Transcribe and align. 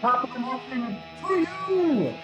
the 0.00 0.38
morning 0.38 0.96
to 1.28 1.46
you. 1.68 2.14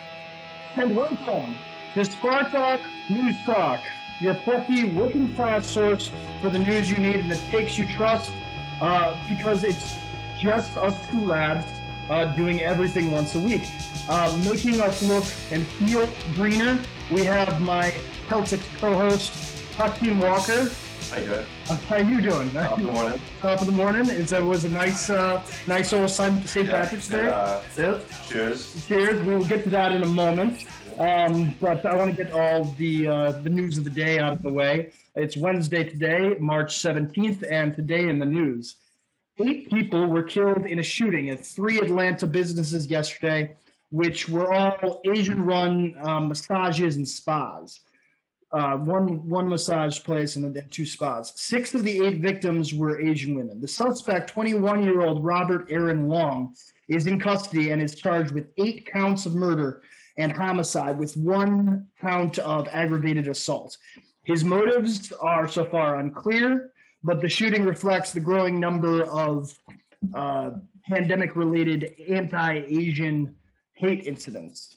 And 0.76 0.96
welcome 0.96 1.54
to 1.92 2.00
Spartak 2.00 2.80
News 3.10 3.36
Talk, 3.44 3.80
your 4.18 4.34
plucky 4.34 4.84
working 4.92 5.34
class 5.34 5.66
source 5.66 6.10
for 6.40 6.48
the 6.48 6.58
news 6.58 6.90
you 6.90 6.96
need 6.96 7.16
and 7.16 7.30
that 7.30 7.40
takes 7.50 7.76
you 7.76 7.86
trust 7.86 8.32
uh, 8.80 9.14
because 9.28 9.62
it's 9.62 9.94
just 10.38 10.74
us 10.78 10.96
two 11.10 11.20
lads 11.20 11.66
uh, 12.08 12.24
doing 12.34 12.62
everything 12.62 13.10
once 13.10 13.34
a 13.34 13.40
week. 13.40 13.68
Uh, 14.08 14.34
making 14.48 14.80
us 14.80 15.02
look 15.02 15.24
and 15.50 15.66
feel 15.66 16.08
greener, 16.34 16.78
we 17.10 17.24
have 17.24 17.60
my 17.60 17.92
Celtics 18.28 18.64
co-host, 18.78 19.32
Hakeem 19.76 20.20
Walker. 20.20 20.70
How 21.10 21.18
you 21.18 21.26
doing? 21.26 21.46
Uh, 21.68 21.76
how 21.76 21.96
you 21.96 22.20
doing? 22.20 22.50
Top 22.50 22.78
of 22.78 22.84
the 22.86 22.92
morning. 22.92 23.20
Top 23.40 23.60
of 23.60 23.66
the 23.66 23.72
morning. 23.72 24.06
It's, 24.10 24.32
it 24.32 24.42
was 24.42 24.64
a 24.64 24.68
nice, 24.68 25.08
uh, 25.10 25.42
nice 25.66 25.92
old 25.92 26.10
St. 26.10 26.56
Yeah, 26.56 26.70
Patrick's 26.82 27.08
Day. 27.08 27.28
uh, 27.28 27.60
Yep. 27.76 28.04
Cheers. 28.28 28.86
Cheers. 28.86 29.24
We 29.26 29.36
will 29.36 29.44
get 29.44 29.64
to 29.64 29.70
that 29.70 29.92
in 29.92 30.02
a 30.02 30.06
moment. 30.06 30.64
Um, 30.98 31.54
but 31.60 31.84
I 31.86 31.94
want 31.94 32.16
to 32.16 32.24
get 32.24 32.32
all 32.32 32.64
the 32.78 33.06
uh, 33.06 33.32
the 33.42 33.50
news 33.50 33.76
of 33.76 33.84
the 33.84 33.90
day 33.90 34.18
out 34.18 34.32
of 34.32 34.42
the 34.42 34.50
way. 34.52 34.92
It's 35.14 35.36
Wednesday 35.36 35.84
today, 35.84 36.36
March 36.40 36.74
17th, 36.78 37.44
and 37.50 37.74
today 37.74 38.08
in 38.08 38.18
the 38.18 38.24
news. 38.26 38.76
Eight 39.38 39.68
people 39.70 40.06
were 40.06 40.22
killed 40.22 40.64
in 40.64 40.78
a 40.78 40.82
shooting 40.82 41.28
at 41.28 41.44
three 41.44 41.78
Atlanta 41.78 42.26
businesses 42.26 42.86
yesterday, 42.86 43.54
which 43.90 44.28
were 44.30 44.52
all 44.52 45.02
Asian-run 45.04 45.94
um, 46.02 46.28
massages 46.28 46.96
and 46.96 47.06
spas. 47.06 47.80
Uh, 48.52 48.76
one 48.76 49.28
one 49.28 49.48
massage 49.48 50.02
place 50.04 50.36
and 50.36 50.54
then 50.54 50.68
two 50.70 50.86
spas. 50.86 51.32
Six 51.34 51.74
of 51.74 51.82
the 51.82 52.06
eight 52.06 52.20
victims 52.20 52.72
were 52.72 53.00
Asian 53.00 53.34
women. 53.34 53.60
The 53.60 53.66
suspect, 53.66 54.32
21-year-old 54.32 55.24
Robert 55.24 55.66
Aaron 55.68 56.08
Long, 56.08 56.54
is 56.88 57.08
in 57.08 57.18
custody 57.18 57.70
and 57.72 57.82
is 57.82 57.96
charged 57.96 58.30
with 58.30 58.46
eight 58.56 58.86
counts 58.86 59.26
of 59.26 59.34
murder 59.34 59.82
and 60.16 60.32
homicide, 60.32 60.96
with 60.96 61.16
one 61.16 61.86
count 62.00 62.38
of 62.38 62.68
aggravated 62.68 63.26
assault. 63.28 63.76
His 64.22 64.44
motives 64.44 65.12
are 65.12 65.48
so 65.48 65.64
far 65.64 65.98
unclear, 65.98 66.70
but 67.02 67.20
the 67.20 67.28
shooting 67.28 67.64
reflects 67.64 68.12
the 68.12 68.20
growing 68.20 68.58
number 68.58 69.04
of 69.04 69.56
uh, 70.14 70.50
pandemic-related 70.88 71.94
anti-Asian 72.08 73.34
hate 73.74 74.06
incidents. 74.06 74.76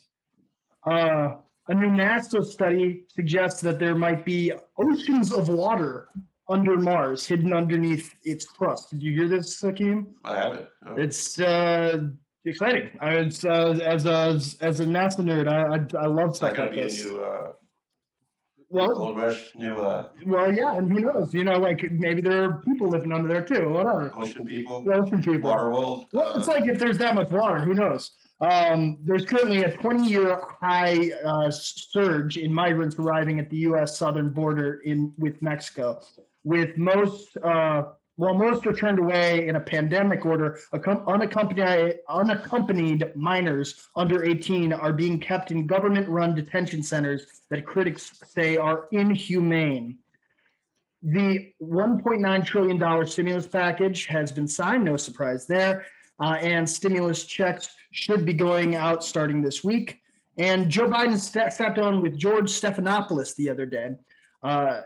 Uh, 0.85 1.35
a 1.69 1.73
new 1.75 1.87
NASA 1.87 2.43
study 2.43 3.03
suggests 3.15 3.61
that 3.61 3.77
there 3.79 3.95
might 3.95 4.25
be 4.25 4.51
oceans 4.77 5.31
of 5.31 5.49
water 5.49 6.09
under 6.49 6.75
Mars, 6.77 7.27
hidden 7.27 7.53
underneath 7.53 8.15
its 8.23 8.45
crust. 8.45 8.89
Did 8.89 9.03
you 9.03 9.13
hear 9.13 9.27
this, 9.27 9.61
Hakeem? 9.61 10.07
I 10.23 10.35
have 10.35 10.53
it. 10.55 10.67
Oh, 10.87 10.95
It's 10.95 11.39
uh, 11.39 11.99
exciting. 12.43 12.89
I, 12.99 13.09
it's, 13.17 13.45
uh, 13.45 13.77
as 13.85 14.05
a 14.07 14.39
as 14.65 14.79
a 14.79 14.85
NASA 14.85 15.21
nerd, 15.29 15.47
I 15.47 15.59
I, 15.75 16.03
I 16.05 16.07
love 16.07 16.35
stuff 16.35 16.57
like 16.57 16.73
this. 16.73 17.05
new 17.05 17.19
uh, 17.21 17.51
Well, 18.69 19.13
rush, 19.15 19.51
new 19.55 19.75
uh, 19.75 20.09
well, 20.25 20.51
yeah, 20.51 20.75
and 20.77 20.91
who 20.91 21.01
knows? 21.01 21.33
You 21.35 21.43
know, 21.43 21.59
like 21.59 21.79
maybe 21.91 22.21
there 22.21 22.43
are 22.45 22.61
people 22.61 22.87
living 22.89 23.11
under 23.11 23.27
there 23.27 23.45
too. 23.45 23.69
Whatever. 23.69 24.11
ocean 24.17 24.45
people, 24.47 24.83
Ocean 24.91 25.21
people. 25.21 25.49
water 25.51 25.69
world. 25.69 26.05
Well, 26.13 26.35
it's 26.37 26.47
uh, 26.47 26.53
like 26.53 26.65
if 26.67 26.79
there's 26.79 26.97
that 26.97 27.13
much 27.13 27.29
water, 27.29 27.59
who 27.59 27.75
knows? 27.75 28.11
Um, 28.41 28.97
there's 29.03 29.25
currently 29.25 29.63
a 29.63 29.77
20-year 29.77 30.41
high 30.61 31.11
uh, 31.25 31.51
surge 31.51 32.37
in 32.37 32.53
migrants 32.53 32.95
arriving 32.97 33.39
at 33.39 33.49
the 33.49 33.57
U.S. 33.57 33.97
southern 33.97 34.29
border 34.29 34.81
in 34.85 35.13
with 35.17 35.41
Mexico, 35.41 36.01
with 36.43 36.77
most 36.77 37.35
uh, 37.37 37.83
well, 38.19 38.33
most 38.33 38.67
are 38.67 38.73
turned 38.73 38.99
away 38.99 39.47
in 39.47 39.55
a 39.55 39.61
pandemic 39.61 40.25
order. 40.25 40.59
Unaccompanied 40.73 41.99
unaccompanied 42.09 43.13
minors 43.15 43.87
under 43.95 44.25
18 44.25 44.73
are 44.73 44.91
being 44.91 45.21
kept 45.21 45.51
in 45.51 45.65
government-run 45.65 46.35
detention 46.35 46.83
centers 46.83 47.27
that 47.49 47.65
critics 47.65 48.19
say 48.25 48.57
are 48.57 48.89
inhumane. 48.91 49.99
The 51.01 51.53
$1.9 51.63 52.45
trillion 52.45 53.07
stimulus 53.07 53.47
package 53.47 54.05
has 54.07 54.33
been 54.33 54.49
signed, 54.49 54.83
no 54.83 54.97
surprise 54.97 55.47
there. 55.47 55.85
Uh, 56.19 56.37
and 56.41 56.69
stimulus 56.69 57.25
checks 57.25 57.69
should 57.91 58.25
be 58.25 58.33
going 58.33 58.75
out 58.75 59.03
starting 59.03 59.41
this 59.41 59.63
week. 59.63 59.99
And 60.37 60.69
Joe 60.69 60.87
Biden 60.87 61.17
sat, 61.17 61.53
sat 61.53 61.75
down 61.75 62.01
with 62.01 62.17
George 62.17 62.49
Stephanopoulos 62.49 63.35
the 63.35 63.49
other 63.49 63.65
day, 63.65 63.91
uh, 64.43 64.81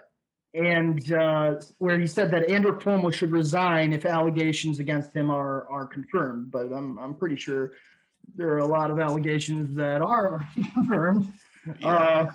and 0.54 1.12
uh, 1.14 1.56
where 1.78 2.00
he 2.00 2.08
said 2.08 2.32
that 2.32 2.50
Andrew 2.50 2.78
Cuomo 2.80 3.14
should 3.14 3.32
resign 3.32 3.94
if 3.94 4.06
allegations 4.06 4.80
against 4.80 5.16
him 5.16 5.30
are 5.30 5.68
are 5.70 5.86
confirmed. 5.86 6.52
But 6.52 6.72
I'm 6.72 6.98
I'm 6.98 7.14
pretty 7.14 7.36
sure 7.36 7.74
there 8.36 8.50
are 8.50 8.60
a 8.60 8.68
lot 8.68 8.90
of 8.90 9.00
allegations 9.00 9.76
that 9.76 10.02
are 10.02 10.48
confirmed. 10.74 11.32
Uh, 11.84 12.26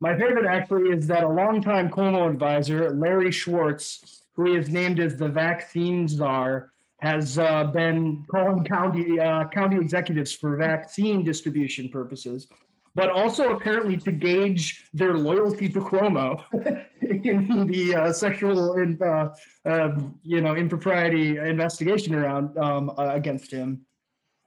my 0.00 0.16
favorite 0.16 0.46
actually 0.46 0.90
is 0.90 1.06
that 1.08 1.24
a 1.24 1.28
longtime 1.28 1.90
Cuomo 1.90 2.30
advisor, 2.30 2.90
Larry 2.90 3.30
Schwartz, 3.30 4.22
who 4.32 4.46
he 4.46 4.56
is 4.56 4.70
named 4.70 5.00
as 5.00 5.16
the 5.16 5.28
vaccine 5.28 6.08
czar, 6.08 6.70
has 7.00 7.38
uh, 7.38 7.64
been 7.64 8.24
calling 8.30 8.64
county 8.64 9.18
uh, 9.18 9.48
county 9.48 9.76
executives 9.76 10.32
for 10.32 10.56
vaccine 10.56 11.24
distribution 11.24 11.88
purposes, 11.88 12.46
but 12.94 13.10
also 13.10 13.52
apparently 13.52 13.96
to 13.96 14.12
gauge 14.12 14.84
their 14.92 15.16
loyalty 15.16 15.68
to 15.68 15.80
Cuomo 15.80 16.42
in 17.02 17.66
the 17.66 17.94
uh, 17.94 18.12
sexual 18.12 18.74
and 18.74 19.00
uh, 19.02 19.30
um, 19.64 20.18
you 20.22 20.40
know 20.40 20.54
impropriety 20.54 21.38
investigation 21.38 22.14
around 22.14 22.56
um, 22.58 22.90
uh, 22.98 23.14
against 23.14 23.50
him. 23.50 23.86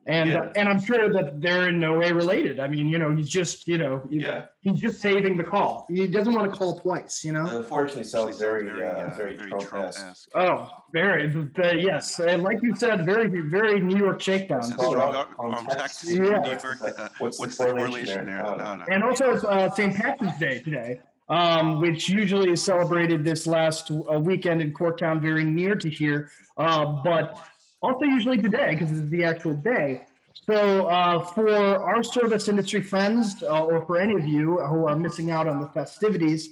And 0.05 0.29
Yeah. 0.31 0.51
and 0.57 0.67
I'm 0.67 0.81
sure 0.83 1.11
that 1.13 1.39
they're 1.39 1.69
in 1.69 1.79
no 1.79 1.97
way 1.97 2.11
related. 2.11 2.59
I 2.59 2.67
mean, 2.67 2.87
you 2.89 2.97
know, 2.97 3.15
he's 3.15 3.29
just 3.29 3.67
you 3.69 3.77
know 3.77 4.01
he- 4.09 4.17
Yeah. 4.19 4.45
he's 4.59 4.79
just 4.81 4.99
saving 4.99 5.37
the 5.37 5.45
call. 5.45 5.85
He 5.89 6.07
doesn't 6.07 6.33
want 6.33 6.51
to 6.51 6.57
call 6.57 6.77
twice. 6.79 7.23
You 7.23 7.31
know. 7.31 7.45
Unfortunately, 7.45 8.03
sounds 8.03 8.37
very, 8.37 8.69
uh, 8.69 9.09
very 9.15 9.37
Trump-esque. 9.37 10.27
Oh, 10.35 10.69
very, 10.91 11.27
uh, 11.57 11.71
yes, 11.71 12.19
and 12.19 12.43
like 12.43 12.61
you 12.61 12.75
said, 12.75 13.05
very, 13.05 13.27
very 13.29 13.79
New 13.79 13.97
York 13.97 14.19
shakedown. 14.21 14.59
It's 14.59 14.73
Strong 14.73 14.95
on- 14.97 15.15
arm 15.39 15.53
on 15.53 15.65
tax. 15.67 16.01
text. 16.01 16.11
Yeah. 16.11 16.39
Uh, 16.39 17.07
What's 17.19 17.39
What's 17.39 17.57
the 17.57 17.63
the 17.65 17.71
correlation 17.71 18.25
correlation 18.25 18.25
there? 18.25 18.43
there? 18.43 18.45
I 18.45 18.57
No, 18.57 18.75
no. 18.75 18.85
And 18.91 19.03
also 19.05 19.31
it's 19.33 19.43
uh, 19.45 19.69
St. 19.69 19.95
Patrick's 19.95 20.37
Day 20.37 20.59
today, 20.59 20.99
um, 21.29 21.79
which 21.79 22.09
usually 22.09 22.51
is 22.51 22.61
celebrated 22.61 23.23
this 23.23 23.47
last 23.47 23.89
uh, 23.89 24.19
weekend 24.19 24.61
in 24.61 24.73
Corktown, 24.73 25.21
very 25.21 25.45
near 25.45 25.75
to 25.75 25.89
here, 25.89 26.29
uh, 26.57 26.85
but 27.03 27.37
also 27.83 28.05
usually 28.05 28.37
today 28.37 28.69
because 28.71 28.91
it's 28.91 29.09
the 29.09 29.23
actual 29.23 29.53
day. 29.53 30.01
So 30.45 30.87
uh, 30.87 31.23
for 31.23 31.49
our 31.49 32.03
service 32.03 32.47
industry 32.47 32.81
friends, 32.81 33.43
uh, 33.43 33.65
or 33.65 33.85
for 33.85 33.99
any 33.99 34.15
of 34.15 34.25
you 34.25 34.59
who 34.59 34.87
are 34.87 34.95
missing 34.95 35.29
out 35.29 35.47
on 35.47 35.61
the 35.61 35.67
festivities, 35.67 36.49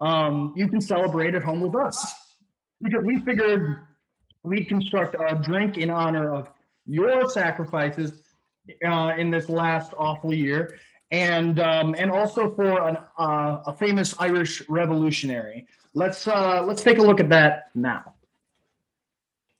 um, 0.00 0.52
you 0.56 0.68
can 0.68 0.80
celebrate 0.80 1.34
at 1.34 1.42
home 1.42 1.60
with 1.60 1.74
us 1.74 2.14
because 2.80 3.04
we 3.04 3.18
figured 3.20 3.80
we'd 4.42 4.68
construct 4.68 5.16
a 5.18 5.34
drink 5.36 5.78
in 5.78 5.90
honor 5.90 6.32
of 6.32 6.48
your 6.86 7.28
sacrifices 7.28 8.22
uh, 8.86 9.12
in 9.18 9.30
this 9.30 9.48
last 9.48 9.92
awful 9.98 10.32
year, 10.32 10.78
and 11.10 11.60
um, 11.60 11.94
and 11.98 12.10
also 12.10 12.54
for 12.54 12.88
an, 12.88 12.96
uh, 13.18 13.62
a 13.66 13.74
famous 13.76 14.14
Irish 14.18 14.62
revolutionary. 14.68 15.66
Let's 15.94 16.26
uh, 16.26 16.62
let's 16.62 16.82
take 16.82 16.98
a 16.98 17.02
look 17.02 17.20
at 17.20 17.28
that 17.30 17.70
now. 17.74 18.13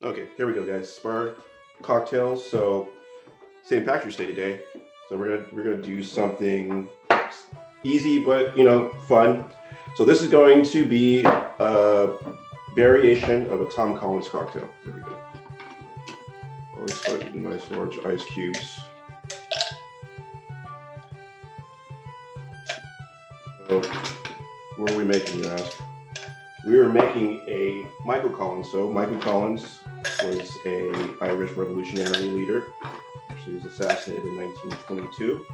Okay, 0.05 0.27
here 0.37 0.47
we 0.47 0.53
go, 0.53 0.63
guys. 0.67 0.93
Spar 0.93 1.37
cocktails. 1.81 2.45
So 2.51 2.91
St. 3.63 3.87
Patrick's 3.87 4.17
Day 4.17 4.27
today. 4.27 4.61
So 5.09 5.17
we're 5.17 5.39
gonna 5.39 5.49
we're 5.51 5.65
gonna 5.65 5.83
do 5.83 6.03
something 6.03 6.87
easy 7.85 8.23
but 8.23 8.55
you 8.55 8.65
know 8.65 8.91
fun. 9.09 9.47
So 9.95 10.05
this 10.05 10.21
is 10.21 10.29
going 10.29 10.63
to 10.67 10.85
be 10.85 11.23
a 11.25 12.19
variation 12.77 13.47
of 13.49 13.63
a 13.63 13.65
Tom 13.71 13.97
Collins 13.97 14.29
cocktail. 14.29 14.69
There 14.85 14.93
we 14.93 15.01
go. 15.01 15.19
Always 16.75 17.09
with 17.09 17.35
nice 17.35 17.71
large 17.71 17.99
ice 18.05 18.27
cubes. 18.27 18.81
So 23.69 23.81
what 24.77 24.91
are 24.91 24.99
we 24.99 25.05
making, 25.05 25.45
you 25.45 25.49
ask? 25.49 25.81
We 26.67 26.79
are 26.79 26.91
making 26.91 27.41
a 27.49 27.87
Michael 28.05 28.31
Collins. 28.31 28.71
So 28.71 28.91
Michael 28.91 29.19
Collins 29.21 29.81
was 30.23 30.59
a 30.67 30.91
Irish 31.23 31.53
revolutionary 31.53 32.29
leader. 32.29 32.73
She 33.45 33.53
was 33.53 33.65
assassinated 33.65 34.25
in 34.25 34.37
1922. 34.37 35.47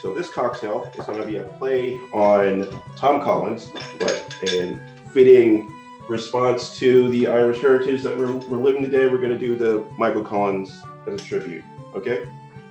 So 0.00 0.14
this 0.14 0.28
cocktail 0.28 0.90
is 0.98 1.06
going 1.06 1.20
to 1.20 1.26
be 1.26 1.36
a 1.36 1.44
play 1.44 1.94
on 2.12 2.68
Tom 2.96 3.22
Collins, 3.22 3.70
but 3.98 4.24
in 4.52 4.80
fitting 5.12 5.72
response 6.08 6.78
to 6.78 7.08
the 7.10 7.26
Irish 7.26 7.60
heritage 7.60 8.02
that 8.02 8.16
we're, 8.16 8.32
we're 8.32 8.62
living 8.62 8.82
today, 8.82 9.06
we're 9.06 9.18
going 9.18 9.30
to 9.30 9.38
do 9.38 9.56
the 9.56 9.84
Michael 9.98 10.24
Collins 10.24 10.82
as 11.06 11.20
a 11.20 11.24
tribute. 11.24 11.64
Okay, 11.94 12.26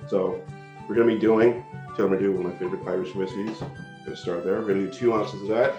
so 0.08 0.42
we're 0.88 0.94
going 0.94 1.08
to 1.08 1.14
be 1.14 1.20
doing. 1.20 1.64
So 1.96 2.04
I'm 2.04 2.10
going 2.10 2.20
to 2.20 2.26
do 2.26 2.32
one 2.32 2.46
of 2.46 2.52
my 2.52 2.58
favorite 2.58 2.86
Irish 2.86 3.14
whiskeys. 3.14 3.58
Going 3.58 3.74
to 4.06 4.16
start 4.16 4.44
there. 4.44 4.60
We're 4.60 4.68
going 4.68 4.86
to 4.86 4.90
do 4.90 4.98
two 4.98 5.14
ounces 5.14 5.42
of 5.42 5.48
that. 5.48 5.74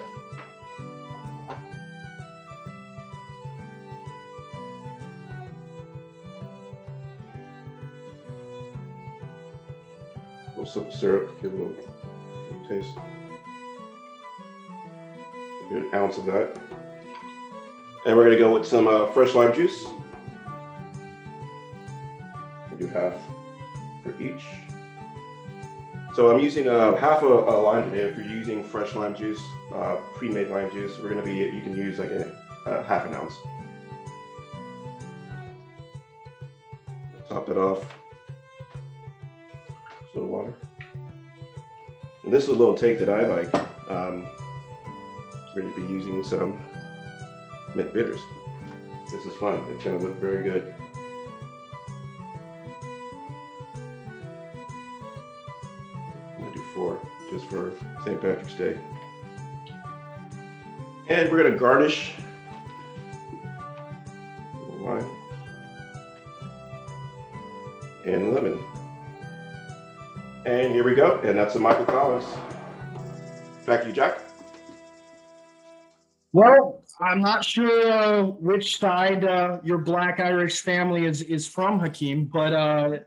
Syrup, 10.99 11.41
give 11.41 11.53
it 11.53 11.59
a 11.59 11.63
little, 11.63 11.75
taste. 12.67 12.89
An 15.71 15.89
ounce 15.93 16.17
of 16.17 16.25
that. 16.25 16.57
And 18.05 18.17
we're 18.17 18.25
gonna 18.25 18.39
go 18.39 18.53
with 18.53 18.67
some 18.67 18.87
uh, 18.87 19.05
fresh 19.07 19.33
lime 19.35 19.53
juice. 19.53 19.85
We 22.71 22.77
do 22.77 22.87
half 22.87 23.13
for 24.03 24.19
each. 24.21 24.43
So 26.15 26.31
I'm 26.31 26.39
using 26.39 26.67
uh, 26.67 26.95
half 26.95 27.21
a, 27.21 27.27
a 27.27 27.55
lime 27.61 27.91
today. 27.91 28.03
If 28.03 28.17
you're 28.17 28.25
using 28.25 28.63
fresh 28.63 28.95
lime 28.95 29.15
juice, 29.15 29.41
uh, 29.73 29.97
pre-made 30.15 30.49
lime 30.49 30.71
juice, 30.71 30.97
we're 30.99 31.09
gonna 31.09 31.21
be 31.21 31.35
you 31.35 31.61
can 31.61 31.75
use 31.75 31.99
like 31.99 32.11
a, 32.11 32.35
a 32.65 32.83
half 32.83 33.05
an 33.05 33.13
ounce. 33.13 33.35
Top 37.29 37.47
it 37.47 37.57
off. 37.57 37.85
A 40.01 40.17
little 40.17 40.29
water. 40.29 40.55
And 42.29 42.35
this 42.35 42.43
is 42.43 42.49
a 42.49 42.55
little 42.55 42.75
take 42.75 42.99
that 42.99 43.09
I 43.09 43.25
like. 43.25 43.51
Um, 43.89 44.27
we're 45.55 45.63
gonna 45.63 45.75
be 45.75 45.81
using 45.91 46.23
some 46.23 46.59
mint 47.73 47.91
bitters. 47.91 48.19
This 49.11 49.25
is 49.25 49.33
fun. 49.37 49.63
It's 49.71 49.83
gonna 49.83 49.97
look 49.97 50.15
very 50.17 50.43
good. 50.43 50.75
I'm 56.37 56.43
gonna 56.43 56.53
do 56.53 56.63
four 56.75 57.01
just 57.31 57.47
for 57.47 57.73
St. 58.05 58.21
Patrick's 58.21 58.53
Day. 58.53 58.77
And 61.07 61.31
we're 61.31 61.41
gonna 61.41 61.57
garnish 61.57 62.13
we 70.89 70.95
go. 70.95 71.19
And 71.23 71.37
that's 71.37 71.55
a 71.55 71.59
Michael 71.59 71.85
Collins. 71.85 72.25
Back 73.65 73.81
to 73.81 73.87
you, 73.87 73.93
Jack. 73.93 74.19
Well, 76.31 76.83
I'm 77.01 77.21
not 77.21 77.43
sure 77.43 77.91
uh, 77.91 78.23
which 78.23 78.77
side 78.77 79.25
uh, 79.25 79.59
your 79.63 79.79
Black 79.79 80.19
Irish 80.19 80.61
family 80.61 81.05
is 81.05 81.21
is 81.23 81.47
from, 81.47 81.79
Hakeem, 81.79 82.25
but 82.25 82.53
uh, 82.53 82.99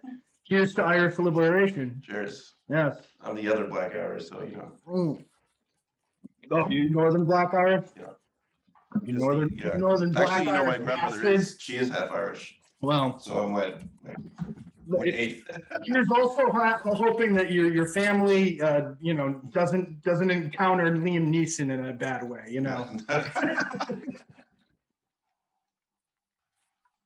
here's 0.45 0.75
to 0.75 0.83
Irish 0.83 1.19
liberation. 1.19 2.03
Cheers. 2.05 2.55
Yes. 2.69 2.97
I'm 3.23 3.37
the 3.37 3.53
other 3.53 3.67
black 3.67 3.95
Irish, 3.95 4.29
so 4.29 4.43
you 4.43 4.57
know. 4.57 4.73
Mm. 4.89 5.25
Oh, 6.51 6.69
you 6.69 6.91
Northern 6.91 7.25
Black 7.25 7.55
Irish? 7.55 7.87
Yeah. 7.97 8.07
You 9.03 9.15
Northern, 9.15 9.51
Yeah. 9.57 9.77
Northern 9.77 10.13
Black 10.13 10.29
Actually, 10.29 10.47
you 10.47 10.53
know, 10.53 10.65
my 10.65 10.73
Irish 10.73 10.85
grandmother 10.85 11.29
is, 11.29 11.57
she 11.59 11.77
is 11.77 11.91
half 11.91 12.11
Irish, 12.11 12.57
Well, 12.81 13.19
so 13.19 13.39
I'm 13.39 13.53
what, 13.53 13.81
what 14.03 14.17
eighth? 15.05 15.51
here's 15.85 16.11
also 16.11 16.51
ho- 16.51 16.79
hoping 16.85 17.35
that 17.35 17.51
your 17.51 17.73
your 17.73 17.89
family, 17.89 18.61
uh, 18.61 18.93
you 19.01 19.15
know, 19.15 19.41
doesn't 19.51 20.03
doesn't 20.03 20.31
encounter 20.31 20.91
Liam 20.93 21.29
Neeson 21.29 21.73
in 21.73 21.87
a 21.87 21.93
bad 21.93 22.29
way. 22.29 22.45
You 22.49 22.61
know. 22.63 22.89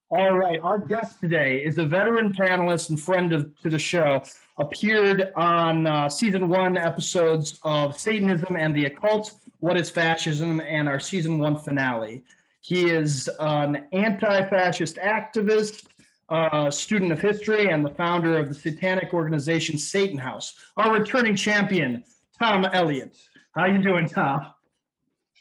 All 0.09 0.39
right, 0.39 0.61
our 0.63 0.79
guest 0.79 1.19
today 1.19 1.65
is 1.65 1.79
a 1.79 1.85
veteran 1.85 2.33
panelist 2.33 2.91
and 2.91 3.01
friend 3.01 3.33
of, 3.33 3.51
to 3.63 3.69
the 3.69 3.79
show. 3.79 4.23
Appeared 4.57 5.33
on 5.35 5.89
uh, 5.89 6.09
season 6.09 6.49
one 6.49 6.77
episodes 6.77 7.59
of 7.65 7.99
Satanism 7.99 8.55
and 8.55 8.73
the 8.73 8.85
Occult, 8.85 9.35
What 9.59 9.77
is 9.77 9.91
Fascism, 9.91 10.61
and 10.61 10.89
our 10.89 11.01
season 11.01 11.41
one 11.41 11.59
finale. 11.59 12.23
He 12.61 12.89
is 12.89 13.29
an 13.41 13.87
anti-fascist 13.93 14.97
activist, 14.97 15.87
uh, 16.29 16.71
student 16.71 17.13
of 17.13 17.21
history, 17.21 17.71
and 17.71 17.85
the 17.85 17.91
founder 17.91 18.39
of 18.39 18.49
the 18.49 18.55
satanic 18.55 19.15
organization 19.15 19.79
Satan 19.79 20.19
House. 20.19 20.55
Our 20.77 20.93
returning 20.93 21.37
champion, 21.37 22.05
Tom 22.39 22.65
Elliott. 22.65 23.17
How 23.55 23.67
you 23.67 23.83
doing, 23.83 24.09
Tom? 24.09 24.53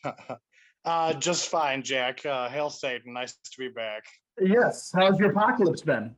uh, 0.86 1.14
just 1.14 1.50
fine, 1.50 1.84
Jack. 1.84 2.26
Uh, 2.26 2.50
hail 2.50 2.70
Satan. 2.70 3.14
Nice 3.14 3.34
to 3.34 3.58
be 3.58 3.70
back. 3.70 4.04
Yes. 4.40 4.92
How's 4.94 5.20
your 5.20 5.32
apocalypse 5.32 5.82
been? 5.82 6.16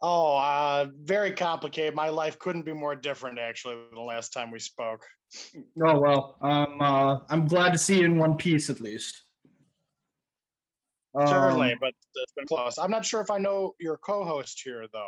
Oh, 0.00 0.36
uh, 0.36 0.86
very 1.02 1.30
complicated. 1.30 1.94
My 1.94 2.08
life 2.08 2.38
couldn't 2.40 2.64
be 2.64 2.72
more 2.72 2.96
different, 2.96 3.38
actually, 3.38 3.76
than 3.76 3.94
the 3.94 4.00
last 4.00 4.32
time 4.32 4.50
we 4.50 4.58
spoke. 4.58 5.04
Oh 5.82 5.98
well, 5.98 6.36
um, 6.42 6.80
uh, 6.80 7.18
I'm 7.30 7.46
glad 7.46 7.72
to 7.72 7.78
see 7.78 8.00
you 8.00 8.04
in 8.04 8.18
one 8.18 8.36
piece 8.36 8.68
at 8.68 8.80
least. 8.80 9.22
Certainly, 11.16 11.72
Um, 11.72 11.78
but 11.80 11.92
it's 12.16 12.32
been 12.32 12.46
close. 12.46 12.78
I'm 12.78 12.90
not 12.90 13.04
sure 13.04 13.20
if 13.20 13.30
I 13.30 13.38
know 13.38 13.74
your 13.80 13.98
co-host 13.98 14.60
here, 14.64 14.86
though. 14.92 15.06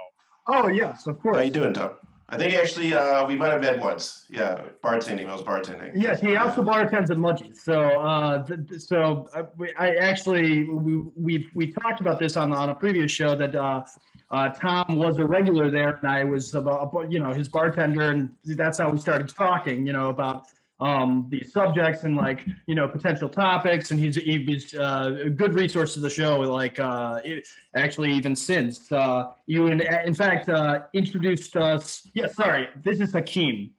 Oh 0.48 0.68
yes, 0.68 1.06
of 1.06 1.18
course. 1.20 1.36
How 1.36 1.42
course. 1.42 1.46
you 1.46 1.52
doing, 1.52 1.72
Tom? 1.72 1.92
I 2.28 2.38
think 2.38 2.54
actually, 2.54 2.92
uh, 2.94 3.26
we 3.26 3.36
might 3.36 3.52
have 3.52 3.60
met 3.60 3.78
once. 3.80 4.24
Yeah, 4.30 4.62
bartending, 4.82 5.28
I 5.28 5.32
was 5.32 5.42
bartending. 5.42 5.92
Yes, 5.94 6.20
he 6.20 6.36
also 6.36 6.62
bartends 6.62 7.10
at 7.10 7.18
Mudgie's. 7.18 7.62
So, 7.62 7.80
uh, 8.00 8.42
th- 8.44 8.60
th- 8.68 8.80
so 8.80 9.28
uh, 9.34 9.44
we- 9.56 9.74
I 9.78 9.94
actually 9.96 10.64
we 10.64 11.02
we 11.16 11.48
we 11.54 11.72
talked 11.72 12.00
about 12.00 12.18
this 12.18 12.36
on 12.36 12.52
on 12.52 12.70
a 12.70 12.74
previous 12.74 13.10
show 13.12 13.34
that 13.36 13.54
uh, 13.54 13.82
uh, 14.30 14.48
Tom 14.50 14.96
was 14.96 15.18
a 15.18 15.24
regular 15.26 15.70
there, 15.70 15.96
and 16.02 16.08
I 16.10 16.24
was 16.24 16.54
about 16.54 16.92
you 17.10 17.20
know 17.20 17.32
his 17.32 17.48
bartender, 17.48 18.10
and 18.10 18.30
that's 18.44 18.78
how 18.78 18.90
we 18.90 18.98
started 18.98 19.28
talking. 19.28 19.86
You 19.86 19.92
know 19.92 20.08
about 20.08 20.46
um 20.84 21.26
the 21.30 21.42
subjects 21.44 22.04
and 22.04 22.14
like 22.16 22.40
you 22.66 22.74
know 22.74 22.86
potential 22.86 23.28
topics 23.28 23.90
and 23.90 23.98
he's 23.98 24.16
he's 24.16 24.74
uh, 24.74 25.18
a 25.24 25.30
good 25.30 25.54
resource 25.54 25.94
to 25.94 26.00
the 26.00 26.10
show 26.10 26.40
like 26.40 26.78
uh 26.78 27.20
it, 27.24 27.48
actually 27.74 28.12
even 28.12 28.36
since 28.36 28.92
uh 28.92 29.30
you 29.46 29.68
in, 29.68 29.80
in 29.80 30.14
fact 30.14 30.48
uh 30.48 30.80
introduced 30.92 31.56
us 31.56 32.06
yeah 32.14 32.26
sorry 32.26 32.68
this 32.82 33.00
is 33.00 33.12
hakeem. 33.12 33.70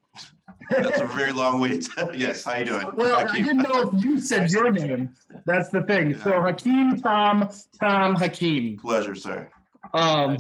That's 0.71 0.99
a 0.99 1.05
very 1.05 1.31
long 1.31 1.59
wait. 1.61 1.87
Yes, 2.15 2.43
how 2.43 2.55
you 2.57 2.65
doing? 2.65 2.87
well 2.95 3.15
i 3.17 3.31
didn't 3.37 3.57
know 3.57 3.79
if 3.87 4.03
you 4.03 4.19
said 4.19 4.49
your 4.49 4.71
name. 4.71 5.13
That's 5.45 5.69
the 5.69 5.83
thing. 5.83 6.17
So 6.23 6.31
hakeem 6.41 7.01
tom 7.01 7.49
tom 7.79 8.15
hakeem. 8.15 8.79
Pleasure, 8.79 9.15
sir. 9.15 9.47
um 9.93 10.37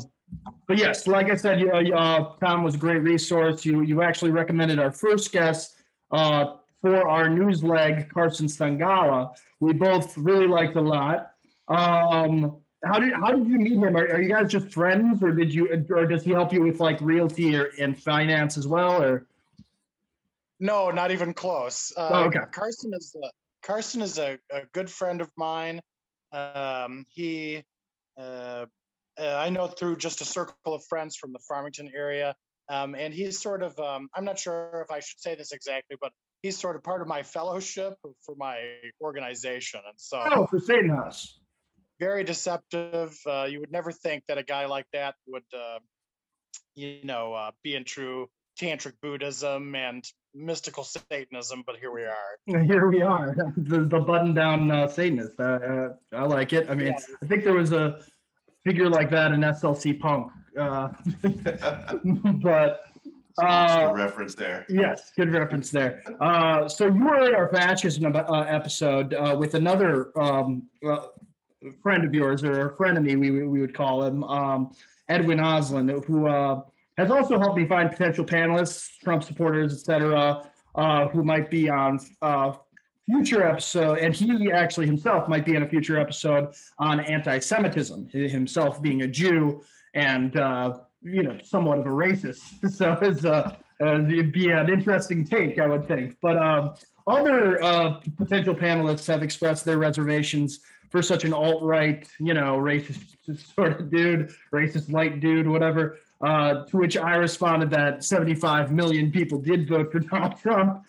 but 0.67 0.77
yes 0.77 1.05
like 1.05 1.29
i 1.29 1.35
said 1.35 1.59
you 1.61 1.69
uh 1.71 2.33
tom 2.43 2.63
was 2.63 2.73
a 2.73 2.81
great 2.85 3.03
resource. 3.13 3.63
You 3.65 3.81
you 3.81 4.01
actually 4.01 4.31
recommended 4.31 4.79
our 4.79 4.91
first 4.91 5.31
guest 5.31 5.74
uh 6.11 6.55
for 6.81 7.07
our 7.07 7.29
news 7.29 7.63
leg 7.63 8.09
carson 8.09 8.47
stangala 8.47 9.33
we 9.59 9.73
both 9.73 10.17
really 10.17 10.47
liked 10.47 10.75
a 10.75 10.81
lot 10.81 11.31
um 11.67 12.57
how 12.85 12.99
did 12.99 13.13
how 13.13 13.31
did 13.31 13.47
you 13.47 13.57
meet 13.57 13.73
him? 13.73 13.97
Are, 13.97 14.07
are 14.07 14.21
you 14.21 14.29
guys 14.29 14.51
just 14.51 14.71
friends, 14.71 15.23
or 15.23 15.31
did 15.31 15.53
you, 15.53 15.67
or 15.89 16.05
does 16.05 16.23
he 16.23 16.31
help 16.31 16.53
you 16.53 16.61
with 16.61 16.79
like 16.79 17.01
realty 17.01 17.55
or 17.55 17.71
and 17.79 17.97
finance 18.01 18.57
as 18.57 18.67
well, 18.67 19.01
or? 19.01 19.27
No, 20.59 20.91
not 20.91 21.11
even 21.11 21.33
close. 21.33 21.91
Uh, 21.97 22.09
Oh, 22.11 22.23
okay. 22.25 22.39
Carson 22.51 22.93
is 22.93 23.15
a, 23.21 23.29
Carson 23.65 24.01
is 24.01 24.19
a, 24.19 24.37
a 24.51 24.61
good 24.73 24.89
friend 24.89 25.19
of 25.19 25.29
mine. 25.35 25.81
Um, 26.31 27.05
he, 27.09 27.63
uh, 28.17 28.65
uh, 29.19 29.35
I 29.37 29.49
know 29.49 29.67
through 29.67 29.97
just 29.97 30.21
a 30.21 30.25
circle 30.25 30.73
of 30.73 30.85
friends 30.85 31.17
from 31.17 31.33
the 31.33 31.39
Farmington 31.39 31.91
area, 31.93 32.35
um, 32.69 32.95
and 32.95 33.13
he's 33.13 33.39
sort 33.41 33.61
of. 33.63 33.77
Um, 33.79 34.09
I'm 34.15 34.25
not 34.25 34.39
sure 34.39 34.83
if 34.87 34.91
I 34.93 34.99
should 34.99 35.19
say 35.19 35.35
this 35.35 35.51
exactly, 35.51 35.97
but 36.01 36.11
he's 36.41 36.57
sort 36.57 36.75
of 36.75 36.83
part 36.83 37.01
of 37.01 37.07
my 37.07 37.23
fellowship 37.23 37.93
for 38.25 38.35
my 38.37 38.57
organization, 39.01 39.81
and 39.87 39.95
so 39.97 40.21
Oh, 40.31 40.45
for 40.47 40.59
Satan 40.59 40.89
House. 40.89 41.39
very 41.99 42.23
deceptive. 42.23 43.17
Uh, 43.25 43.45
you 43.49 43.59
would 43.59 43.71
never 43.71 43.91
think 43.91 44.23
that 44.27 44.37
a 44.37 44.43
guy 44.43 44.65
like 44.65 44.85
that 44.93 45.15
would, 45.27 45.43
uh, 45.53 45.79
you 46.75 46.99
know, 47.03 47.33
uh, 47.33 47.51
be 47.63 47.75
in 47.75 47.83
true 47.83 48.27
tantric 48.59 48.93
Buddhism 49.01 49.75
and 49.75 50.03
mystical 50.33 50.83
Satanism, 50.83 51.63
but 51.65 51.77
here 51.77 51.91
we 51.93 52.03
are. 52.03 52.37
Here 52.65 52.87
we 52.89 53.01
are, 53.01 53.35
the, 53.57 53.85
the 53.85 53.99
button-down 53.99 54.69
uh, 54.71 54.87
Satanist. 54.87 55.39
Uh, 55.39 55.43
uh, 55.43 55.89
I 56.13 56.23
like 56.23 56.53
it. 56.53 56.69
I 56.69 56.75
mean, 56.75 56.87
Yeah. 56.87 56.99
I 57.21 57.25
think 57.27 57.43
there 57.43 57.53
was 57.53 57.71
a 57.71 57.99
figure 58.65 58.89
like 58.89 59.09
that 59.11 59.31
in 59.31 59.41
SLC 59.41 59.97
Punk, 59.99 60.31
uh, 60.57 60.89
but 62.41 62.81
Uh, 63.37 63.91
reference 63.93 64.33
there. 64.33 64.65
Yes, 64.69 65.11
good 65.15 65.33
reference 65.33 65.69
there. 65.69 66.01
Uh, 66.21 66.69
so 66.69 66.85
you 66.85 67.03
were 67.03 67.27
in 67.27 67.35
our 67.35 67.49
fascism 67.49 68.15
uh, 68.15 68.45
episode 68.47 69.13
uh, 69.13 69.35
with 69.37 69.55
another 69.55 70.17
um, 70.17 70.63
uh, 70.87 71.07
friend 71.81 72.05
of 72.05 72.13
yours, 72.13 72.43
or 72.43 72.69
a 72.69 72.75
friend 72.77 72.97
frenemy, 72.97 73.19
we 73.19 73.45
we 73.45 73.59
would 73.59 73.73
call 73.73 74.03
him, 74.03 74.23
um, 74.23 74.71
Edwin 75.09 75.39
Oslin, 75.39 76.03
who 76.05 76.27
uh, 76.27 76.61
has 76.97 77.11
also 77.11 77.37
helped 77.37 77.57
me 77.57 77.67
find 77.67 77.91
potential 77.91 78.25
panelists, 78.25 78.97
Trump 79.03 79.23
supporters, 79.23 79.73
etc., 79.73 80.49
uh, 80.75 81.07
who 81.09 81.23
might 81.23 81.49
be 81.49 81.69
on 81.69 81.99
uh, 82.21 82.53
future 83.05 83.43
episode, 83.43 83.99
and 83.99 84.15
he 84.15 84.51
actually 84.51 84.85
himself 84.85 85.27
might 85.27 85.45
be 85.45 85.55
in 85.55 85.63
a 85.63 85.67
future 85.67 85.99
episode 85.99 86.53
on 86.79 86.99
anti-Semitism, 87.01 88.09
himself 88.09 88.81
being 88.81 89.03
a 89.03 89.07
Jew 89.07 89.61
and 89.95 90.37
uh, 90.37 90.77
you 91.01 91.23
know 91.23 91.37
somewhat 91.43 91.79
of 91.79 91.85
a 91.85 91.89
racist. 91.89 92.43
So 92.71 92.91
uh, 92.91 93.55
uh, 93.81 94.01
it'd 94.05 94.31
be 94.31 94.51
an 94.51 94.69
interesting 94.69 95.25
take, 95.25 95.59
I 95.59 95.67
would 95.67 95.87
think. 95.87 96.17
But 96.21 96.37
um, 96.37 96.75
other 97.07 97.61
uh, 97.63 97.99
potential 98.17 98.55
panelists 98.55 99.07
have 99.07 99.23
expressed 99.23 99.65
their 99.65 99.77
reservations 99.77 100.59
for 100.89 101.01
such 101.01 101.25
an 101.25 101.33
alt-right, 101.33 102.07
you 102.19 102.33
know, 102.33 102.57
racist 102.57 103.15
sort 103.55 103.79
of 103.79 103.89
dude, 103.89 104.33
racist 104.53 104.91
light 104.91 105.19
dude, 105.19 105.47
whatever. 105.47 105.97
Uh, 106.21 106.63
to 106.65 106.77
which 106.77 106.95
I 106.95 107.15
responded 107.15 107.69
that 107.71 108.03
75 108.03 108.71
million 108.71 109.11
people 109.11 109.37
did 109.37 109.67
vote 109.67 109.91
for 109.91 109.99
Donald 110.11 110.39
Trump. 110.39 110.85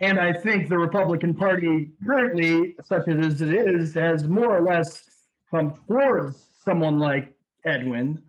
And 0.00 0.20
I 0.20 0.32
think 0.32 0.68
the 0.68 0.78
Republican 0.78 1.34
Party 1.34 1.90
currently, 2.06 2.76
such 2.84 3.08
as 3.08 3.42
it 3.42 3.52
is, 3.52 3.94
has 3.94 4.28
more 4.28 4.56
or 4.56 4.62
less 4.62 5.02
come 5.50 5.74
towards 5.88 6.46
someone 6.64 7.00
like 7.00 7.34
Edwin. 7.64 8.22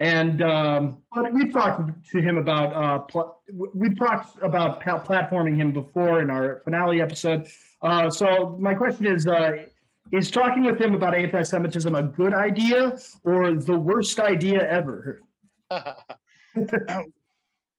And 0.00 0.42
um, 0.42 0.98
but 1.12 1.32
we've 1.32 1.52
talked 1.52 2.08
to 2.12 2.20
him 2.20 2.38
about 2.38 2.72
uh, 2.72 2.98
pl- 3.00 3.40
we've 3.74 3.98
talked 3.98 4.40
about 4.42 4.80
pl- 4.80 5.00
platforming 5.00 5.56
him 5.56 5.72
before 5.72 6.20
in 6.22 6.30
our 6.30 6.60
finale 6.64 7.00
episode. 7.00 7.48
Uh, 7.82 8.08
so 8.08 8.56
my 8.60 8.74
question 8.74 9.06
is: 9.06 9.26
uh, 9.26 9.64
Is 10.12 10.30
talking 10.30 10.62
with 10.62 10.80
him 10.80 10.94
about 10.94 11.16
anti-Semitism 11.16 11.92
a 11.92 12.02
good 12.04 12.32
idea 12.32 12.96
or 13.24 13.54
the 13.54 13.76
worst 13.76 14.20
idea 14.20 14.68
ever? 14.70 15.20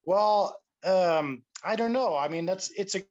well, 0.06 0.60
um, 0.84 1.42
I 1.64 1.78
don't 1.78 1.94
know. 1.94 2.18
I 2.18 2.28
mean, 2.28 2.46
that's 2.46 2.70
it's 2.72 2.96
a 2.96 3.04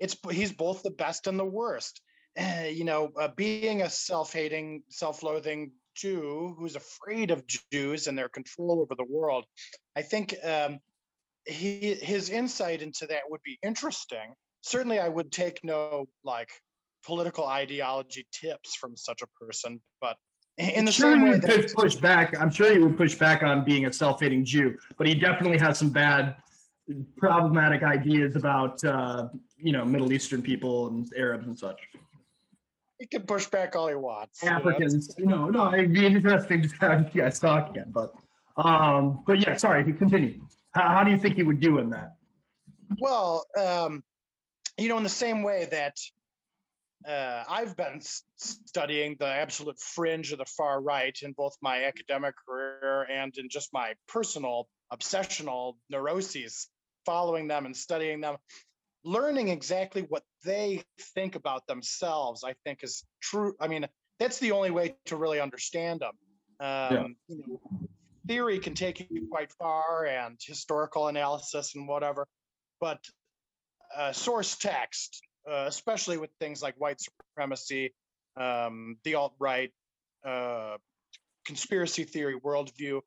it's 0.00 0.16
he's 0.30 0.52
both 0.52 0.82
the 0.82 0.92
best 0.92 1.26
and 1.26 1.38
the 1.38 1.44
worst. 1.44 2.00
Uh, 2.38 2.68
you 2.70 2.84
know, 2.84 3.12
uh, 3.20 3.28
being 3.36 3.82
a 3.82 3.90
self-hating, 3.90 4.82
self-loathing 4.88 5.72
Jew 5.96 6.54
who's 6.58 6.76
afraid 6.76 7.30
of 7.30 7.44
Jews 7.72 8.06
and 8.06 8.16
their 8.16 8.28
control 8.28 8.80
over 8.80 8.94
the 8.94 9.06
world, 9.08 9.44
I 9.96 10.02
think 10.02 10.34
um, 10.44 10.78
he 11.46 11.94
his 11.94 12.30
insight 12.30 12.82
into 12.82 13.06
that 13.06 13.22
would 13.28 13.42
be 13.44 13.58
interesting. 13.62 14.34
Certainly, 14.62 14.98
I 14.98 15.08
would 15.08 15.32
take 15.32 15.60
no 15.64 16.06
like 16.24 16.50
political 17.04 17.46
ideology 17.46 18.26
tips 18.32 18.74
from 18.74 18.96
such 18.96 19.22
a 19.22 19.44
person, 19.44 19.80
but 20.00 20.16
in 20.58 20.84
the 20.84 20.92
sure 20.92 21.12
same 21.12 21.22
way 21.22 21.38
that 21.38 21.72
push 21.74 21.94
back. 21.94 22.38
I'm 22.40 22.50
sure 22.50 22.72
he 22.72 22.78
would 22.78 22.96
push 22.96 23.14
back 23.14 23.42
on 23.42 23.64
being 23.64 23.86
a 23.86 23.92
self-hating 23.92 24.44
Jew, 24.44 24.76
but 24.96 25.06
he 25.06 25.14
definitely 25.14 25.58
has 25.58 25.78
some 25.78 25.90
bad, 25.90 26.36
problematic 27.16 27.82
ideas 27.82 28.36
about 28.36 28.82
uh, 28.84 29.28
you 29.58 29.72
know 29.72 29.84
Middle 29.84 30.12
Eastern 30.12 30.42
people 30.42 30.88
and 30.88 31.06
Arabs 31.16 31.46
and 31.46 31.58
such. 31.58 31.80
He 32.98 33.06
can 33.06 33.22
push 33.22 33.46
back 33.46 33.76
all 33.76 33.88
he 33.88 33.94
wants. 33.94 34.42
you 34.42 34.50
know? 34.50 34.56
Africans. 34.56 35.14
No, 35.18 35.48
no, 35.48 35.72
it'd 35.74 35.92
be 35.92 36.06
interesting 36.06 36.62
to 36.62 36.76
have 36.80 37.14
you 37.14 37.22
guys 37.22 37.38
talk 37.38 37.70
again, 37.70 37.92
but 37.92 38.14
um, 38.56 39.22
but 39.26 39.38
yeah, 39.40 39.56
sorry, 39.56 39.84
continue. 39.92 40.40
How, 40.72 40.88
how 40.88 41.04
do 41.04 41.10
you 41.10 41.18
think 41.18 41.36
he 41.36 41.42
would 41.42 41.60
do 41.60 41.78
in 41.78 41.90
that? 41.90 42.16
Well, 42.98 43.44
um, 43.58 44.02
you 44.78 44.88
know, 44.88 44.96
in 44.96 45.02
the 45.02 45.08
same 45.08 45.42
way 45.42 45.68
that 45.70 45.96
uh, 47.06 47.44
I've 47.48 47.76
been 47.76 48.00
studying 48.36 49.16
the 49.18 49.26
absolute 49.26 49.78
fringe 49.78 50.32
of 50.32 50.38
the 50.38 50.44
far 50.44 50.80
right 50.80 51.16
in 51.22 51.32
both 51.32 51.56
my 51.60 51.84
academic 51.84 52.34
career 52.46 53.06
and 53.10 53.36
in 53.36 53.48
just 53.48 53.72
my 53.72 53.94
personal 54.08 54.68
obsessional 54.92 55.74
neuroses, 55.90 56.68
following 57.04 57.48
them 57.48 57.66
and 57.66 57.76
studying 57.76 58.20
them, 58.20 58.36
learning 59.06 59.48
exactly 59.48 60.02
what 60.02 60.24
they 60.44 60.82
think 61.14 61.36
about 61.36 61.66
themselves, 61.68 62.42
I 62.44 62.54
think 62.64 62.80
is 62.82 63.04
true. 63.22 63.54
I 63.60 63.68
mean, 63.68 63.86
that's 64.18 64.40
the 64.40 64.50
only 64.50 64.72
way 64.72 64.96
to 65.06 65.16
really 65.16 65.40
understand 65.40 66.00
them. 66.00 66.12
Um, 66.58 67.16
you 67.28 67.44
know, 67.46 67.60
theory 68.26 68.58
can 68.58 68.74
take 68.74 68.98
you 68.98 69.28
quite 69.30 69.52
far 69.52 70.06
and 70.06 70.36
historical 70.44 71.06
analysis 71.06 71.74
and 71.76 71.86
whatever, 71.86 72.26
but 72.80 72.98
uh, 73.96 74.12
source 74.12 74.56
text, 74.56 75.22
uh, 75.48 75.66
especially 75.68 76.18
with 76.18 76.30
things 76.40 76.60
like 76.60 76.74
white 76.76 77.00
supremacy, 77.00 77.94
um, 78.36 78.96
the 79.04 79.14
alt 79.14 79.34
right, 79.38 79.70
uh, 80.26 80.76
conspiracy 81.44 82.02
theory, 82.02 82.34
worldview. 82.44 83.00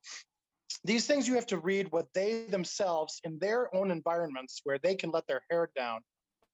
These 0.84 1.06
things 1.06 1.26
you 1.26 1.34
have 1.34 1.46
to 1.46 1.58
read 1.58 1.90
what 1.90 2.06
they 2.14 2.46
themselves, 2.46 3.20
in 3.24 3.38
their 3.38 3.74
own 3.74 3.90
environments 3.90 4.60
where 4.64 4.78
they 4.78 4.94
can 4.94 5.10
let 5.10 5.26
their 5.26 5.42
hair 5.50 5.70
down 5.76 6.00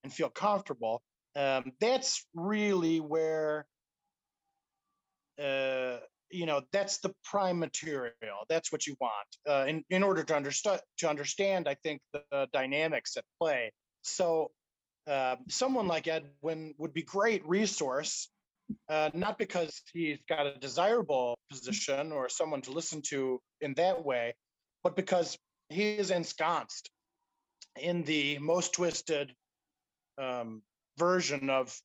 and 0.04 0.12
feel 0.12 0.30
comfortable. 0.30 1.02
Um, 1.36 1.72
that's 1.80 2.26
really 2.34 2.98
where, 3.00 3.66
uh, 5.38 5.98
you 6.30 6.46
know, 6.46 6.62
that's 6.72 6.98
the 6.98 7.14
prime 7.24 7.58
material. 7.58 8.46
That's 8.48 8.72
what 8.72 8.86
you 8.86 8.96
want 9.00 9.28
uh, 9.48 9.66
in 9.68 9.84
in 9.90 10.02
order 10.02 10.24
to 10.24 10.34
understand 10.34 10.80
to 10.98 11.08
understand. 11.08 11.68
I 11.68 11.74
think 11.82 12.00
the, 12.12 12.22
the 12.30 12.48
dynamics 12.52 13.16
at 13.16 13.24
play. 13.38 13.72
So 14.02 14.50
uh, 15.06 15.36
someone 15.48 15.86
like 15.86 16.08
Edwin 16.08 16.74
would 16.78 16.92
be 16.92 17.02
great 17.02 17.46
resource, 17.46 18.28
uh, 18.88 19.10
not 19.14 19.38
because 19.38 19.82
he's 19.92 20.18
got 20.28 20.46
a 20.46 20.58
desirable 20.58 21.38
position 21.50 22.12
or 22.12 22.28
someone 22.28 22.62
to 22.62 22.72
listen 22.72 23.02
to 23.08 23.40
in 23.60 23.74
that 23.74 24.04
way, 24.04 24.34
but 24.82 24.96
because 24.96 25.36
he 25.68 25.96
is 25.96 26.10
ensconced 26.10 26.90
in 27.80 28.02
the 28.04 28.38
most 28.38 28.74
twisted 28.74 29.32
um, 30.18 30.62
version 30.98 31.50
of 31.50 31.76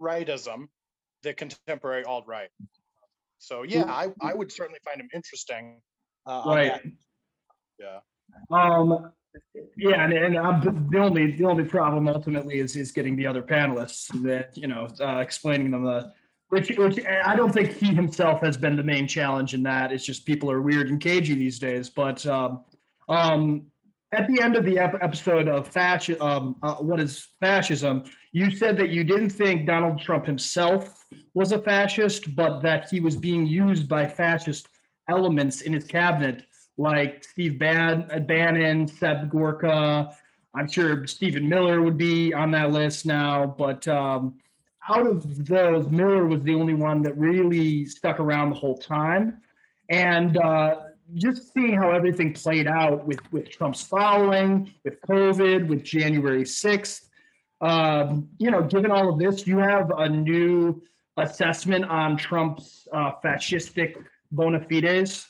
rightism, 0.00 0.68
the 1.22 1.34
contemporary 1.34 2.04
alt 2.04 2.24
right. 2.26 2.50
So 3.38 3.62
yeah, 3.62 3.84
I, 3.84 4.08
I 4.20 4.34
would 4.34 4.52
certainly 4.52 4.80
find 4.84 5.00
him 5.00 5.08
interesting. 5.14 5.80
Uh, 6.26 6.42
Right. 6.46 6.80
Yeah. 7.78 8.00
Um, 8.50 9.12
yeah, 9.76 10.04
and, 10.04 10.12
and 10.12 10.90
the 10.90 10.98
only 10.98 11.32
the 11.32 11.44
only 11.44 11.64
problem 11.64 12.08
ultimately 12.08 12.58
is 12.58 12.76
is 12.76 12.92
getting 12.92 13.16
the 13.16 13.26
other 13.26 13.42
panelists 13.42 14.08
that 14.22 14.56
you 14.56 14.66
know 14.66 14.88
uh, 15.00 15.18
explaining 15.18 15.70
them 15.70 15.84
the 15.84 16.12
which 16.48 16.70
which 16.76 17.04
I 17.04 17.34
don't 17.34 17.52
think 17.52 17.72
he 17.72 17.94
himself 17.94 18.40
has 18.42 18.56
been 18.56 18.76
the 18.76 18.82
main 18.82 19.08
challenge 19.08 19.54
in 19.54 19.62
that. 19.64 19.92
It's 19.92 20.04
just 20.04 20.26
people 20.26 20.50
are 20.50 20.62
weird 20.62 20.88
and 20.88 21.00
cagey 21.00 21.34
these 21.34 21.58
days. 21.58 21.90
But 21.90 22.24
um, 22.26 22.64
um, 23.08 23.66
at 24.12 24.28
the 24.28 24.40
end 24.40 24.56
of 24.56 24.64
the 24.64 24.78
ep- 24.78 25.02
episode 25.02 25.48
of 25.48 25.66
fascism, 25.66 26.22
um, 26.22 26.56
uh, 26.62 26.76
what 26.76 27.00
is 27.00 27.28
fascism? 27.40 28.04
You 28.32 28.50
said 28.50 28.76
that 28.76 28.90
you 28.90 29.02
didn't 29.02 29.30
think 29.30 29.66
Donald 29.66 30.00
Trump 30.00 30.24
himself 30.24 31.04
was 31.34 31.52
a 31.52 31.58
fascist, 31.60 32.34
but 32.36 32.60
that 32.60 32.88
he 32.88 33.00
was 33.00 33.16
being 33.16 33.46
used 33.46 33.88
by 33.88 34.06
fascist 34.06 34.68
elements 35.08 35.62
in 35.62 35.72
his 35.72 35.84
cabinet 35.84 36.44
like 36.78 37.24
Steve 37.24 37.58
Ban- 37.58 38.24
Bannon, 38.26 38.86
Seb 38.86 39.30
Gorka. 39.30 40.14
I'm 40.54 40.68
sure 40.68 41.06
Stephen 41.06 41.48
Miller 41.48 41.82
would 41.82 41.98
be 41.98 42.32
on 42.32 42.50
that 42.52 42.70
list 42.70 43.06
now. 43.06 43.46
But 43.46 43.86
um, 43.88 44.34
out 44.88 45.06
of 45.06 45.46
those, 45.46 45.88
Miller 45.88 46.26
was 46.26 46.42
the 46.42 46.54
only 46.54 46.74
one 46.74 47.02
that 47.02 47.16
really 47.16 47.86
stuck 47.86 48.20
around 48.20 48.50
the 48.50 48.56
whole 48.56 48.76
time. 48.76 49.40
And 49.90 50.36
uh, 50.36 50.76
just 51.14 51.52
seeing 51.52 51.74
how 51.74 51.90
everything 51.90 52.32
played 52.32 52.66
out 52.66 53.06
with, 53.06 53.20
with 53.32 53.50
Trump's 53.50 53.82
following, 53.82 54.72
with 54.84 55.00
COVID, 55.02 55.68
with 55.68 55.84
January 55.84 56.44
6th, 56.44 57.02
um, 57.60 58.28
you 58.38 58.50
know, 58.50 58.62
given 58.62 58.90
all 58.90 59.08
of 59.12 59.18
this, 59.18 59.46
you 59.46 59.58
have 59.58 59.90
a 59.96 60.08
new 60.08 60.82
assessment 61.16 61.84
on 61.86 62.16
Trump's 62.16 62.86
uh, 62.92 63.12
fascistic 63.24 63.96
bona 64.30 64.60
fides. 64.60 65.26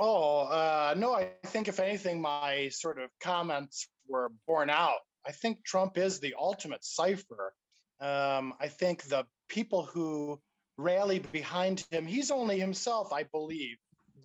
Oh, 0.00 0.42
uh, 0.42 0.94
no, 0.96 1.12
I 1.12 1.30
think 1.46 1.66
if 1.66 1.80
anything, 1.80 2.20
my 2.20 2.68
sort 2.68 3.00
of 3.00 3.10
comments 3.20 3.88
were 4.06 4.30
borne 4.46 4.70
out. 4.70 5.00
I 5.26 5.32
think 5.32 5.64
Trump 5.64 5.98
is 5.98 6.20
the 6.20 6.34
ultimate 6.38 6.84
cipher. 6.84 7.52
Um, 8.00 8.54
I 8.60 8.68
think 8.68 9.02
the 9.04 9.26
people 9.48 9.82
who 9.82 10.40
rally 10.76 11.18
behind 11.18 11.84
him, 11.90 12.06
he's 12.06 12.30
only 12.30 12.60
himself, 12.60 13.12
I 13.12 13.24
believe, 13.24 13.76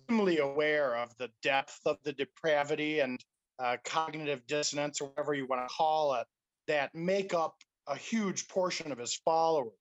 dimly 0.06 0.38
aware 0.38 0.96
of 0.96 1.16
the 1.18 1.30
depth 1.42 1.80
of 1.86 1.96
the 2.04 2.12
depravity 2.12 3.00
and 3.00 3.20
uh, 3.58 3.76
cognitive 3.84 4.46
dissonance, 4.46 5.00
or 5.00 5.08
whatever 5.08 5.34
you 5.34 5.46
want 5.46 5.66
to 5.66 5.74
call 5.74 6.14
it, 6.14 6.26
that 6.68 6.94
make 6.94 7.34
up 7.34 7.56
a 7.88 7.96
huge 7.96 8.46
portion 8.48 8.92
of 8.92 8.98
his 8.98 9.16
followers. 9.24 9.72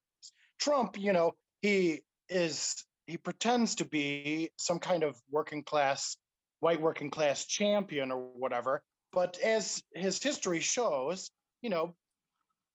Trump, 0.60 0.98
you 1.00 1.14
know, 1.14 1.34
he 1.62 2.02
is 2.30 2.84
he 3.08 3.18
pretends 3.18 3.76
to 3.76 3.86
be 3.86 4.50
some 4.58 4.80
kind 4.80 5.04
of 5.04 5.20
working 5.30 5.64
class 5.64 6.18
white 6.60 6.82
working 6.82 7.10
class 7.10 7.46
champion 7.46 8.12
or 8.12 8.20
whatever 8.34 8.82
but 9.12 9.38
as 9.40 9.84
his 9.94 10.22
history 10.22 10.60
shows 10.60 11.30
you 11.62 11.70
know 11.70 11.96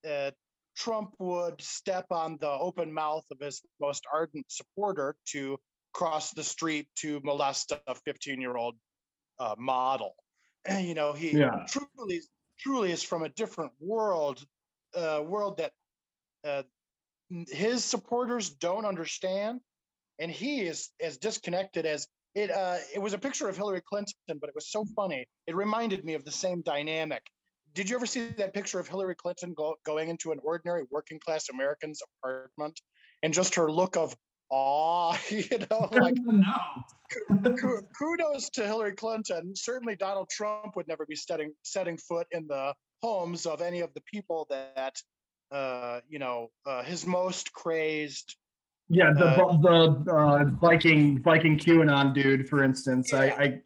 uh, 0.08 0.30
trump 0.76 1.14
would 1.18 1.61
step 1.61 2.06
on 2.11 2.37
the 2.40 2.50
open 2.50 2.92
mouth 2.92 3.25
of 3.30 3.38
his 3.40 3.62
most 3.80 4.04
ardent 4.12 4.44
supporter 4.49 5.16
to 5.26 5.58
cross 5.92 6.32
the 6.32 6.44
street 6.44 6.87
to 6.94 7.20
molest 7.25 7.73
a 7.73 7.94
15 8.04 8.40
year 8.40 8.56
old 8.56 8.76
uh, 9.40 9.54
model 9.58 10.14
and 10.66 10.87
you 10.87 10.94
know 10.94 11.12
he 11.12 11.32
Yeah. 11.32 11.66
truly 11.66 12.23
truly 12.58 12.92
is 12.92 13.02
from 13.02 13.23
a 13.23 13.28
different 13.30 13.73
world 13.80 14.44
uh, 14.94 15.23
world 15.25 15.58
that 15.58 15.73
uh, 16.44 16.62
his 17.49 17.85
supporters 17.85 18.50
don't 18.50 18.85
understand 18.85 19.61
and 20.18 20.30
he 20.30 20.62
is 20.62 20.90
as 21.00 21.16
disconnected 21.18 21.87
as 21.87 22.06
it 22.34 22.50
uh 22.50 22.76
it 22.94 22.98
was 22.98 23.12
a 23.12 23.18
picture 23.18 23.48
of 23.48 23.56
Hillary 23.56 23.82
Clinton 23.88 24.38
but 24.40 24.48
it 24.48 24.54
was 24.54 24.70
so 24.70 24.84
funny 24.96 25.26
it 25.46 25.54
reminded 25.54 26.04
me 26.04 26.14
of 26.14 26.25
the 26.25 26.32
same 26.32 26.62
dynamic 26.62 27.22
did 27.75 27.88
you 27.88 27.96
ever 27.96 28.06
see 28.06 28.28
that 28.28 28.54
picture 28.54 28.80
of 28.80 28.88
Hillary 28.88 29.14
Clinton 29.14 29.54
go, 29.54 29.76
going 29.84 30.08
into 30.08 30.32
an 30.32 30.40
ordinary 30.42 30.84
working 30.90 31.20
class 31.20 31.48
American's 31.48 32.02
apartment 32.02 32.80
and 33.22 33.32
just 33.32 33.54
her 33.54 33.70
look 33.70 33.96
of 33.96 34.16
awe, 34.50 35.16
you 35.30 35.44
know, 35.70 35.88
like 35.92 36.16
No. 36.16 36.42
kudos 37.98 38.50
to 38.50 38.66
Hillary 38.66 38.94
Clinton. 38.94 39.54
Certainly, 39.54 39.96
Donald 39.96 40.28
Trump 40.30 40.76
would 40.76 40.88
never 40.88 41.06
be 41.06 41.16
setting 41.16 41.52
setting 41.62 41.96
foot 41.96 42.26
in 42.30 42.46
the 42.46 42.75
homes 43.02 43.46
of 43.46 43.60
any 43.62 43.80
of 43.80 43.94
the 43.94 44.02
people 44.12 44.46
that, 44.50 45.00
uh, 45.52 46.00
you 46.08 46.18
know, 46.18 46.50
uh, 46.66 46.82
his 46.82 47.06
most 47.06 47.52
crazy. 47.52 48.22
Yeah, 48.88 49.12
the 49.12 49.26
Uh, 49.26 49.57
the 49.59 50.12
uh, 50.12 50.45
Viking 50.61 51.21
Viking 51.23 51.59
QAnon 51.59 52.14
dude, 52.14 52.49
for 52.49 52.64
instance. 52.64 53.12
I, 53.12 53.26
Yeah. 53.26 53.35
I 53.38 53.62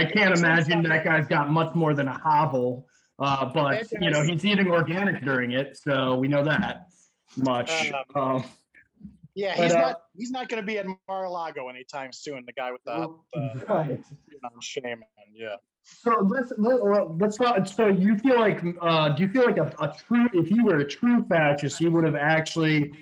I 0.00 0.04
can't 0.04 0.36
imagine 0.36 0.82
that 0.84 1.04
guy's 1.04 1.26
got 1.28 1.50
much 1.50 1.74
more 1.74 1.94
than 1.94 2.08
a 2.08 2.18
hovel. 2.18 2.86
Uh, 3.18 3.44
but 3.46 3.86
you 4.00 4.10
know 4.10 4.22
he's 4.22 4.44
eating 4.44 4.70
organic 4.70 5.22
during 5.22 5.52
it, 5.52 5.76
so 5.76 6.16
we 6.16 6.26
know 6.26 6.42
that 6.42 6.88
much. 7.36 7.92
Um, 8.14 8.22
Um, 8.22 8.44
Yeah, 9.36 9.54
But, 9.56 9.64
he's 9.64 9.72
uh, 9.74 9.80
not 9.80 10.00
he's 10.16 10.30
not 10.30 10.48
going 10.48 10.62
to 10.62 10.66
be 10.66 10.78
at 10.78 10.86
Mar-a-Lago 11.08 11.68
anytime 11.68 12.12
soon. 12.12 12.44
The 12.46 12.52
guy 12.52 12.70
with 12.72 12.84
the, 12.84 13.08
the 13.32 13.66
right. 13.68 13.88
you 14.30 14.38
know, 14.42 14.50
shaman. 14.60 15.02
Yeah. 15.34 15.56
So 15.82 16.12
let's 16.28 16.52
let, 16.56 16.82
well, 16.82 17.16
let's 17.20 17.36
talk. 17.36 17.66
So 17.66 17.88
you 17.88 18.16
feel 18.18 18.38
like 18.38 18.62
uh, 18.80 19.10
do 19.10 19.24
you 19.24 19.28
feel 19.28 19.44
like 19.44 19.58
a, 19.58 19.72
a 19.80 19.94
true 20.06 20.28
if 20.32 20.50
you 20.50 20.64
were 20.64 20.78
a 20.78 20.88
true 20.88 21.24
fascist, 21.28 21.80
you 21.80 21.90
would 21.90 22.04
have 22.04 22.14
actually 22.14 22.92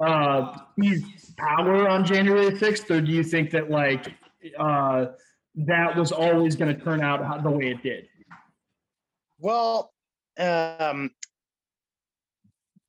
uh, 0.00 0.58
power 1.36 1.88
on 1.88 2.04
January 2.04 2.56
sixth, 2.58 2.90
or 2.90 3.00
do 3.00 3.12
you 3.12 3.22
think 3.22 3.50
that 3.50 3.70
like 3.70 4.14
uh, 4.58 5.06
that 5.54 5.96
was 5.96 6.12
always 6.12 6.56
going 6.56 6.74
to 6.74 6.82
turn 6.82 7.00
out 7.02 7.42
the 7.42 7.50
way 7.50 7.68
it 7.68 7.82
did? 7.82 8.08
Well, 9.38 9.92
um, 10.38 11.10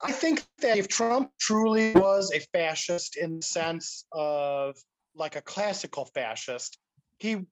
I 0.01 0.11
think 0.11 0.43
that 0.61 0.77
if 0.77 0.87
Trump 0.87 1.31
truly 1.39 1.93
was 1.93 2.31
a 2.33 2.39
fascist 2.57 3.17
in 3.17 3.37
the 3.37 3.41
sense 3.41 4.05
of 4.11 4.75
like 5.15 5.35
a 5.35 5.41
classical 5.41 6.05
fascist, 6.05 6.77
he 7.19 7.45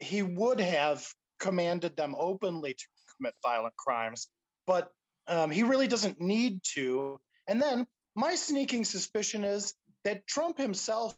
he 0.00 0.22
would 0.22 0.60
have 0.60 1.06
commanded 1.38 1.96
them 1.96 2.14
openly 2.18 2.74
to 2.74 2.84
commit 3.16 3.34
violent 3.42 3.76
crimes, 3.76 4.28
but 4.66 4.90
um, 5.28 5.50
he 5.50 5.62
really 5.62 5.86
doesn't 5.86 6.20
need 6.20 6.60
to. 6.74 7.18
And 7.48 7.60
then 7.60 7.86
my 8.16 8.34
sneaking 8.34 8.84
suspicion 8.84 9.44
is 9.44 9.74
that 10.04 10.26
Trump 10.26 10.58
himself 10.58 11.14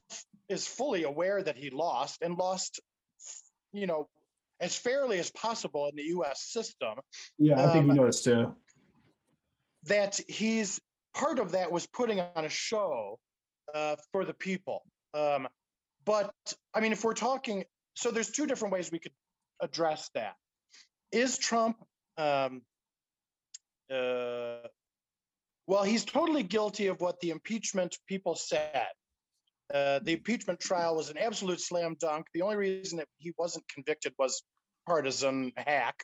is 0.48 0.66
fully 0.66 1.04
aware 1.04 1.42
that 1.42 1.56
he 1.56 1.70
lost 1.70 2.18
and 2.22 2.36
lost, 2.36 2.80
you 3.72 3.86
know, 3.86 4.08
as 4.60 4.76
fairly 4.76 5.18
as 5.20 5.30
possible 5.30 5.86
in 5.86 5.94
the 5.94 6.02
U.S. 6.04 6.42
system 6.42 6.98
Yeah, 7.38 7.54
I 7.54 7.72
think 7.72 7.84
Um, 7.84 7.90
you 7.90 7.94
noticed 7.94 8.24
too. 8.24 8.54
that 9.84 10.20
he's 10.28 10.80
part 11.14 11.38
of 11.38 11.52
that 11.52 11.70
was 11.70 11.86
putting 11.86 12.20
on 12.20 12.44
a 12.44 12.48
show 12.48 13.18
uh, 13.74 13.96
for 14.10 14.24
the 14.24 14.34
people. 14.34 14.82
Um, 15.14 15.48
but 16.04 16.32
I 16.74 16.80
mean, 16.80 16.92
if 16.92 17.04
we're 17.04 17.14
talking, 17.14 17.64
so 17.94 18.10
there's 18.10 18.30
two 18.30 18.46
different 18.46 18.72
ways 18.74 18.90
we 18.90 18.98
could 18.98 19.12
address 19.60 20.10
that. 20.14 20.34
Is 21.12 21.38
Trump, 21.38 21.76
um, 22.16 22.62
uh, 23.90 24.66
well, 25.68 25.82
he's 25.82 26.06
totally 26.06 26.42
guilty 26.42 26.86
of 26.86 26.98
what 27.02 27.20
the 27.20 27.28
impeachment 27.28 27.94
people 28.08 28.34
said. 28.34 28.86
Uh, 29.72 30.00
the 30.02 30.14
impeachment 30.14 30.58
trial 30.58 30.96
was 30.96 31.10
an 31.10 31.18
absolute 31.18 31.60
slam 31.60 31.94
dunk. 32.00 32.26
The 32.32 32.40
only 32.40 32.56
reason 32.56 32.96
that 32.98 33.06
he 33.18 33.34
wasn't 33.36 33.68
convicted 33.68 34.14
was 34.18 34.42
partisan 34.86 35.52
hack. 35.58 36.02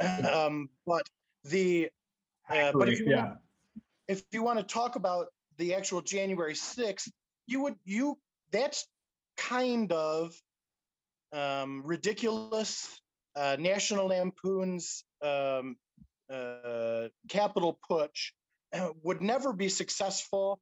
Um, 0.00 0.68
but 0.86 1.02
the 1.44 1.90
uh, 2.48 2.72
but 2.72 2.88
if 2.88 2.98
you 2.98 3.10
yeah, 3.10 3.34
if 4.08 4.22
you 4.32 4.42
want 4.42 4.58
to 4.58 4.64
talk 4.64 4.96
about 4.96 5.26
the 5.58 5.74
actual 5.74 6.00
January 6.00 6.54
6th, 6.54 7.08
you 7.46 7.62
would 7.62 7.76
you 7.84 8.18
that's 8.50 8.86
kind 9.36 9.92
of 9.92 10.34
um, 11.32 11.82
ridiculous. 11.84 13.00
Uh, 13.36 13.56
National 13.60 14.08
Lampoon's 14.08 15.04
um, 15.22 15.76
uh, 16.32 17.08
Capitol 17.28 17.78
putsch 17.88 18.32
would 19.02 19.20
never 19.20 19.52
be 19.52 19.68
successful 19.68 20.60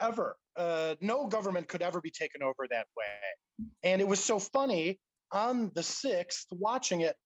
ever. 0.00 0.36
Uh, 0.56 0.94
no 1.00 1.26
government 1.26 1.68
could 1.68 1.82
ever 1.82 2.00
be 2.00 2.10
taken 2.10 2.42
over 2.42 2.66
that 2.70 2.86
way. 2.96 3.66
And 3.82 4.00
it 4.00 4.08
was 4.08 4.22
so 4.22 4.38
funny 4.38 4.98
on 5.32 5.70
the 5.74 5.82
6th 5.82 6.46
watching 6.52 7.02
it. 7.02 7.16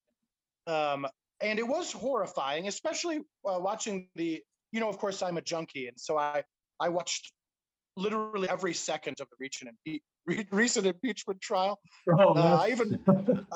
Um, 0.66 1.07
and 1.40 1.59
it 1.59 1.66
was 1.66 1.92
horrifying, 1.92 2.68
especially 2.68 3.18
uh, 3.47 3.59
watching 3.61 4.09
the 4.14 4.42
you 4.75 4.81
know, 4.81 4.88
of 4.88 4.99
course, 4.99 5.23
I'm 5.23 5.37
a 5.37 5.40
junkie, 5.40 5.87
and 5.87 5.99
so 5.99 6.18
I 6.18 6.42
I 6.81 6.88
watched 6.88 7.33
literally 7.97 8.49
every 8.49 8.75
second 8.75 9.20
of 9.20 9.29
the 9.31 9.37
recent 9.38 9.70
impe- 9.70 10.03
re- 10.26 10.46
recent 10.50 10.87
impeachment 10.87 11.40
trial. 11.40 11.80
Oh, 12.08 12.34
Uh, 12.34 12.58
I 12.62 12.70
even 12.70 12.98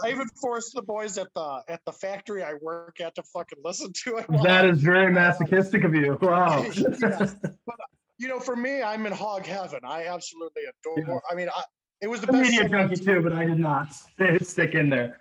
I 0.02 0.11
even 0.11 0.28
forced 0.40 0.74
the 0.74 0.83
boys 0.83 1.18
at 1.18 1.28
the 1.35 1.62
at 1.68 1.81
the 1.85 1.92
factory 1.92 2.42
I 2.42 2.54
work 2.62 3.00
at 3.00 3.14
to 3.16 3.22
fucking 3.22 3.59
listen 3.64 3.92
to 4.04 4.18
it. 4.18 4.26
that 4.42 4.64
I- 4.64 4.68
is 4.68 4.81
very 4.83 5.12
masochistic 5.12 5.85
of 5.85 5.94
you. 5.94 6.18
Wow. 6.20 6.64
Yes. 6.74 7.37
you 8.18 8.26
know, 8.28 8.40
for 8.40 8.57
me, 8.57 8.83
I'm 8.83 9.07
in 9.07 9.12
hog 9.12 9.46
heaven. 9.46 9.81
I 9.85 10.07
absolutely 10.07 10.62
adore. 10.70 11.22
I 11.31 11.35
mean, 11.37 11.48
I, 11.54 11.62
it 12.00 12.09
was 12.09 12.20
the 12.20 12.28
I'm 12.28 12.40
best. 12.40 12.50
media 12.50 12.68
junkie 12.68 12.96
too, 12.96 13.20
but 13.22 13.33
I 13.33 13.44
did 13.44 13.59
not 13.61 13.94
stick 14.42 14.74
in 14.74 14.90
there. 14.90 15.20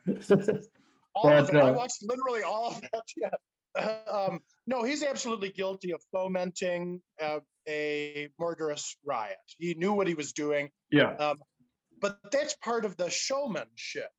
all 1.15 1.29
of 1.29 1.47
But, 1.47 1.55
it. 1.55 1.63
I 1.63 1.69
uh, 1.69 1.73
watched 1.73 2.03
literally 2.03 2.41
all 2.43 2.69
of 2.71 2.81
that. 2.81 3.03
Yeah. 3.15 3.29
Um, 4.11 4.39
no, 4.67 4.83
he's 4.83 5.01
absolutely 5.01 5.49
guilty 5.49 5.93
of 5.93 6.01
fomenting 6.11 7.01
uh, 7.21 7.39
a 7.67 8.29
murderous 8.37 8.97
riot. 9.05 9.37
He 9.57 9.73
knew 9.73 9.93
what 9.93 10.07
he 10.07 10.13
was 10.13 10.33
doing, 10.33 10.69
yeah. 10.91 11.33
but 11.99 12.19
that's 12.31 12.53
part 12.55 12.85
of 12.85 12.97
the 12.97 13.09
showmanship. 13.09 14.09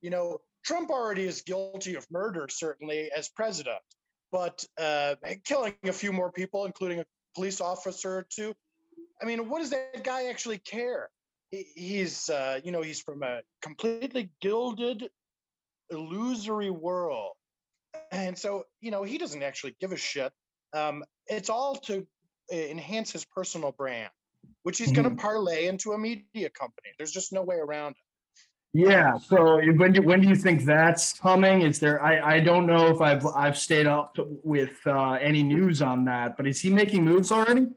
You 0.00 0.10
know, 0.10 0.38
Trump 0.64 0.90
already 0.90 1.24
is 1.24 1.42
guilty 1.42 1.96
of 1.96 2.06
murder, 2.10 2.46
certainly 2.48 3.10
as 3.16 3.28
president, 3.28 3.78
but 4.30 4.64
uh, 4.78 5.16
killing 5.44 5.74
a 5.84 5.92
few 5.92 6.12
more 6.12 6.32
people, 6.32 6.64
including 6.66 7.00
a 7.00 7.04
police 7.34 7.60
officer 7.60 8.18
or 8.18 8.26
two. 8.30 8.54
I 9.20 9.26
mean, 9.26 9.48
what 9.48 9.60
does 9.60 9.70
that 9.70 10.04
guy 10.04 10.26
actually 10.26 10.58
care? 10.58 11.08
He's, 11.50 12.28
uh, 12.28 12.60
you 12.64 12.72
know, 12.72 12.82
he's 12.82 13.00
from 13.00 13.22
a 13.22 13.40
completely 13.62 14.30
gilded, 14.40 15.08
illusory 15.90 16.70
world. 16.70 17.34
And 18.12 18.36
so, 18.36 18.64
you 18.80 18.90
know, 18.90 19.02
he 19.02 19.18
doesn't 19.18 19.42
actually 19.42 19.76
give 19.80 19.92
a 19.92 19.96
shit. 19.96 20.32
Um, 20.72 21.04
it's 21.26 21.50
all 21.50 21.76
to 21.76 22.06
uh, 22.52 22.56
enhance 22.56 23.12
his 23.12 23.24
personal 23.24 23.72
brand, 23.72 24.10
which 24.62 24.78
he's 24.78 24.92
going 24.92 25.08
to 25.08 25.14
parlay 25.16 25.66
into 25.66 25.92
a 25.92 25.98
media 25.98 26.50
company. 26.50 26.88
There's 26.98 27.12
just 27.12 27.32
no 27.32 27.42
way 27.42 27.56
around 27.56 27.92
it. 27.92 27.96
Yeah. 28.72 29.16
So 29.16 29.60
when 29.76 29.92
do 29.92 30.02
when 30.02 30.20
do 30.20 30.28
you 30.28 30.36
think 30.36 30.64
that's 30.64 31.14
coming? 31.14 31.62
Is 31.62 31.78
there? 31.78 32.02
I 32.02 32.36
I 32.36 32.40
don't 32.40 32.66
know 32.66 32.88
if 32.88 33.00
I've 33.00 33.24
I've 33.24 33.56
stayed 33.56 33.86
up 33.86 34.18
with 34.44 34.76
uh, 34.86 35.12
any 35.12 35.42
news 35.42 35.80
on 35.80 36.04
that, 36.04 36.36
but 36.36 36.46
is 36.46 36.60
he 36.60 36.68
making 36.68 37.02
moves 37.02 37.32
already? 37.32 37.68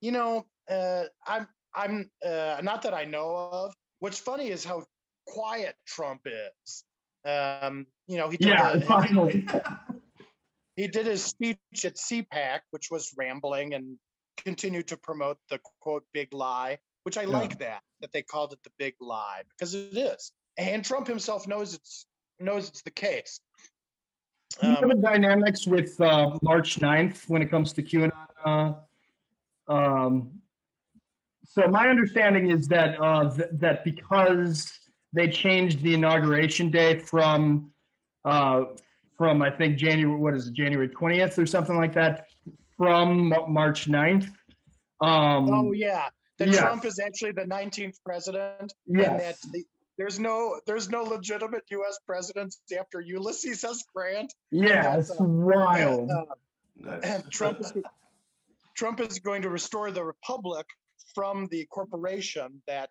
You 0.00 0.12
know, 0.12 0.46
uh, 0.70 1.04
I'm, 1.26 1.46
I'm 1.74 2.10
uh, 2.24 2.60
not 2.62 2.80
that 2.82 2.94
I 2.94 3.04
know 3.04 3.50
of. 3.52 3.74
What's 3.98 4.18
funny 4.18 4.48
is 4.48 4.64
how 4.64 4.84
quiet 5.26 5.76
Trump 5.86 6.22
is. 6.24 6.84
Um, 7.26 7.86
you 8.10 8.16
know, 8.16 8.28
he 8.28 8.36
did 8.36 8.48
Yeah. 8.48 8.78
Finally. 8.88 9.46
he 10.74 10.88
did 10.88 11.06
his 11.06 11.22
speech 11.24 11.58
at 11.84 11.94
CPAC, 11.94 12.60
which 12.72 12.88
was 12.90 13.14
rambling 13.16 13.74
and 13.74 13.96
continued 14.44 14.88
to 14.88 14.96
promote 14.96 15.38
the 15.48 15.60
quote 15.80 16.04
big 16.12 16.34
lie, 16.34 16.78
which 17.04 17.16
I 17.16 17.22
Yeah. 17.22 17.28
like 17.28 17.58
that 17.60 17.82
that 18.00 18.10
they 18.12 18.22
called 18.22 18.52
it 18.52 18.58
the 18.64 18.72
big 18.78 18.94
lie 19.00 19.42
because 19.50 19.74
it 19.74 19.96
is, 19.96 20.32
and 20.58 20.84
Trump 20.84 21.06
himself 21.06 21.46
knows 21.46 21.72
it's 21.74 22.06
knows 22.40 22.68
it's 22.68 22.82
the 22.82 22.90
case. 22.90 23.38
You 24.60 24.70
know 24.70 24.78
Um, 24.82 24.88
the 24.88 24.94
dynamics 24.96 25.66
with 25.68 26.00
uh, 26.00 26.36
March 26.42 26.80
9th 26.80 27.28
when 27.28 27.40
it 27.42 27.48
comes 27.50 27.72
to 27.74 27.82
QAnon? 27.82 28.10
Uh, 28.44 28.72
um, 29.72 30.32
so 31.44 31.68
my 31.68 31.88
understanding 31.88 32.50
is 32.50 32.66
that 32.68 33.00
uh, 33.00 33.30
th- 33.36 33.50
that 33.52 33.84
because 33.84 34.72
they 35.12 35.28
changed 35.28 35.82
the 35.82 35.94
inauguration 35.94 36.70
date 36.70 37.06
from 37.06 37.70
uh, 38.24 38.64
from 39.16 39.42
I 39.42 39.50
think 39.50 39.76
January 39.76 40.18
what 40.18 40.34
is 40.34 40.48
it 40.48 40.54
January 40.54 40.88
20th 40.88 41.38
or 41.38 41.46
something 41.46 41.76
like 41.76 41.94
that 41.94 42.26
from 42.76 43.34
March 43.48 43.88
9th. 43.88 44.24
Um, 45.02 45.50
oh 45.50 45.72
yeah, 45.72 46.08
that 46.38 46.48
yes. 46.48 46.58
Trump 46.58 46.84
is 46.84 46.98
actually 46.98 47.32
the 47.32 47.44
19th 47.44 47.96
president, 48.04 48.72
and 48.88 49.00
that 49.00 49.20
yes. 49.20 49.40
the, 49.52 49.64
there's 49.98 50.18
no 50.18 50.58
there's 50.66 50.88
no 50.88 51.02
legitimate 51.02 51.64
U.S. 51.70 51.98
presidents 52.06 52.60
after 52.78 53.00
Ulysses 53.00 53.64
S. 53.64 53.84
Grant. 53.94 54.32
Yeah, 54.50 54.96
it's 54.96 55.12
wild. 55.18 56.10
Uh, 56.10 56.24
Nice. 56.82 57.02
and 57.04 57.30
Trump 57.30 57.60
is 57.60 57.72
Trump 58.74 59.00
is 59.00 59.18
going 59.18 59.42
to 59.42 59.50
restore 59.50 59.90
the 59.90 60.02
republic 60.02 60.66
from 61.14 61.46
the 61.50 61.66
corporation 61.66 62.62
that 62.66 62.88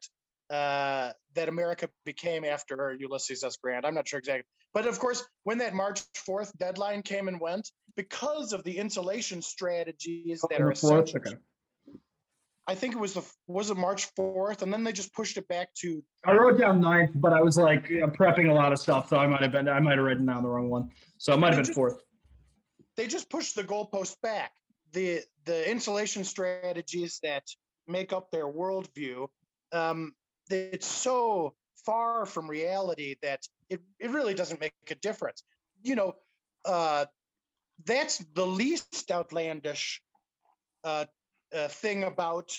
uh, 0.51 1.11
that 1.33 1.49
America 1.49 1.89
became 2.05 2.45
after 2.45 2.95
Ulysses 2.99 3.43
S. 3.43 3.57
Grant. 3.57 3.85
I'm 3.85 3.95
not 3.95 4.07
sure 4.07 4.19
exactly, 4.19 4.45
but 4.73 4.85
of 4.85 4.99
course, 4.99 5.23
when 5.43 5.57
that 5.59 5.73
March 5.73 6.01
4th 6.13 6.55
deadline 6.57 7.01
came 7.01 7.27
and 7.27 7.39
went, 7.39 7.69
because 7.95 8.53
of 8.53 8.63
the 8.63 8.77
insulation 8.77 9.41
strategies 9.41 10.43
that 10.49 10.61
are 10.61 10.71
essential. 10.71 11.17
Okay. 11.17 11.35
I 12.67 12.75
think 12.75 12.93
it 12.93 12.99
was 12.99 13.15
the 13.15 13.23
was 13.47 13.71
it 13.71 13.77
March 13.77 14.13
4th, 14.13 14.61
and 14.61 14.71
then 14.71 14.83
they 14.83 14.91
just 14.91 15.11
pushed 15.11 15.37
it 15.37 15.47
back 15.47 15.73
to 15.79 16.03
I 16.23 16.33
wrote 16.33 16.59
down 16.59 16.79
ninth, 16.79 17.11
but 17.15 17.33
I 17.33 17.41
was 17.41 17.57
like 17.57 17.89
know, 17.89 18.07
prepping 18.07 18.49
a 18.49 18.53
lot 18.53 18.71
of 18.71 18.79
stuff, 18.79 19.09
so 19.09 19.17
I 19.17 19.25
might 19.25 19.41
have 19.41 19.51
been 19.51 19.67
I 19.67 19.79
might 19.79 19.97
have 19.97 20.05
written 20.05 20.27
down 20.27 20.43
the 20.43 20.49
wrong 20.49 20.69
one. 20.69 20.91
So 21.17 21.33
it 21.33 21.37
might 21.37 21.53
have 21.55 21.65
been 21.65 21.73
fourth. 21.73 21.99
they 22.95 23.07
just 23.07 23.27
pushed 23.29 23.55
the 23.55 23.63
goalpost 23.63 24.17
back. 24.21 24.51
The 24.91 25.21
the 25.45 25.69
insulation 25.69 26.23
strategies 26.23 27.19
that 27.23 27.43
make 27.87 28.13
up 28.13 28.29
their 28.29 28.45
worldview, 28.45 29.27
um, 29.71 30.13
it's 30.51 30.85
so 30.85 31.55
far 31.85 32.27
from 32.27 32.47
reality 32.47 33.15
that 33.23 33.47
it, 33.69 33.81
it 33.99 34.11
really 34.11 34.33
doesn't 34.33 34.59
make 34.59 34.73
a 34.89 34.95
difference. 34.95 35.43
You 35.81 35.95
know, 35.95 36.15
uh, 36.65 37.05
that's 37.85 38.17
the 38.33 38.45
least 38.45 39.11
outlandish 39.11 40.01
uh, 40.83 41.05
uh, 41.55 41.67
thing 41.67 42.03
about 42.03 42.51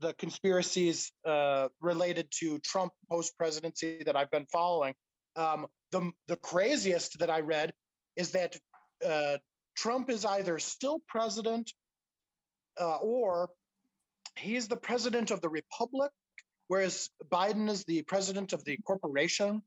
the 0.00 0.12
conspiracies 0.14 1.12
uh, 1.24 1.68
related 1.80 2.28
to 2.40 2.58
Trump 2.60 2.92
post 3.10 3.36
presidency 3.36 4.02
that 4.04 4.16
I've 4.16 4.30
been 4.30 4.46
following. 4.46 4.94
Um, 5.36 5.66
the 5.90 6.10
the 6.26 6.36
craziest 6.36 7.18
that 7.18 7.30
I 7.30 7.40
read 7.40 7.72
is 8.16 8.32
that 8.32 8.56
uh, 9.04 9.38
Trump 9.76 10.10
is 10.10 10.24
either 10.24 10.58
still 10.58 11.00
president 11.08 11.72
uh, 12.80 12.96
or 12.96 13.50
he 14.36 14.56
is 14.56 14.68
the 14.68 14.76
president 14.76 15.30
of 15.30 15.40
the 15.40 15.48
republic, 15.48 16.10
whereas 16.68 17.10
Biden 17.30 17.68
is 17.68 17.84
the 17.84 18.02
president 18.02 18.52
of 18.52 18.64
the 18.64 18.76
corporation, 18.78 19.62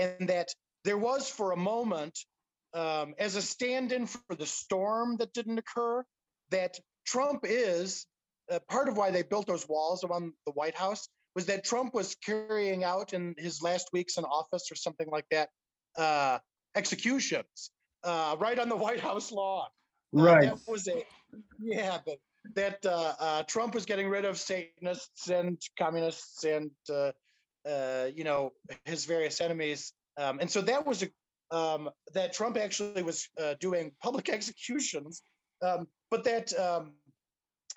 and 0.00 0.28
that 0.28 0.48
there 0.84 0.98
was 0.98 1.28
for 1.28 1.52
a 1.52 1.56
moment, 1.56 2.18
um, 2.74 3.14
as 3.18 3.36
a 3.36 3.42
stand 3.42 3.92
in 3.92 4.06
for 4.06 4.34
the 4.34 4.46
storm 4.46 5.16
that 5.18 5.32
didn't 5.32 5.58
occur, 5.58 6.04
that 6.50 6.78
Trump 7.06 7.40
is 7.44 8.06
uh, 8.50 8.58
part 8.68 8.88
of 8.88 8.96
why 8.96 9.10
they 9.10 9.22
built 9.22 9.46
those 9.46 9.68
walls 9.68 10.02
around 10.04 10.32
the 10.46 10.52
White 10.52 10.74
House 10.74 11.08
was 11.34 11.46
that 11.46 11.64
Trump 11.64 11.94
was 11.94 12.16
carrying 12.16 12.82
out 12.82 13.12
in 13.12 13.34
his 13.38 13.62
last 13.62 13.88
weeks 13.92 14.16
in 14.18 14.24
office 14.24 14.68
or 14.70 14.74
something 14.74 15.08
like 15.10 15.26
that 15.30 15.48
uh, 15.96 16.38
executions 16.74 17.70
uh, 18.02 18.36
right 18.40 18.58
on 18.58 18.68
the 18.68 18.76
White 18.76 19.00
House 19.00 19.30
lawn. 19.30 19.68
Uh, 20.16 20.22
Right. 20.22 20.44
that 20.46 20.58
was 20.66 20.88
a 20.88 21.04
yeah, 21.60 21.98
but 22.04 22.18
that 22.56 22.84
uh, 22.84 23.14
uh, 23.20 23.42
Trump 23.44 23.74
was 23.74 23.84
getting 23.86 24.08
rid 24.08 24.24
of 24.24 24.38
Satanists 24.38 25.30
and 25.30 25.56
communists 25.78 26.42
and 26.44 26.70
uh, 27.68 28.06
you 28.14 28.24
know 28.24 28.52
his 28.84 29.04
various 29.04 29.40
enemies, 29.40 29.92
um, 30.16 30.38
and 30.40 30.50
so 30.50 30.60
that 30.62 30.86
was 30.86 31.02
a 31.02 31.08
um, 31.54 31.90
that 32.14 32.32
Trump 32.32 32.56
actually 32.56 33.02
was 33.02 33.28
uh, 33.40 33.54
doing 33.60 33.92
public 34.02 34.28
executions, 34.36 35.22
um, 35.62 35.86
but 36.10 36.24
that 36.24 36.52
um, 36.58 36.92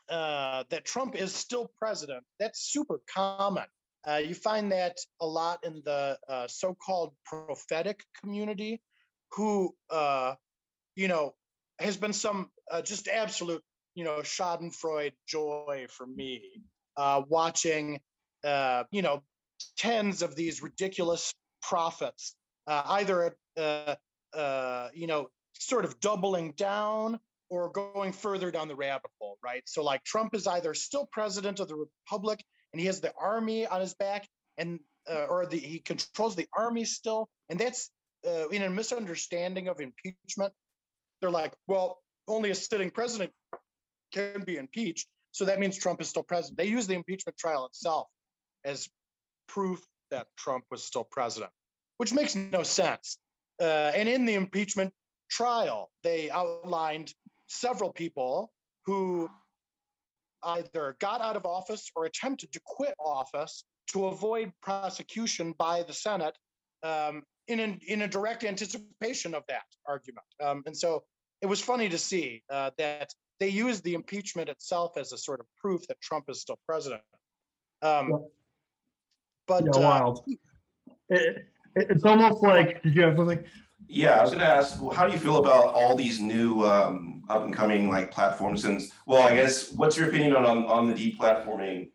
uh, 0.10 0.64
that 0.70 0.86
Trump 0.86 1.16
is 1.16 1.34
still 1.34 1.72
president. 1.78 2.24
That's 2.40 2.72
super 2.72 3.02
common. 3.14 3.66
Uh, 4.08 4.18
you 4.18 4.36
find 4.36 4.72
that 4.72 4.98
a 5.22 5.26
lot 5.26 5.60
in 5.64 5.82
the 5.86 6.18
uh, 6.28 6.48
so-called 6.48 7.14
prophetic 7.26 8.04
community, 8.22 8.82
who 9.32 9.74
uh, 9.90 10.36
you 10.96 11.08
know 11.08 11.34
has 11.80 11.98
been 11.98 12.14
some 12.14 12.50
just 12.84 13.08
absolute 13.08 13.64
you 13.96 14.04
know 14.04 14.20
Schadenfreude 14.20 15.14
joy 15.28 15.86
for 15.90 16.06
me 16.06 16.42
uh, 16.98 17.22
watching 17.28 18.00
uh, 18.44 18.84
you 18.92 19.02
know 19.02 19.22
tens 19.78 20.22
of 20.22 20.36
these 20.36 20.62
ridiculous 20.62 21.34
prophets, 21.62 22.36
uh, 22.68 22.84
either 22.86 23.36
uh, 23.58 23.96
uh, 24.36 24.90
you 24.94 25.08
know 25.08 25.30
sort 25.54 25.86
of 25.86 26.00
doubling 26.00 26.52
down 26.52 27.20
or 27.50 27.70
going 27.70 28.12
further 28.12 28.50
down 28.52 28.68
the 28.68 28.76
rabbit 28.76 29.12
hole, 29.20 29.38
right? 29.44 29.62
So 29.66 29.84
like 29.84 30.04
Trump 30.04 30.34
is 30.34 30.48
either 30.48 30.74
still 30.74 31.08
president 31.12 31.60
of 31.60 31.68
the 31.68 31.76
republic 31.76 32.44
and 32.74 32.80
he 32.80 32.88
has 32.88 33.00
the 33.00 33.14
army 33.20 33.66
on 33.68 33.80
his 33.80 33.94
back 33.94 34.28
and 34.58 34.80
uh, 35.10 35.26
or 35.30 35.46
the 35.46 35.58
he 35.58 35.80
controls 35.80 36.36
the 36.36 36.48
army 36.58 36.86
still 36.86 37.30
and 37.50 37.60
that's 37.60 37.90
uh, 38.28 38.48
in 38.50 38.64
a 38.64 38.70
misunderstanding 38.70 39.68
of 39.68 39.80
impeachment 39.80 40.54
they're 41.22 41.32
like 41.32 41.54
well 41.68 42.00
only 42.28 42.52
a 42.52 42.56
sitting 42.56 42.90
president 42.90 43.32
can 44.14 44.44
be 44.46 44.58
impeached 44.58 45.08
so 45.32 45.46
that 45.46 45.60
means 45.60 45.78
trump 45.78 46.00
is 46.02 46.08
still 46.08 46.24
president 46.24 46.58
they 46.58 46.66
use 46.66 46.88
the 46.88 46.94
impeachment 46.94 47.38
trial 47.38 47.66
itself 47.66 48.08
as 48.64 48.88
proof 49.54 49.82
that 50.12 50.28
trump 50.38 50.64
was 50.72 50.84
still 50.84 51.08
president 51.18 51.52
which 51.98 52.14
makes 52.14 52.36
no 52.36 52.64
sense 52.64 53.18
uh, 53.62 53.92
and 53.96 54.10
in 54.10 54.26
the 54.26 54.34
impeachment 54.34 54.92
trial 55.30 55.92
they 56.04 56.30
outlined 56.30 57.14
several 57.48 57.92
people 57.92 58.52
who 58.86 59.30
either 60.44 60.96
got 61.00 61.22
out 61.22 61.36
of 61.36 61.46
office 61.46 61.90
or 61.96 62.06
attempted 62.06 62.52
to 62.52 62.60
quit 62.66 62.94
office 63.00 63.64
to 63.88 64.08
avoid 64.08 64.52
prosecution 64.62 65.54
by 65.58 65.84
the 65.84 65.94
Senate 65.94 66.38
um, 66.84 67.24
in, 67.48 67.60
an, 67.60 67.80
in 67.88 68.04
a 68.04 68.08
direct 68.08 68.44
anticipation 68.44 69.34
of 69.34 69.44
that 69.48 69.64
argument. 69.88 70.26
Um, 70.44 70.64
and 70.66 70.76
so 70.76 71.04
it 71.42 71.48
was 71.48 71.62
funny 71.62 71.90
to 71.90 71.98
see 71.98 72.44
uh, 72.50 72.72
that 72.78 73.14
they 73.40 73.50
used 73.50 73.84
the 73.84 73.94
impeachment 73.94 74.50
itself 74.50 74.98
as 74.98 75.12
a 75.12 75.18
sort 75.18 75.40
of 75.40 75.46
proof 75.58 75.86
that 75.88 76.00
Trump 76.02 76.26
is 76.30 76.42
still 76.42 76.60
president. 76.66 77.02
Um. 77.82 78.26
But 79.48 79.64
Yeah, 79.66 79.72
uh, 79.72 79.80
wild. 79.80 80.24
It, 80.28 80.40
it- 81.10 81.46
it's 81.76 82.04
almost 82.04 82.44
like, 82.44 82.84
did 82.84 82.96
you 82.96 83.02
have 83.02 83.16
something? 83.18 83.44
Yeah, 83.88 84.20
I 84.20 84.22
was 84.22 84.32
gonna 84.32 84.44
ask, 84.44 84.80
well, 84.82 84.92
how 84.92 85.08
do 85.08 85.12
you 85.14 85.18
feel 85.20 85.38
about 85.38 85.74
all 85.74 85.96
these 85.96 86.20
new 86.20 86.64
um 86.64 87.24
up 87.30 87.44
and 87.44 87.54
coming 87.54 87.90
like 87.90 88.12
platforms 88.12 88.66
and, 88.66 88.82
well, 89.08 89.24
I 89.24 89.36
guess, 89.36 89.72
what's 89.72 89.98
your 89.98 90.08
opinion 90.10 90.36
on 90.36 90.46
on 90.46 90.66
on 90.66 90.88
the 90.88 90.94
deplatforming? 90.94 91.90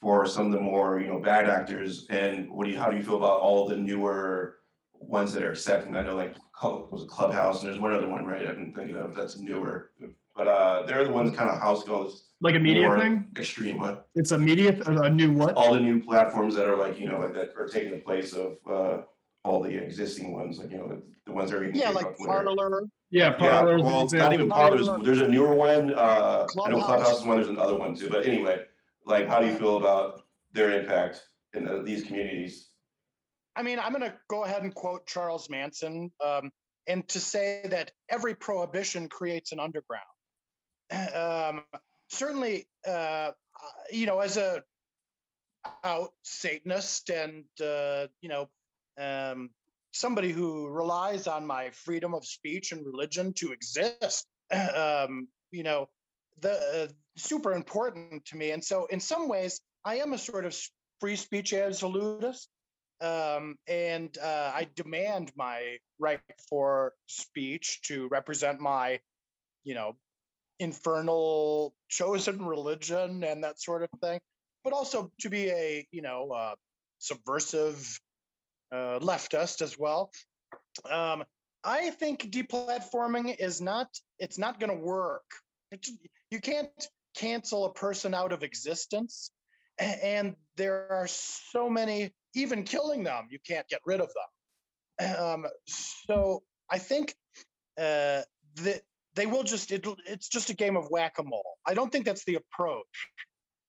For 0.00 0.26
some 0.26 0.46
of 0.46 0.52
the 0.52 0.58
more, 0.60 1.00
you 1.00 1.06
know, 1.06 1.20
bad 1.20 1.48
actors 1.48 2.06
and 2.10 2.50
what 2.50 2.64
do 2.64 2.72
you, 2.72 2.78
how 2.78 2.90
do 2.90 2.96
you 2.96 3.04
feel 3.04 3.16
about 3.18 3.38
all 3.38 3.68
the 3.68 3.76
newer 3.76 4.56
ones 4.98 5.32
that 5.32 5.44
are 5.44 5.52
accepting? 5.52 5.94
I 5.94 6.02
know 6.02 6.16
like, 6.16 6.34
Club- 6.52 6.90
was 6.90 7.02
it 7.04 7.08
Clubhouse 7.08 7.60
and 7.62 7.68
there's 7.70 7.78
one 7.80 7.92
other 7.92 8.08
one, 8.08 8.24
right? 8.26 8.44
I'm 8.48 8.72
thinking 8.74 8.96
of 8.96 9.14
that's 9.14 9.38
newer. 9.38 9.92
But 10.34 10.48
uh, 10.48 10.82
they're 10.86 11.04
the 11.04 11.12
ones 11.12 11.36
kind 11.36 11.48
of 11.50 11.60
house 11.60 11.84
goes 11.84 12.30
Like 12.42 12.56
a 12.56 12.58
media 12.58 12.88
more 12.88 12.98
thing? 12.98 13.28
extreme, 13.38 13.78
what? 13.78 14.08
It's 14.16 14.32
a 14.32 14.38
media, 14.38 14.76
a 14.84 15.08
new 15.08 15.32
what? 15.32 15.54
All 15.54 15.72
the 15.74 15.80
new 15.80 16.02
platforms 16.02 16.56
that 16.56 16.68
are 16.68 16.76
like, 16.76 16.98
you 16.98 17.08
know, 17.08 17.20
like 17.20 17.34
that 17.34 17.54
are 17.56 17.68
taking 17.68 17.92
the 17.92 17.98
place 17.98 18.32
of 18.32 18.56
uh 18.68 19.02
all 19.44 19.62
the 19.62 19.70
existing 19.70 20.32
ones, 20.32 20.58
like, 20.58 20.70
you 20.70 20.78
know, 20.78 21.00
the 21.26 21.32
ones 21.32 21.50
that 21.50 21.58
are. 21.58 21.70
yeah, 21.70 21.90
like 21.90 22.16
Parler. 22.18 22.82
Yeah, 23.10 23.36
Yeah, 23.40 23.60
parlors. 23.60 23.82
well, 23.82 24.08
not 24.12 24.32
even 24.32 24.46
example. 24.46 24.48
Parlors, 24.50 25.04
there's 25.04 25.20
a 25.20 25.28
newer 25.28 25.54
one, 25.54 25.94
uh, 25.94 26.46
I 26.64 26.70
know 26.70 26.80
Clubhouse. 26.80 26.84
Clubhouse 26.86 27.20
is 27.20 27.26
one, 27.26 27.36
there's 27.36 27.48
another 27.48 27.76
one 27.76 27.94
too, 27.94 28.08
but 28.08 28.26
anyway, 28.26 28.62
like, 29.04 29.28
how 29.28 29.40
do 29.40 29.46
you 29.46 29.54
feel 29.54 29.76
about 29.76 30.22
their 30.52 30.80
impact 30.80 31.22
in 31.54 31.68
uh, 31.68 31.82
these 31.82 32.04
communities? 32.04 32.70
I 33.54 33.62
mean, 33.62 33.78
I'm 33.78 33.92
going 33.92 34.02
to 34.02 34.14
go 34.28 34.44
ahead 34.44 34.62
and 34.62 34.74
quote 34.74 35.06
Charles 35.06 35.50
Manson, 35.50 36.10
um, 36.24 36.50
and 36.86 37.06
to 37.08 37.20
say 37.20 37.66
that 37.70 37.92
every 38.08 38.34
prohibition 38.34 39.08
creates 39.08 39.52
an 39.52 39.60
underground. 39.60 40.02
Um, 41.14 41.64
certainly, 42.12 42.66
uh, 42.86 43.32
you 43.90 44.06
know, 44.06 44.20
as 44.20 44.36
a 44.36 44.62
out 45.84 46.10
Satanist 46.22 47.10
and 47.10 47.44
uh, 47.60 48.06
you 48.20 48.28
know, 48.28 48.48
um, 49.00 49.50
somebody 49.92 50.32
who 50.32 50.68
relies 50.68 51.26
on 51.26 51.46
my 51.46 51.70
freedom 51.70 52.14
of 52.14 52.24
speech 52.24 52.72
and 52.72 52.84
religion 52.86 53.32
to 53.34 53.52
exist, 53.52 54.26
um, 54.76 55.28
you 55.50 55.62
know, 55.62 55.88
the 56.40 56.52
uh, 56.52 56.92
super 57.16 57.52
important 57.52 58.24
to 58.26 58.36
me. 58.36 58.50
And 58.50 58.64
so, 58.64 58.86
in 58.86 59.00
some 59.00 59.28
ways, 59.28 59.60
I 59.84 59.96
am 59.96 60.12
a 60.12 60.18
sort 60.18 60.44
of 60.44 60.56
free 61.00 61.16
speech 61.16 61.52
absolutist 61.52 62.48
um, 63.02 63.56
and 63.66 64.16
uh, 64.18 64.52
I 64.54 64.68
demand 64.76 65.32
my 65.36 65.78
right 65.98 66.20
for 66.48 66.92
speech 67.06 67.80
to 67.86 68.06
represent 68.08 68.60
my, 68.60 69.00
you 69.64 69.74
know, 69.74 69.96
infernal 70.58 71.74
chosen 71.88 72.44
religion 72.44 73.24
and 73.24 73.44
that 73.44 73.60
sort 73.60 73.82
of 73.82 73.90
thing, 74.00 74.20
but 74.64 74.72
also 74.72 75.10
to 75.20 75.28
be 75.28 75.48
a, 75.50 75.86
you 75.90 76.02
know, 76.02 76.30
uh, 76.30 76.54
subversive 76.98 77.98
uh, 78.72 78.98
leftist 79.00 79.62
as 79.62 79.78
well. 79.78 80.10
Um, 80.90 81.24
I 81.64 81.90
think 81.90 82.30
deplatforming 82.30 83.36
is 83.38 83.60
not, 83.60 83.88
it's 84.18 84.38
not 84.38 84.58
going 84.58 84.70
to 84.70 84.84
work. 84.84 85.24
You 86.30 86.40
can't 86.40 86.68
cancel 87.16 87.66
a 87.66 87.72
person 87.72 88.14
out 88.14 88.32
of 88.32 88.42
existence. 88.42 89.30
And 89.78 90.36
there 90.56 90.86
are 90.90 91.06
so 91.08 91.68
many 91.68 92.12
even 92.34 92.64
killing 92.64 93.04
them, 93.04 93.28
you 93.30 93.38
can't 93.46 93.68
get 93.68 93.80
rid 93.84 94.00
of 94.00 94.08
them. 94.08 95.16
Um, 95.18 95.46
so 95.66 96.42
I 96.70 96.78
think 96.78 97.14
uh, 97.78 98.22
that 98.56 98.82
they 99.14 99.26
will 99.26 99.42
just, 99.42 99.72
it, 99.72 99.86
it's 100.06 100.28
just 100.28 100.50
a 100.50 100.54
game 100.54 100.76
of 100.76 100.88
whack 100.90 101.14
a 101.18 101.22
mole. 101.22 101.58
I 101.66 101.74
don't 101.74 101.90
think 101.90 102.04
that's 102.04 102.24
the 102.24 102.36
approach 102.36 103.08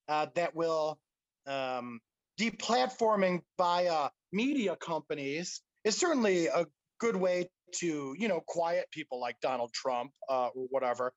uh, 0.08 0.28
that 0.36 0.56
will 0.56 1.00
um, 1.48 2.00
deplatforming 2.40 3.42
via 3.58 4.10
media 4.32 4.76
companies 4.76 5.62
is 5.84 5.98
certainly 5.98 6.48
a 6.48 6.66
good 7.00 7.16
way 7.16 7.50
to, 7.76 8.16
you 8.18 8.28
know, 8.28 8.42
quiet 8.48 8.86
people 8.92 9.20
like 9.20 9.36
Donald 9.42 9.74
Trump 9.74 10.12
uh, 10.30 10.48
or 10.48 10.68
whatever. 10.70 11.14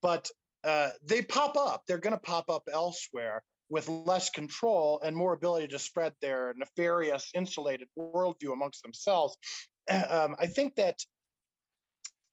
But 0.00 0.28
uh, 0.64 0.90
they 1.04 1.22
pop 1.22 1.56
up. 1.56 1.82
They're 1.86 1.98
going 1.98 2.14
to 2.14 2.20
pop 2.20 2.50
up 2.50 2.64
elsewhere 2.72 3.42
with 3.68 3.88
less 3.88 4.30
control 4.30 5.00
and 5.02 5.16
more 5.16 5.32
ability 5.32 5.68
to 5.68 5.78
spread 5.78 6.12
their 6.20 6.54
nefarious, 6.56 7.30
insulated 7.34 7.88
worldview 7.98 8.52
amongst 8.52 8.82
themselves. 8.82 9.36
Um, 9.90 10.36
I 10.38 10.46
think 10.46 10.76
that, 10.76 10.94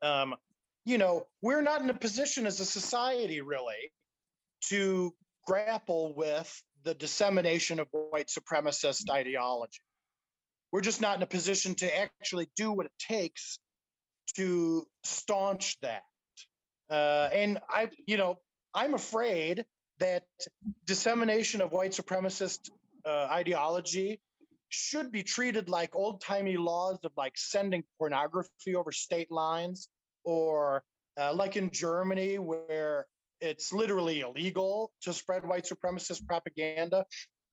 um, 0.03 0.35
you 0.89 0.97
know, 0.97 1.27
we're 1.43 1.61
not 1.61 1.83
in 1.83 1.89
a 1.91 1.93
position 1.93 2.47
as 2.47 2.59
a 2.59 2.65
society 2.65 3.41
really 3.41 3.91
to 4.69 5.13
grapple 5.45 6.15
with 6.15 6.63
the 6.83 6.95
dissemination 6.95 7.79
of 7.79 7.87
white 7.91 8.27
supremacist 8.27 9.07
ideology. 9.11 9.81
We're 10.71 10.81
just 10.81 10.99
not 10.99 11.17
in 11.17 11.21
a 11.21 11.27
position 11.27 11.75
to 11.75 11.99
actually 11.99 12.49
do 12.55 12.71
what 12.71 12.87
it 12.87 12.91
takes 12.97 13.59
to 14.35 14.87
staunch 15.03 15.77
that. 15.81 16.01
Uh, 16.89 17.29
and 17.33 17.59
I, 17.69 17.89
you 18.07 18.17
know, 18.17 18.37
I'm 18.73 18.95
afraid 18.95 19.65
that 19.99 20.23
dissemination 20.87 21.61
of 21.61 21.71
white 21.71 21.91
supremacist 21.91 22.71
uh, 23.05 23.27
ideology 23.29 24.21
should 24.69 25.11
be 25.11 25.21
treated 25.21 25.69
like 25.69 25.95
old 25.95 26.21
timey 26.21 26.57
laws 26.57 26.97
of 27.03 27.11
like 27.15 27.33
sending 27.35 27.83
pornography 27.99 28.75
over 28.75 28.91
state 28.91 29.31
lines, 29.31 29.87
or 30.23 30.83
uh, 31.19 31.33
like 31.33 31.55
in 31.55 31.69
Germany 31.71 32.37
where 32.37 33.05
it's 33.41 33.71
literally 33.71 34.21
illegal 34.21 34.91
to 35.01 35.13
spread 35.13 35.45
white 35.45 35.65
supremacist 35.65 36.25
propaganda. 36.27 37.05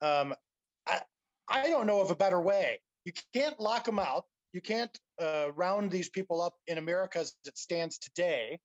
Um, 0.02 0.34
I, 0.86 1.00
I 1.48 1.68
don't 1.68 1.86
know 1.86 2.00
of 2.00 2.10
a 2.10 2.16
better 2.16 2.40
way. 2.40 2.80
You 3.04 3.12
can't 3.32 3.58
lock 3.60 3.84
them 3.84 3.98
out. 3.98 4.24
You 4.52 4.60
can't 4.60 4.96
uh, 5.20 5.52
round 5.54 5.90
these 5.90 6.08
people 6.08 6.42
up 6.42 6.54
in 6.66 6.78
America 6.78 7.20
as 7.20 7.34
it 7.44 7.56
stands 7.58 7.98
today, 7.98 8.58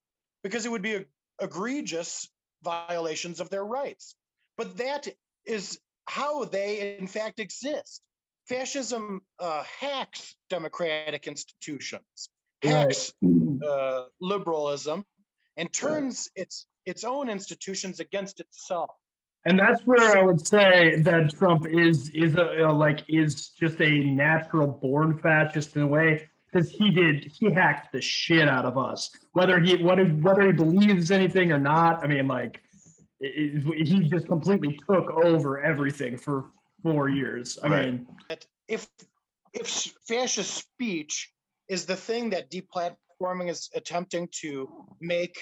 because 0.43 0.65
it 0.65 0.71
would 0.71 0.81
be 0.81 0.95
a, 0.95 1.05
egregious 1.41 2.27
violations 2.63 3.39
of 3.39 3.49
their 3.49 3.65
rights. 3.65 4.15
But 4.57 4.77
that 4.77 5.07
is 5.45 5.79
how 6.05 6.45
they, 6.45 6.97
in 6.99 7.07
fact, 7.07 7.39
exist. 7.39 8.01
Fascism 8.47 9.21
uh, 9.39 9.63
hacks 9.79 10.35
democratic 10.49 11.27
institutions, 11.27 12.29
hacks 12.63 13.13
uh, 13.63 14.03
liberalism, 14.19 15.05
and 15.57 15.71
turns 15.73 16.29
its 16.35 16.67
its 16.85 17.03
own 17.03 17.29
institutions 17.29 17.99
against 17.99 18.39
itself. 18.39 18.89
And 19.45 19.57
that's 19.57 19.81
where 19.85 20.17
I 20.17 20.21
would 20.21 20.45
say 20.45 21.01
that 21.01 21.33
Trump 21.37 21.65
is 21.67 22.09
is 22.09 22.35
a, 22.35 22.71
like 22.71 23.03
is 23.07 23.49
just 23.49 23.81
a 23.81 24.03
natural 24.05 24.67
born 24.67 25.17
fascist 25.19 25.75
in 25.75 25.81
a 25.83 25.87
way 25.87 26.29
because 26.51 26.69
he 26.69 26.91
did 26.91 27.25
he 27.25 27.51
hacked 27.51 27.91
the 27.91 28.01
shit 28.01 28.47
out 28.47 28.65
of 28.65 28.77
us. 28.77 29.09
Whether 29.33 29.59
he 29.59 29.83
whether 29.83 30.05
whether 30.05 30.45
he 30.45 30.51
believes 30.51 31.11
anything 31.11 31.51
or 31.51 31.59
not, 31.59 32.03
I 32.03 32.07
mean, 32.07 32.27
like 32.27 32.61
it, 33.19 33.63
it, 33.65 33.87
he 33.87 34.01
just 34.09 34.27
completely 34.27 34.79
took 34.89 35.09
over 35.11 35.61
everything 35.63 36.17
for 36.17 36.51
four 36.83 37.09
years. 37.09 37.57
I 37.63 37.67
Right. 37.67 37.85
mean, 37.93 38.07
If 38.67 38.87
if 39.53 39.69
fascist 40.07 40.53
speech 40.53 41.33
is 41.67 41.85
the 41.85 41.95
thing 41.95 42.29
that 42.31 42.49
is 43.47 43.69
attempting 43.75 44.27
to 44.41 44.67
make 44.99 45.37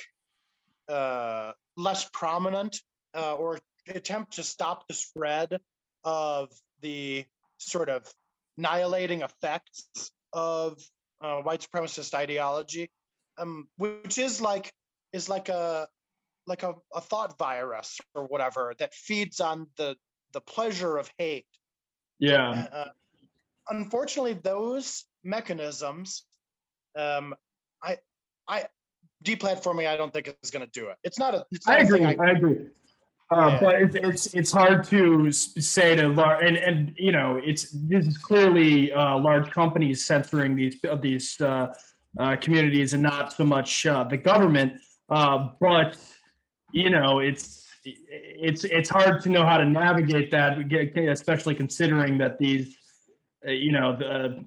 uh, 0.87 1.51
less 1.77 2.09
prominent 2.13 2.77
uh, 3.15 3.33
or 3.35 3.59
attempt 3.87 4.33
to 4.33 4.43
stop 4.43 4.87
the 4.87 4.93
spread 4.93 5.59
of 6.03 6.49
the 6.81 7.25
sort 7.57 7.89
of 7.89 8.05
annihilating 8.57 9.21
effects 9.21 10.11
of 10.33 10.81
uh, 11.21 11.37
white 11.41 11.65
supremacist 11.65 12.13
ideology, 12.13 12.89
um, 13.37 13.67
which 13.77 14.17
is 14.17 14.41
like 14.41 14.71
is 15.13 15.29
like 15.29 15.49
a 15.49 15.87
like 16.47 16.63
a, 16.63 16.73
a 16.93 17.01
thought 17.01 17.37
virus 17.37 17.99
or 18.13 18.25
whatever 18.25 18.73
that 18.79 18.93
feeds 18.93 19.39
on 19.39 19.67
the 19.77 19.95
the 20.33 20.41
pleasure 20.41 20.97
of 20.97 21.09
hate. 21.17 21.45
yeah, 22.19 22.67
Uh, 22.71 22.89
unfortunately, 23.69 24.33
those 24.33 25.05
mechanisms, 25.23 26.25
um, 26.95 27.35
I, 27.83 27.97
I, 28.47 28.65
deplatforming, 29.23 29.87
I 29.87 29.97
don't 29.97 30.13
think 30.13 30.35
is 30.41 30.51
going 30.51 30.65
to 30.65 30.71
do 30.71 30.89
it. 30.89 30.97
It's 31.03 31.19
not 31.19 31.35
a. 31.35 31.45
It's 31.51 31.67
not 31.67 31.79
I 31.79 31.83
agree. 31.83 31.99
thing 31.99 32.19
I 32.19 32.31
agree. 32.31 32.57
Uh, 33.31 33.49
Yeah. 33.51 33.59
But 33.61 33.75
it's, 33.81 33.95
it's 33.95 34.25
it's 34.33 34.51
hard 34.51 34.83
to 34.85 35.31
say 35.31 35.95
to 35.95 36.07
large 36.07 36.43
and 36.43 36.57
and 36.57 36.95
you 36.97 37.11
know 37.11 37.39
it's 37.43 37.69
this 37.71 38.07
is 38.07 38.17
clearly 38.17 38.91
uh, 38.91 39.19
large 39.19 39.51
companies 39.51 40.03
censoring 40.03 40.55
these 40.55 40.77
these 41.01 41.39
uh, 41.39 41.67
uh, 42.19 42.35
communities 42.37 42.93
and 42.93 43.03
not 43.03 43.31
so 43.31 43.43
much 43.43 43.85
uh, 43.85 44.03
the 44.03 44.17
government. 44.17 44.73
Uh, 45.09 45.49
but 45.59 45.95
you 46.71 46.89
know 46.89 47.19
it's 47.19 47.67
it's 47.85 48.63
it's 48.63 48.89
hard 48.89 49.21
to 49.21 49.29
know 49.29 49.45
how 49.45 49.57
to 49.57 49.65
navigate 49.65 50.31
that, 50.31 50.57
especially 51.07 51.53
considering 51.53 52.17
that 52.17 52.39
these 52.39 52.77
uh, 53.47 53.51
you 53.51 53.71
know 53.71 53.95
the 53.95 54.43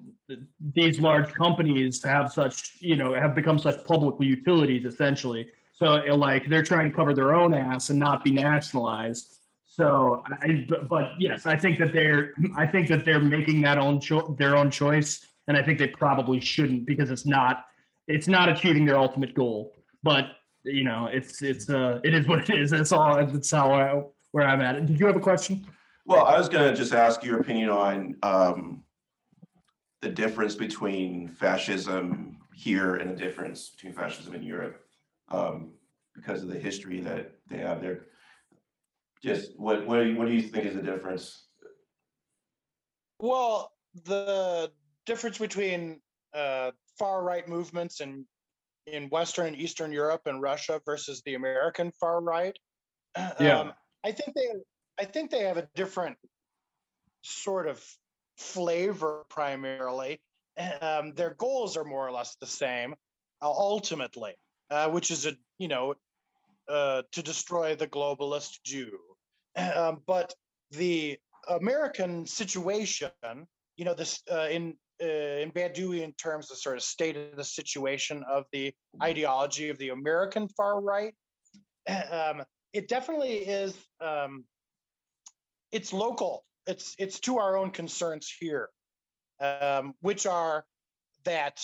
these 0.73 0.99
large 0.99 1.33
companies 1.33 2.03
have 2.03 2.31
such 2.31 2.77
you 2.79 2.95
know 2.95 3.13
have 3.13 3.35
become 3.35 3.59
such 3.59 3.83
public 3.85 4.15
utilities 4.19 4.85
essentially. 4.85 5.49
So 5.73 5.95
like 6.15 6.47
they're 6.47 6.63
trying 6.63 6.89
to 6.89 6.95
cover 6.95 7.13
their 7.13 7.33
own 7.33 7.53
ass 7.53 7.89
and 7.89 7.99
not 7.99 8.23
be 8.23 8.31
nationalized. 8.31 9.39
So 9.65 10.23
I, 10.27 10.67
but, 10.87 11.13
yes, 11.17 11.47
I 11.47 11.57
think 11.57 11.79
that 11.79 11.93
they're 11.93 12.33
I 12.55 12.67
think 12.67 12.87
that 12.89 13.05
they're 13.05 13.19
making 13.19 13.61
that 13.61 13.77
own 13.79 13.99
cho- 13.99 14.35
their 14.37 14.55
own 14.55 14.69
choice, 14.69 15.25
and 15.47 15.57
I 15.57 15.63
think 15.63 15.79
they 15.79 15.87
probably 15.87 16.39
shouldn't 16.39 16.85
because 16.85 17.09
it's 17.09 17.25
not 17.25 17.65
it's 18.07 18.27
not 18.27 18.49
achieving 18.49 18.85
their 18.85 18.97
ultimate 18.97 19.33
goal. 19.33 19.73
But 20.03 20.25
you 20.63 20.83
know, 20.83 21.09
it's 21.11 21.41
it's 21.41 21.69
uh 21.69 21.99
it 22.03 22.13
is 22.13 22.27
what 22.27 22.47
it 22.49 22.57
is. 22.57 22.69
That's 22.69 22.91
all. 22.91 23.25
That's 23.25 23.49
how 23.49 23.73
I 23.73 24.03
where 24.31 24.47
I'm 24.47 24.61
at. 24.61 24.85
Did 24.85 24.99
you 24.99 25.07
have 25.07 25.15
a 25.15 25.19
question? 25.19 25.65
Well, 26.05 26.25
I 26.25 26.37
was 26.37 26.49
gonna 26.49 26.75
just 26.75 26.93
ask 26.93 27.23
your 27.23 27.39
opinion 27.39 27.69
on 27.69 28.15
um 28.21 28.83
the 30.03 30.09
difference 30.09 30.55
between 30.55 31.27
fascism 31.27 32.37
here 32.53 32.95
and 32.95 33.09
the 33.09 33.15
difference 33.15 33.69
between 33.69 33.93
fascism 33.93 34.35
in 34.35 34.43
Europe. 34.43 34.79
Um, 35.29 35.73
because 36.15 36.43
of 36.43 36.49
the 36.49 36.59
history 36.59 36.99
that 37.01 37.31
they 37.49 37.57
have 37.57 37.81
there. 37.81 38.05
Just 39.23 39.57
what 39.57 39.85
what 39.87 39.99
do 39.99 40.09
you, 40.09 40.17
what 40.17 40.27
do 40.27 40.33
you 40.33 40.41
think 40.41 40.65
is 40.65 40.75
the 40.75 40.81
difference? 40.81 41.47
Well, 43.19 43.71
the 44.05 44.71
difference 45.05 45.37
between 45.37 46.01
uh, 46.33 46.71
far 46.99 47.23
right 47.23 47.47
movements 47.47 48.01
in 48.01 48.25
in 48.85 49.07
Western 49.09 49.47
and 49.47 49.55
Eastern 49.55 49.93
Europe 49.93 50.23
and 50.25 50.41
Russia 50.41 50.81
versus 50.85 51.21
the 51.25 51.35
American 51.35 51.91
far 51.99 52.21
right. 52.21 52.57
Yeah. 53.39 53.59
Um, 53.59 53.73
I 54.03 54.11
think 54.11 54.35
they 54.35 54.49
I 54.99 55.05
think 55.05 55.31
they 55.31 55.43
have 55.43 55.57
a 55.57 55.69
different 55.75 56.17
sort 57.21 57.67
of 57.67 57.81
flavor 58.37 59.25
primarily. 59.29 60.21
Um, 60.81 61.13
their 61.13 61.33
goals 61.35 61.77
are 61.77 61.83
more 61.83 62.07
or 62.07 62.11
less 62.11 62.35
the 62.39 62.47
same 62.47 62.93
uh, 63.41 63.49
ultimately, 63.49 64.33
uh, 64.69 64.89
which 64.89 65.11
is 65.11 65.25
a 65.25 65.33
you 65.57 65.67
know 65.67 65.95
uh, 66.69 67.03
to 67.11 67.21
destroy 67.21 67.75
the 67.75 67.87
globalist 67.87 68.61
Jew. 68.63 68.97
Um, 69.75 70.01
but 70.07 70.33
the 70.71 71.19
American 71.47 72.25
situation, 72.25 73.11
you 73.77 73.85
know, 73.85 73.93
this 73.93 74.23
uh, 74.31 74.47
in 74.49 74.73
uh, 74.99 75.05
in 75.05 75.51
Badiouian 75.51 76.17
terms, 76.17 76.47
the 76.47 76.55
sort 76.55 76.77
of 76.77 76.81
state 76.81 77.15
of 77.17 77.35
the 77.35 77.43
situation 77.43 78.23
of 78.27 78.45
the 78.51 78.73
ideology 79.03 79.69
of 79.69 79.77
the 79.77 79.89
American 79.89 80.47
far 80.49 80.81
right. 80.81 81.13
Um, 82.11 82.43
it 82.71 82.87
definitely 82.87 83.39
is. 83.45 83.75
Um, 84.01 84.45
it's 85.71 85.93
local. 85.93 86.45
It's 86.67 86.95
it's 86.97 87.19
to 87.21 87.39
our 87.39 87.57
own 87.57 87.71
concerns 87.71 88.33
here, 88.39 88.69
um, 89.39 89.93
which 90.01 90.25
are 90.25 90.65
that. 91.25 91.61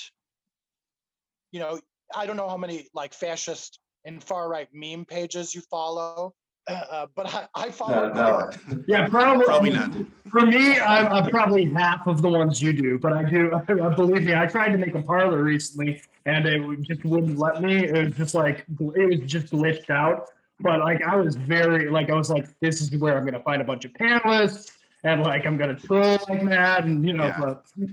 You 1.51 1.59
know, 1.59 1.79
I 2.15 2.25
don't 2.27 2.37
know 2.37 2.47
how 2.47 2.57
many 2.57 2.87
like 2.93 3.13
fascist 3.13 3.79
and 4.05 4.23
far 4.23 4.49
right 4.49 4.67
meme 4.73 5.05
pages 5.05 5.55
you 5.55 5.61
follow, 5.61 6.33
uh, 6.67 7.07
but 7.15 7.33
I, 7.33 7.47
I 7.55 7.71
follow. 7.71 8.13
No, 8.13 8.49
no, 8.69 8.81
Yeah, 8.87 9.07
probably. 9.07 9.45
probably 9.45 9.69
not. 9.71 9.91
For 10.29 10.45
me, 10.45 10.79
I'm, 10.79 11.07
I'm 11.07 11.29
probably 11.31 11.65
half 11.65 12.05
of 12.05 12.21
the 12.21 12.29
ones 12.29 12.61
you 12.61 12.71
do, 12.71 12.99
but 12.99 13.13
I 13.13 13.23
do. 13.23 13.49
believe 13.95 14.23
me, 14.23 14.35
I 14.35 14.45
tried 14.45 14.69
to 14.69 14.77
make 14.77 14.93
a 14.93 15.01
Parler 15.01 15.41
recently, 15.43 16.01
and 16.25 16.45
it 16.45 16.81
just 16.81 17.03
wouldn't 17.03 17.39
let 17.39 17.63
me. 17.63 17.85
It 17.85 18.05
was 18.05 18.15
just 18.15 18.35
like 18.35 18.65
it 18.69 19.09
was 19.09 19.19
just 19.25 19.51
glitched 19.53 19.89
out. 19.89 20.29
But 20.59 20.81
like 20.81 21.01
I 21.03 21.15
was 21.15 21.35
very 21.35 21.89
like 21.89 22.09
I 22.09 22.15
was 22.15 22.29
like, 22.29 22.47
this 22.59 22.81
is 22.81 22.91
where 22.97 23.17
I'm 23.17 23.25
gonna 23.25 23.41
find 23.41 23.61
a 23.61 23.65
bunch 23.65 23.85
of 23.85 23.93
panelists, 23.93 24.71
and 25.03 25.21
like 25.21 25.45
I'm 25.45 25.57
gonna 25.57 25.75
troll 25.75 26.17
like 26.29 26.47
that, 26.49 26.85
and 26.85 27.05
you 27.05 27.13
know. 27.13 27.25
Yeah. 27.25 27.39
But, 27.39 27.65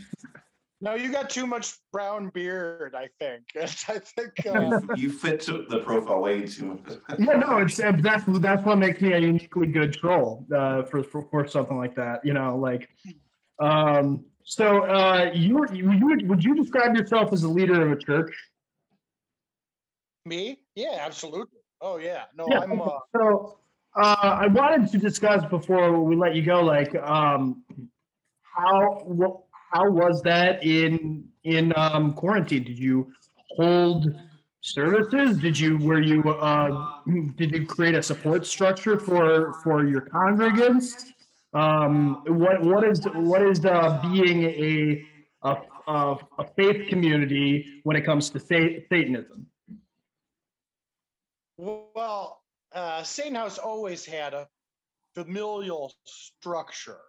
No, 0.82 0.94
you 0.94 1.10
got 1.10 1.30
too 1.30 1.46
much 1.46 1.72
brown 1.90 2.28
beard. 2.34 2.94
I 2.94 3.08
think. 3.18 3.44
I 3.56 3.98
think. 3.98 4.32
Uh, 4.46 4.78
You 4.94 5.10
fit 5.10 5.40
to 5.42 5.64
the 5.70 5.78
profile 5.78 6.20
way 6.20 6.42
too. 6.42 6.66
much. 6.86 6.98
yeah, 7.18 7.32
no, 7.32 7.58
it's 7.58 7.78
that's 7.78 8.24
that's 8.26 8.62
what 8.66 8.76
makes 8.76 9.00
me 9.00 9.14
a 9.14 9.18
uniquely 9.18 9.68
good 9.68 9.94
troll 9.94 10.46
uh, 10.54 10.82
for, 10.82 11.02
for 11.02 11.22
for 11.30 11.48
something 11.48 11.78
like 11.78 11.94
that. 11.96 12.20
You 12.24 12.34
know, 12.34 12.58
like, 12.58 12.90
um, 13.58 14.26
so 14.44 14.84
uh, 14.84 15.30
you 15.34 15.64
you 15.72 15.92
you 15.92 16.06
would, 16.08 16.28
would 16.28 16.44
you 16.44 16.54
describe 16.54 16.94
yourself 16.94 17.32
as 17.32 17.42
a 17.44 17.48
leader 17.48 17.80
of 17.80 17.92
a 17.92 17.96
church? 17.96 18.34
me? 20.26 20.58
Yeah, 20.74 20.98
absolutely. 21.00 21.60
Oh 21.80 21.96
yeah, 21.96 22.24
no, 22.36 22.48
Yeah, 22.48 22.60
I'm. 22.60 22.72
okay. 22.80 22.90
Uh, 22.90 22.98
So, 23.16 23.58
uh, 23.96 24.16
I 24.42 24.46
wanted 24.48 24.90
to 24.92 24.98
discuss 24.98 25.44
before 25.46 26.00
we 26.02 26.16
let 26.16 26.35
you 26.35 26.42
go, 26.42 26.62
like, 26.62 26.94
um, 26.96 27.62
how, 28.42 29.02
wha- 29.04 29.40
how 29.72 29.90
was 29.90 30.22
that 30.22 30.62
in, 30.62 31.24
in, 31.44 31.72
um, 31.76 32.12
quarantine? 32.12 32.64
Did 32.64 32.78
you 32.78 33.11
hold 33.56 34.14
services? 34.61 35.38
Did 35.38 35.59
you, 35.59 35.78
were 35.78 36.00
you, 36.00 36.22
uh, 36.28 37.00
did 37.37 37.52
you 37.52 37.66
create 37.66 37.94
a 37.94 38.02
support 38.02 38.46
structure 38.46 38.98
for, 38.98 39.54
for 39.62 39.87
your 39.87 40.02
congregants? 40.02 41.04
Um, 41.54 42.22
what, 42.26 42.62
what 42.62 42.85
is, 42.85 43.02
what 43.14 43.42
is, 43.42 43.64
uh, 43.64 43.98
being 44.12 44.42
a, 44.44 45.06
a, 45.42 45.56
a, 45.87 46.16
a 46.38 46.44
faith 46.56 46.88
community 46.88 47.80
when 47.85 47.96
it 47.96 48.04
comes 48.04 48.28
to 48.30 48.40
Satanism? 48.40 49.46
Well, 51.56 52.36
uh, 52.76 53.02
House 53.34 53.58
always 53.58 54.04
had 54.04 54.34
a 54.34 54.46
familial 55.14 55.92
structure, 56.04 57.00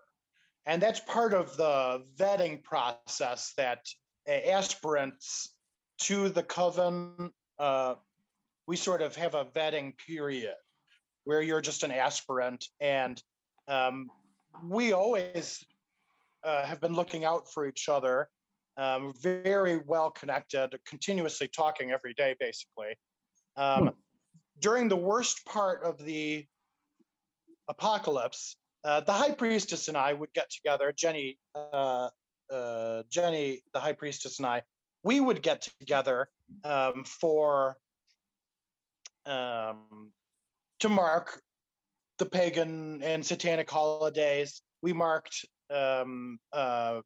and 0.65 0.81
that's 0.81 1.01
part 1.01 1.33
of 1.33 1.55
the 1.57 2.03
vetting 2.17 2.63
process 2.63 3.53
that 3.57 3.79
uh, 4.27 4.31
aspirants 4.31 5.53
to 5.99 6.29
the 6.29 6.43
coven. 6.43 7.31
Uh, 7.59 7.95
we 8.65 8.77
sort 8.77 9.01
of 9.01 9.15
have 9.15 9.35
a 9.35 9.45
vetting 9.45 9.93
period 9.97 10.55
where 11.25 11.41
you're 11.41 11.61
just 11.61 11.83
an 11.83 11.91
aspirant, 11.91 12.65
and 12.79 13.21
um, 13.67 14.07
we 14.63 14.93
always 14.93 15.65
uh, 16.45 16.65
have 16.65 16.79
been 16.79 16.93
looking 16.93 17.25
out 17.25 17.51
for 17.51 17.67
each 17.67 17.89
other. 17.89 18.29
Um, 18.77 19.11
very 19.21 19.81
well 19.85 20.11
connected, 20.11 20.77
continuously 20.87 21.49
talking 21.49 21.91
every 21.91 22.13
day, 22.13 22.35
basically. 22.39 22.95
Um, 23.57 23.91
during 24.59 24.89
the 24.89 24.95
worst 24.95 25.45
part 25.45 25.83
of 25.83 25.97
the 26.03 26.45
apocalypse, 27.67 28.55
uh, 28.83 29.01
the 29.01 29.11
high 29.11 29.31
priestess 29.31 29.87
and 29.87 29.97
I 29.97 30.13
would 30.13 30.33
get 30.33 30.49
together. 30.49 30.93
Jenny, 30.95 31.37
uh, 31.55 32.09
uh, 32.51 33.03
Jenny, 33.09 33.61
the 33.73 33.79
high 33.79 33.93
priestess 33.93 34.39
and 34.39 34.45
I, 34.45 34.63
we 35.03 35.19
would 35.19 35.41
get 35.41 35.67
together 35.79 36.29
um, 36.63 37.03
for 37.03 37.77
um, 39.25 40.11
to 40.79 40.89
mark 40.89 41.41
the 42.17 42.25
pagan 42.25 43.01
and 43.03 43.25
satanic 43.25 43.69
holidays. 43.69 44.61
We 44.81 44.93
marked 44.93 45.45
um, 45.73 46.39
uh, 46.53 47.01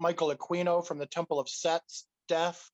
Michael 0.00 0.34
Aquino 0.34 0.86
from 0.86 0.98
the 0.98 1.06
Temple 1.06 1.38
of 1.38 1.48
Set's 1.48 2.06
death. 2.28 2.70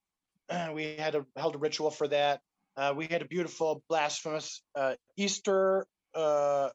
We 0.72 0.96
had 0.96 1.16
a, 1.16 1.26
held 1.36 1.56
a 1.56 1.58
ritual 1.58 1.90
for 1.90 2.06
that. 2.08 2.40
Uh, 2.76 2.92
we 2.94 3.06
had 3.06 3.22
a 3.22 3.24
beautiful, 3.24 3.82
blasphemous 3.88 4.62
uh, 4.74 4.94
Easter 5.16 5.86
uh, 6.14 6.68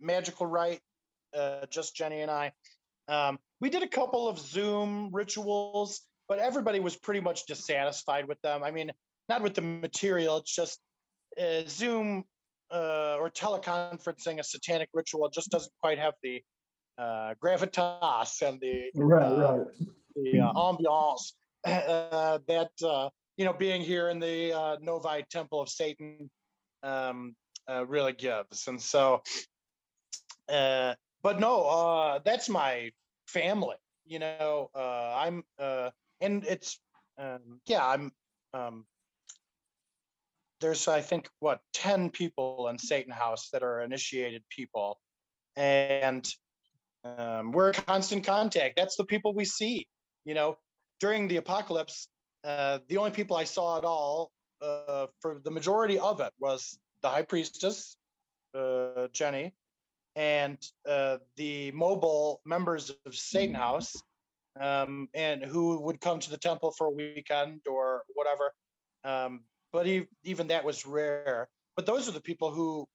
magical 0.00 0.46
rite, 0.46 0.80
uh, 1.36 1.66
just 1.70 1.94
Jenny 1.94 2.20
and 2.20 2.30
I. 2.30 2.52
Um, 3.08 3.38
we 3.60 3.68
did 3.68 3.82
a 3.82 3.88
couple 3.88 4.28
of 4.28 4.38
Zoom 4.38 5.10
rituals, 5.12 6.02
but 6.28 6.38
everybody 6.38 6.80
was 6.80 6.96
pretty 6.96 7.20
much 7.20 7.44
dissatisfied 7.46 8.28
with 8.28 8.40
them. 8.42 8.62
I 8.62 8.70
mean, 8.70 8.92
not 9.28 9.42
with 9.42 9.54
the 9.54 9.62
material, 9.62 10.38
it's 10.38 10.54
just 10.54 10.80
uh, 11.38 11.62
Zoom 11.66 12.24
uh, 12.72 13.16
or 13.18 13.30
teleconferencing 13.30 14.38
a 14.38 14.44
satanic 14.44 14.88
ritual 14.94 15.28
just 15.28 15.50
doesn't 15.50 15.72
quite 15.80 15.98
have 15.98 16.14
the 16.22 16.42
uh, 16.98 17.34
gravitas 17.42 18.42
and 18.42 18.60
the 18.60 18.90
Right, 18.94 19.36
right. 19.36 19.66
the 20.16 20.40
uh, 20.40 20.52
ambiance 20.52 21.32
uh, 21.66 22.38
that 22.46 22.70
uh, 22.84 23.08
you 23.40 23.46
know 23.46 23.54
being 23.54 23.80
here 23.80 24.10
in 24.10 24.20
the 24.20 24.52
uh, 24.52 24.76
Novi 24.82 25.24
Temple 25.30 25.62
of 25.62 25.70
Satan 25.70 26.30
um, 26.82 27.34
uh, 27.66 27.86
really 27.86 28.12
gives. 28.12 28.68
And 28.68 28.78
so, 28.78 29.22
uh, 30.46 30.94
but 31.22 31.40
no, 31.40 31.62
uh, 31.64 32.18
that's 32.22 32.50
my 32.50 32.90
family. 33.26 33.76
You 34.04 34.18
know, 34.18 34.68
uh, 34.74 35.14
I'm 35.16 35.42
uh, 35.58 35.88
and 36.20 36.44
it's 36.44 36.78
um, 37.16 37.62
yeah, 37.64 37.86
I'm. 37.86 38.12
Um, 38.52 38.84
there's 40.60 40.86
I 40.86 41.00
think 41.00 41.30
what 41.38 41.60
ten 41.72 42.10
people 42.10 42.68
in 42.68 42.78
Satan 42.78 43.10
House 43.10 43.48
that 43.54 43.62
are 43.62 43.80
initiated 43.80 44.42
people, 44.50 44.98
and 45.56 46.28
um, 47.04 47.52
we're 47.52 47.68
in 47.68 47.74
constant 47.86 48.26
contact. 48.26 48.76
That's 48.76 48.96
the 48.96 49.06
people 49.06 49.32
we 49.32 49.46
see. 49.46 49.86
You 50.26 50.34
know, 50.34 50.58
during 51.00 51.26
the 51.26 51.38
apocalypse, 51.38 52.06
uh, 52.44 52.78
the 52.88 52.96
only 52.96 53.10
people 53.10 53.36
I 53.36 53.44
saw 53.44 53.78
at 53.78 53.84
all 53.84 54.30
uh, 54.62 55.06
for 55.20 55.40
the 55.42 55.50
majority 55.50 55.98
of 55.98 56.20
it 56.20 56.32
was 56.38 56.78
the 57.02 57.08
high 57.08 57.22
priestess, 57.22 57.96
uh, 58.54 59.08
Jenny, 59.12 59.54
and 60.16 60.58
uh, 60.88 61.18
the 61.36 61.70
mobile 61.72 62.40
members 62.44 62.90
of 63.06 63.14
Satan 63.14 63.54
House, 63.54 63.94
um, 64.60 65.08
and 65.14 65.44
who 65.44 65.80
would 65.80 66.00
come 66.00 66.18
to 66.20 66.30
the 66.30 66.36
temple 66.36 66.72
for 66.76 66.88
a 66.88 66.90
weekend 66.90 67.60
or 67.70 68.02
whatever. 68.14 68.52
Um, 69.04 69.44
but 69.72 69.86
even 70.24 70.48
that 70.48 70.64
was 70.64 70.84
rare. 70.84 71.48
But 71.76 71.86
those 71.86 72.08
are 72.08 72.12
the 72.12 72.20
people 72.20 72.50
who 72.50 72.86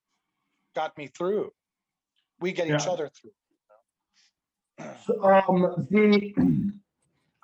got 0.75 0.97
me 0.97 1.07
through. 1.07 1.51
We 2.39 2.51
get 2.51 2.67
each 2.67 2.87
other 2.87 3.09
through. 3.09 3.31
Um, 5.23 5.87
the, 5.89 6.73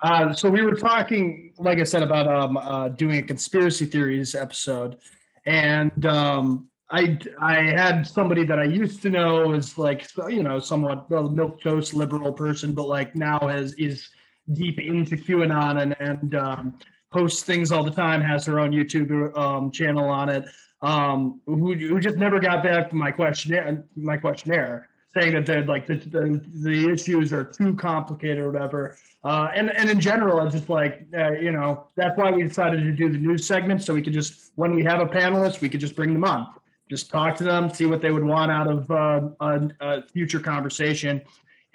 uh, 0.02 0.32
so 0.32 0.50
we 0.50 0.62
were 0.62 0.74
talking, 0.74 1.52
like 1.58 1.78
I 1.78 1.84
said, 1.84 2.02
about, 2.02 2.26
um, 2.26 2.56
uh, 2.56 2.88
doing 2.88 3.18
a 3.18 3.22
conspiracy 3.22 3.86
theories 3.86 4.34
episode. 4.34 4.98
And, 5.46 6.04
um, 6.06 6.68
I, 6.90 7.18
I 7.40 7.54
had 7.62 8.06
somebody 8.06 8.44
that 8.44 8.58
I 8.58 8.64
used 8.64 9.00
to 9.02 9.10
know 9.10 9.54
is 9.54 9.78
like, 9.78 10.06
you 10.28 10.42
know, 10.42 10.58
somewhat 10.58 11.08
well, 11.08 11.28
milk 11.30 11.62
toast 11.62 11.94
liberal 11.94 12.32
person, 12.32 12.74
but 12.74 12.86
like 12.86 13.14
now 13.14 13.38
has, 13.38 13.72
is 13.74 14.08
deep 14.52 14.78
into 14.78 15.16
QAnon 15.16 15.80
and, 15.80 15.96
and, 16.00 16.34
um, 16.34 16.78
posts 17.10 17.42
things 17.42 17.72
all 17.72 17.84
the 17.84 17.90
time, 17.90 18.20
has 18.20 18.44
her 18.46 18.58
own 18.58 18.72
YouTube, 18.72 19.36
um, 19.38 19.70
channel 19.70 20.08
on 20.08 20.28
it. 20.28 20.44
Um, 20.82 21.40
who, 21.46 21.74
who 21.74 22.00
just 22.00 22.16
never 22.16 22.40
got 22.40 22.64
back 22.64 22.90
to 22.90 22.96
my 22.96 23.12
questionnaire, 23.12 23.84
my 23.94 24.16
questionnaire 24.16 24.88
saying 25.14 25.34
that 25.34 25.46
they're 25.46 25.64
like 25.64 25.86
the, 25.86 25.96
the 25.96 26.40
the 26.62 26.90
issues 26.90 27.32
are 27.32 27.44
too 27.44 27.74
complicated 27.74 28.38
or 28.38 28.50
whatever. 28.50 28.96
Uh, 29.24 29.48
and 29.54 29.70
and 29.76 29.90
in 29.90 30.00
general, 30.00 30.44
it's 30.44 30.54
just 30.54 30.68
like 30.68 31.06
uh, 31.16 31.32
you 31.32 31.52
know 31.52 31.86
that's 31.96 32.16
why 32.16 32.30
we 32.30 32.42
decided 32.42 32.82
to 32.82 32.92
do 32.92 33.10
the 33.10 33.18
news 33.18 33.46
segment 33.46 33.82
so 33.82 33.94
we 33.94 34.02
could 34.02 34.12
just 34.12 34.52
when 34.56 34.74
we 34.74 34.82
have 34.82 35.00
a 35.00 35.06
panelist, 35.06 35.60
we 35.60 35.68
could 35.68 35.80
just 35.80 35.94
bring 35.94 36.12
them 36.12 36.24
on, 36.24 36.48
just 36.90 37.10
talk 37.10 37.36
to 37.36 37.44
them, 37.44 37.72
see 37.72 37.86
what 37.86 38.00
they 38.00 38.10
would 38.10 38.24
want 38.24 38.50
out 38.50 38.68
of 38.68 38.90
uh, 38.90 39.28
a, 39.40 39.70
a 39.80 40.02
future 40.08 40.40
conversation. 40.40 41.20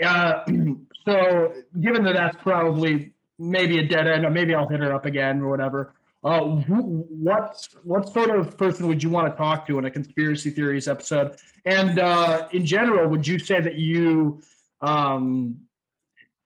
Uh, 0.04 0.44
so 1.06 1.54
given 1.80 2.04
that 2.04 2.14
that's 2.14 2.38
probably 2.42 3.14
maybe 3.40 3.80
a 3.80 3.88
dead 3.88 4.08
end, 4.08 4.26
or 4.26 4.30
maybe 4.30 4.54
I'll 4.56 4.68
hit 4.68 4.80
her 4.80 4.94
up 4.94 5.06
again 5.06 5.42
or 5.42 5.50
whatever. 5.50 5.94
Uh, 6.24 6.42
what 6.42 7.68
what 7.84 8.10
sort 8.12 8.32
of 8.32 8.58
person 8.58 8.88
would 8.88 9.04
you 9.04 9.10
want 9.10 9.32
to 9.32 9.38
talk 9.38 9.68
to 9.68 9.78
in 9.78 9.86
a 9.86 9.92
conspiracy 9.92 10.50
theories 10.50 10.88
episode? 10.88 11.38
And 11.66 12.00
uh, 12.00 12.48
in 12.52 12.66
general, 12.66 13.08
would 13.10 13.26
you 13.26 13.38
say 13.38 13.62
that 13.62 13.76
you 13.76 14.42
um, 14.82 15.60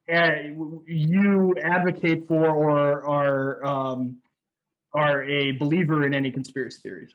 you 0.08 1.56
advocate 1.64 2.28
for 2.28 2.50
or 2.50 3.08
are 3.08 3.66
um, 3.66 4.18
are 4.94 5.24
a 5.24 5.54
believer 5.54 6.06
in 6.06 6.14
any 6.14 6.32
conspiracy 6.32 6.80
theories? 6.84 7.14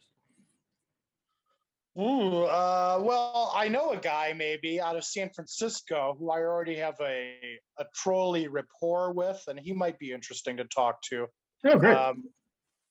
Ooh, 1.98 2.42
uh, 2.44 2.98
well, 3.02 3.52
I 3.54 3.68
know 3.68 3.92
a 3.92 3.96
guy 3.96 4.34
maybe 4.36 4.80
out 4.80 4.96
of 4.96 5.04
San 5.04 5.30
Francisco 5.30 6.14
who 6.18 6.30
I 6.30 6.40
already 6.40 6.76
have 6.76 6.96
a 7.00 7.34
a 7.78 7.84
trolley 7.94 8.48
rapport 8.48 9.12
with, 9.12 9.42
and 9.46 9.58
he 9.58 9.72
might 9.72 9.98
be 9.98 10.12
interesting 10.12 10.56
to 10.56 10.64
talk 10.64 11.00
to. 11.10 11.26
Oh, 11.64 11.78
great. 11.78 11.96
Um, 11.96 12.24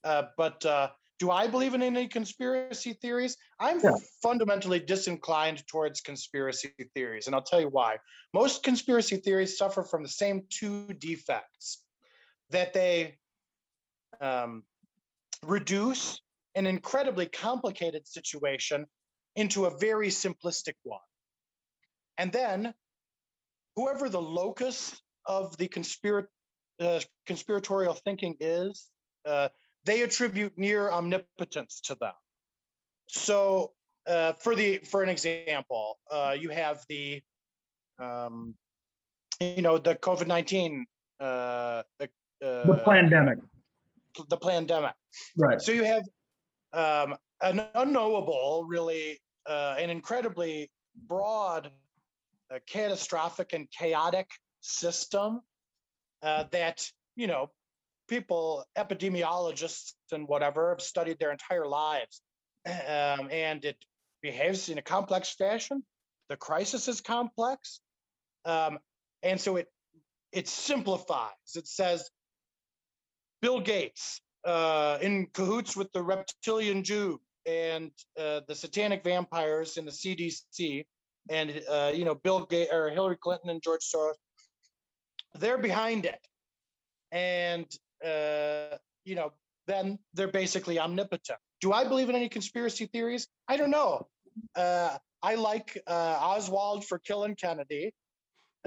uh, 0.06 0.24
but 0.38 0.66
uh, 0.66 0.90
do 1.20 1.32
I 1.32 1.48
believe 1.48 1.74
in 1.74 1.82
any 1.82 2.08
conspiracy 2.08 2.94
theories? 2.94 3.36
I'm 3.60 3.82
Yeah. 3.82 3.96
fundamentally 4.22 4.80
disinclined 4.80 5.66
towards 5.68 6.02
conspiracy 6.02 6.74
theories, 6.94 7.28
and 7.28 7.36
I'll 7.36 7.42
tell 7.42 7.60
you 7.60 7.70
why. 7.70 7.98
Most 8.34 8.64
conspiracy 8.64 9.18
theories 9.18 9.58
suffer 9.58 9.84
from 9.84 10.04
the 10.04 10.10
same 10.10 10.44
two 10.50 10.88
defects 11.00 11.84
that 12.52 12.74
they 12.74 13.18
um, 14.22 14.64
reduce 15.44 16.22
an 16.54 16.68
incredibly 16.68 17.26
complicated 17.26 18.08
situation 18.08 18.86
into 19.36 19.66
a 19.66 19.78
very 19.78 20.10
simplistic 20.10 20.76
one. 20.84 21.00
And 22.18 22.32
then, 22.32 22.74
whoever 23.76 24.10
the 24.10 24.22
locus 24.22 25.02
of 25.26 25.58
the 25.58 25.68
conspira- 25.68 26.28
uh, 26.80 27.00
conspiratorial 27.26 27.94
thinking 27.94 28.36
is, 28.40 28.90
uh, 29.26 29.50
they 29.86 30.02
attribute 30.02 30.58
near 30.58 30.92
omnipotence 30.92 31.82
to 31.82 31.96
them. 31.96 32.14
So, 33.08 33.72
uh, 34.08 34.34
for 34.34 34.56
the 34.56 34.80
for 34.80 35.04
an 35.04 35.10
example, 35.10 35.98
uh, 36.12 36.36
you 36.38 36.50
have 36.50 36.84
the, 36.90 37.22
um, 38.00 38.56
you 39.40 39.62
know, 39.62 39.78
the 39.78 39.96
COVID 39.96 40.28
nineteen, 40.28 40.86
uh, 41.20 41.84
the, 42.00 42.06
uh, 42.44 42.66
the 42.66 42.82
pandemic, 42.86 43.40
the 44.30 44.38
pandemic. 44.38 44.94
right? 45.38 45.62
So 45.62 45.72
you 45.72 45.84
have 45.84 46.04
um, 46.74 47.16
an 47.42 47.66
unknowable, 47.76 48.66
really, 48.68 49.20
uh, 49.48 49.76
an 49.80 49.90
incredibly 49.90 50.70
broad, 51.08 51.72
uh, 52.54 52.60
catastrophic, 52.68 53.54
and 53.54 53.70
chaotic 53.72 54.30
system 54.62 55.42
uh, 56.22 56.46
that 56.52 56.90
you 57.16 57.28
know 57.28 57.50
people, 58.08 58.66
epidemiologists 58.78 59.94
and 60.12 60.28
whatever, 60.28 60.70
have 60.70 60.82
studied 60.82 61.20
their 61.20 61.32
entire 61.32 61.68
lives, 61.68 62.22
um, 62.66 63.30
and 63.32 63.64
it 63.66 63.78
behaves 64.22 64.70
in 64.70 64.78
a 64.78 64.82
complex 64.82 65.34
fashion. 65.36 65.84
The 66.30 66.38
crisis 66.38 66.88
is 66.88 67.02
complex, 67.02 67.82
um, 68.46 68.80
and 69.24 69.40
so 69.40 69.58
it 69.58 69.68
it 70.32 70.48
simplifies. 70.48 71.56
It 71.56 71.68
says 71.68 72.10
Bill 73.42 73.60
Gates 73.60 74.22
uh, 74.44 74.98
in 75.02 75.28
cahoots 75.34 75.76
with 75.76 75.92
the 75.94 76.02
reptilian 76.02 76.84
Jew 76.84 77.22
and 77.46 77.92
uh, 78.20 78.42
the 78.48 78.56
satanic 78.56 79.04
vampires 79.04 79.78
in 79.78 79.86
the 79.86 79.92
CDC, 79.92 80.86
and 81.30 81.62
uh, 81.70 81.92
you 81.94 82.06
know 82.06 82.16
Bill 82.16 82.46
Gates 82.46 82.72
or 82.74 82.90
Hillary 82.90 83.18
Clinton 83.18 83.50
and 83.50 83.62
George 83.62 83.82
Soros. 83.84 84.16
They're 85.36 85.58
behind 85.58 86.06
it, 86.06 86.20
and 87.12 87.66
uh, 88.06 88.78
you 89.04 89.16
know 89.16 89.32
then 89.68 89.98
they're 90.14 90.28
basically 90.28 90.80
omnipotent. 90.80 91.40
Do 91.62 91.72
I 91.72 91.86
believe 91.86 92.10
in 92.10 92.16
any 92.16 92.30
conspiracy 92.30 92.86
theories? 92.86 93.28
I 93.48 93.58
don't 93.58 93.72
know. 93.72 94.08
Uh, 94.56 94.98
I 95.24 95.36
like 95.36 95.82
uh, 95.88 96.18
Oswald 96.22 96.86
for 96.86 97.00
killing 97.00 97.36
Kennedy. 97.36 97.94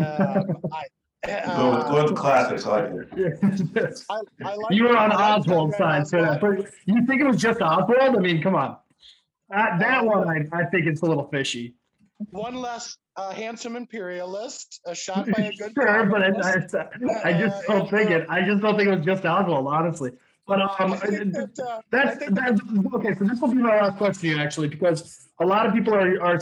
Um, 0.00 0.58
I, 0.72 0.84
Go 1.26 1.76
with, 1.76 1.86
go 1.88 2.04
with 2.04 2.16
classics, 2.16 2.64
I 2.64 2.86
like 2.86 3.08
it. 3.16 4.04
I, 4.08 4.20
I 4.44 4.54
like 4.54 4.70
You 4.70 4.84
were 4.84 4.96
on 4.96 5.10
I 5.10 5.16
like 5.16 5.40
Oswald's 5.40 5.76
side, 5.76 6.06
so 6.06 6.22
that, 6.22 6.40
but 6.40 6.70
you 6.86 7.04
think 7.04 7.20
it 7.20 7.26
was 7.26 7.38
just 7.38 7.60
Oswald? 7.60 7.98
I 7.98 8.10
mean, 8.20 8.40
come 8.40 8.54
on. 8.54 8.76
That, 9.50 9.80
that 9.80 10.06
one, 10.06 10.28
I, 10.28 10.46
I 10.56 10.64
think 10.66 10.86
it's 10.86 11.02
a 11.02 11.06
little 11.06 11.26
fishy. 11.26 11.74
One 12.30 12.56
less 12.56 12.96
uh, 13.16 13.30
handsome 13.30 13.76
imperialist, 13.76 14.80
uh, 14.86 14.92
shot 14.92 15.26
by 15.30 15.42
a 15.44 15.52
good. 15.58 15.72
Sure, 15.72 16.06
but 16.06 16.22
I. 16.22 16.28
I, 16.28 17.30
I 17.30 17.32
just 17.32 17.66
don't 17.66 17.88
think 17.90 18.10
it, 18.10 18.26
I 18.28 18.42
just 18.42 18.60
don't 18.60 18.76
think 18.76 18.88
it 18.88 18.96
was 18.96 19.06
just 19.06 19.24
Oswald, 19.24 19.66
honestly. 19.66 20.12
But, 20.48 20.62
um, 20.62 20.94
I 20.94 20.96
think 20.96 21.34
that, 21.34 21.58
uh, 21.60 21.80
That's, 21.90 22.24
that's, 22.30 22.60
okay, 22.94 23.14
so 23.18 23.24
this 23.26 23.38
will 23.38 23.48
be 23.48 23.56
my 23.56 23.76
last 23.82 23.98
question 23.98 24.30
to 24.30 24.36
you, 24.36 24.42
actually, 24.42 24.68
because 24.68 25.28
a 25.40 25.44
lot 25.44 25.66
of 25.66 25.74
people 25.74 25.94
are, 25.94 26.22
are, 26.22 26.38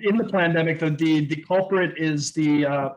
in 0.00 0.16
the 0.16 0.28
pandemic, 0.30 0.80
the, 0.80 0.90
the, 0.90 1.24
the 1.24 1.36
culprit 1.44 1.96
is 1.96 2.32
the, 2.32 2.66
uh, 2.66 2.88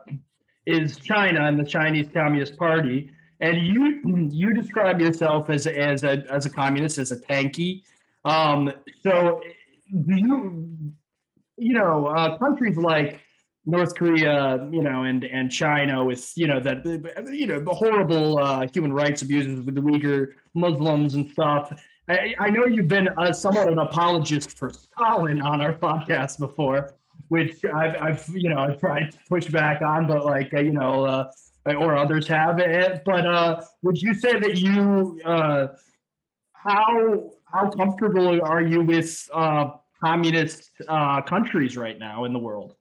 is 0.66 0.98
China 0.98 1.46
and 1.46 1.60
the 1.60 1.64
Chinese 1.64 2.08
Communist 2.12 2.58
Party. 2.58 3.12
And 3.40 3.58
you, 3.68 4.02
you 4.32 4.54
describe 4.54 5.00
yourself 5.00 5.52
as, 5.52 5.68
as 5.68 6.04
a, 6.04 6.24
as 6.28 6.48
a 6.48 6.50
communist, 6.50 6.98
as 6.98 7.12
a 7.12 7.18
tankie. 7.18 7.84
Um, 8.26 8.74
so 9.04 9.42
do 9.92 10.16
you, 10.16 10.94
you 11.62 11.74
know, 11.74 12.08
uh, 12.08 12.38
countries 12.40 12.76
like 12.76 13.20
North 13.68 13.94
Korea, 13.94 14.68
you 14.72 14.82
know, 14.82 15.04
and, 15.04 15.24
and 15.24 15.52
China 15.52 16.04
with, 16.04 16.34
you 16.36 16.48
know, 16.48 16.60
that, 16.60 16.84
you 17.32 17.46
know, 17.46 17.60
the 17.60 17.72
horrible, 17.72 18.40
uh, 18.40 18.66
human 18.74 18.92
rights 18.92 19.22
abuses 19.22 19.64
with 19.64 19.76
the 19.76 19.82
Uyghur 19.82 20.30
Muslims 20.56 21.14
and 21.14 21.30
stuff. 21.30 21.80
I, 22.10 22.34
I 22.40 22.50
know 22.50 22.66
you've 22.66 22.88
been 22.88 23.10
uh, 23.10 23.32
somewhat 23.32 23.68
an 23.70 23.78
apologist 23.78 24.58
for 24.58 24.72
Stalin 24.72 25.40
on 25.40 25.62
our 25.62 25.74
podcast 25.74 26.40
before, 26.40 26.96
which 27.28 27.64
I've, 27.64 27.96
I've 28.02 28.28
you 28.34 28.50
know, 28.50 28.58
I've 28.58 28.80
tried 28.80 29.12
to 29.12 29.20
push 29.30 29.48
back 29.48 29.84
on, 29.84 30.08
but 30.08 30.26
like, 30.26 30.52
uh, 30.56 30.62
you 30.62 30.74
know, 30.74 31.06
uh, 31.06 31.32
or 31.68 31.96
others 31.96 32.28
have 32.28 32.58
it. 32.58 33.04
But 33.06 33.28
uh, 33.28 33.62
would 33.84 34.02
you 34.02 34.16
say 34.16 34.40
that 34.40 34.58
you, 34.58 35.22
uh, 35.24 35.68
how, 36.54 37.30
how 37.54 37.70
comfortable 37.70 38.42
are 38.42 38.64
you 38.64 38.82
with 38.82 39.30
communist 40.04 40.70
uh, 40.88 41.22
countries 41.22 41.78
right 41.78 41.98
now 41.98 42.26
in 42.26 42.34
the 42.34 42.40
world? 42.40 42.76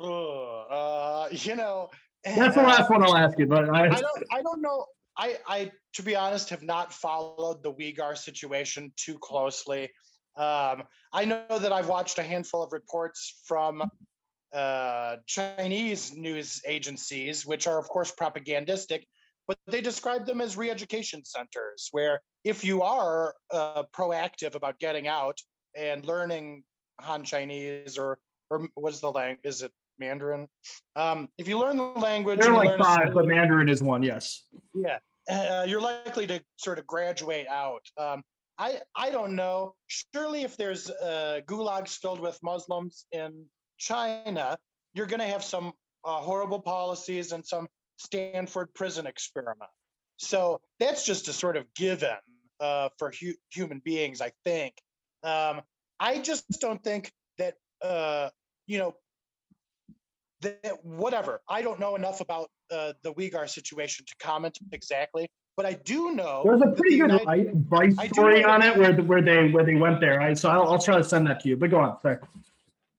Uh, 0.00 1.28
you 1.32 1.56
know. 1.56 1.88
That's 2.24 2.54
the 2.54 2.62
last 2.62 2.90
one 2.90 3.02
I'll 3.02 3.16
ask 3.16 3.38
you, 3.38 3.46
but 3.46 3.70
I, 3.70 3.84
I 3.84 3.88
don't. 3.88 4.24
I 4.30 4.42
don't 4.42 4.60
know. 4.60 4.84
I, 5.16 5.36
I, 5.46 5.72
to 5.94 6.02
be 6.02 6.16
honest, 6.16 6.50
have 6.50 6.62
not 6.62 6.92
followed 6.92 7.62
the 7.62 7.72
Uyghur 7.72 8.16
situation 8.16 8.92
too 8.96 9.18
closely. 9.18 9.84
Um, 10.36 10.84
I 11.12 11.24
know 11.24 11.44
that 11.48 11.72
I've 11.72 11.88
watched 11.88 12.18
a 12.18 12.22
handful 12.22 12.62
of 12.62 12.72
reports 12.72 13.42
from 13.46 13.82
uh, 14.52 15.16
Chinese 15.26 16.14
news 16.14 16.62
agencies, 16.66 17.44
which 17.44 17.66
are, 17.66 17.78
of 17.78 17.88
course, 17.88 18.12
propagandistic, 18.12 19.06
but 19.46 19.58
they 19.66 19.80
describe 19.80 20.26
them 20.26 20.40
as 20.40 20.56
re-education 20.56 21.24
centers, 21.24 21.88
where 21.92 22.20
if 22.44 22.64
you 22.64 22.82
are 22.82 23.34
uh, 23.52 23.82
proactive 23.92 24.54
about 24.54 24.78
getting 24.78 25.08
out 25.08 25.38
and 25.76 26.04
learning 26.04 26.64
Han 27.00 27.24
Chinese 27.24 27.98
or 27.98 28.18
or 28.50 28.68
what 28.74 28.92
is 28.92 29.00
the 29.00 29.10
language? 29.10 29.40
Is 29.44 29.62
it 29.62 29.72
Mandarin? 29.98 30.48
Um, 30.96 31.28
if 31.38 31.46
you 31.48 31.58
learn 31.58 31.76
the 31.76 31.84
language, 31.84 32.40
there 32.40 32.52
are 32.52 32.64
like 32.64 32.78
a 32.78 32.82
five, 32.82 33.14
but 33.14 33.26
Mandarin 33.26 33.68
is 33.68 33.82
one. 33.82 34.02
Yes. 34.02 34.44
yeah, 34.74 34.98
uh, 35.30 35.64
you're 35.66 35.80
likely 35.80 36.26
to 36.26 36.42
sort 36.56 36.78
of 36.78 36.86
graduate 36.86 37.46
out. 37.48 37.82
Um, 37.96 38.22
I 38.58 38.80
I 38.96 39.10
don't 39.10 39.36
know. 39.36 39.74
Surely, 39.86 40.42
if 40.42 40.56
there's 40.56 40.90
uh, 40.90 41.40
gulags 41.46 41.96
filled 41.96 42.20
with 42.20 42.38
Muslims 42.42 43.06
in 43.12 43.46
China, 43.78 44.58
you're 44.94 45.06
going 45.06 45.20
to 45.20 45.26
have 45.26 45.44
some 45.44 45.72
uh, 46.04 46.16
horrible 46.16 46.60
policies 46.60 47.32
and 47.32 47.46
some 47.46 47.68
Stanford 47.98 48.72
prison 48.74 49.06
experiment. 49.06 49.70
So 50.16 50.60
that's 50.78 51.04
just 51.04 51.28
a 51.28 51.32
sort 51.32 51.56
of 51.56 51.72
given 51.74 52.16
uh, 52.60 52.90
for 52.98 53.10
hu- 53.10 53.34
human 53.50 53.80
beings, 53.84 54.20
I 54.20 54.32
think. 54.44 54.74
Um, 55.22 55.60
I 55.98 56.18
just 56.18 56.44
don't 56.60 56.82
think 56.82 57.12
that 57.38 57.54
uh, 57.82 58.30
you 58.66 58.78
know 58.78 58.94
that 60.42 60.84
whatever. 60.84 61.40
I 61.48 61.62
don't 61.62 61.78
know 61.80 61.96
enough 61.96 62.20
about 62.20 62.50
uh, 62.70 62.92
the 63.02 63.12
Uyghur 63.14 63.48
situation 63.48 64.04
to 64.06 64.14
comment 64.24 64.58
exactly, 64.72 65.28
but 65.56 65.66
I 65.66 65.74
do 65.74 66.12
know 66.12 66.42
There's 66.44 66.62
a 66.62 66.68
pretty 66.68 66.98
the 66.98 67.08
good 67.08 67.20
United- 67.20 67.66
Vice 67.68 68.08
story 68.08 68.44
on 68.44 68.62
it 68.62 68.76
where 68.76 68.94
where 68.94 69.22
they 69.22 69.50
where 69.50 69.64
they 69.64 69.74
went 69.74 70.00
there. 70.00 70.20
I 70.20 70.34
so 70.34 70.48
I'll, 70.48 70.72
I'll 70.72 70.78
try 70.78 70.96
to 70.96 71.04
send 71.04 71.26
that 71.26 71.40
to 71.40 71.48
you. 71.48 71.56
But 71.56 71.70
go 71.70 71.78
on. 71.80 72.00
Sorry. 72.00 72.18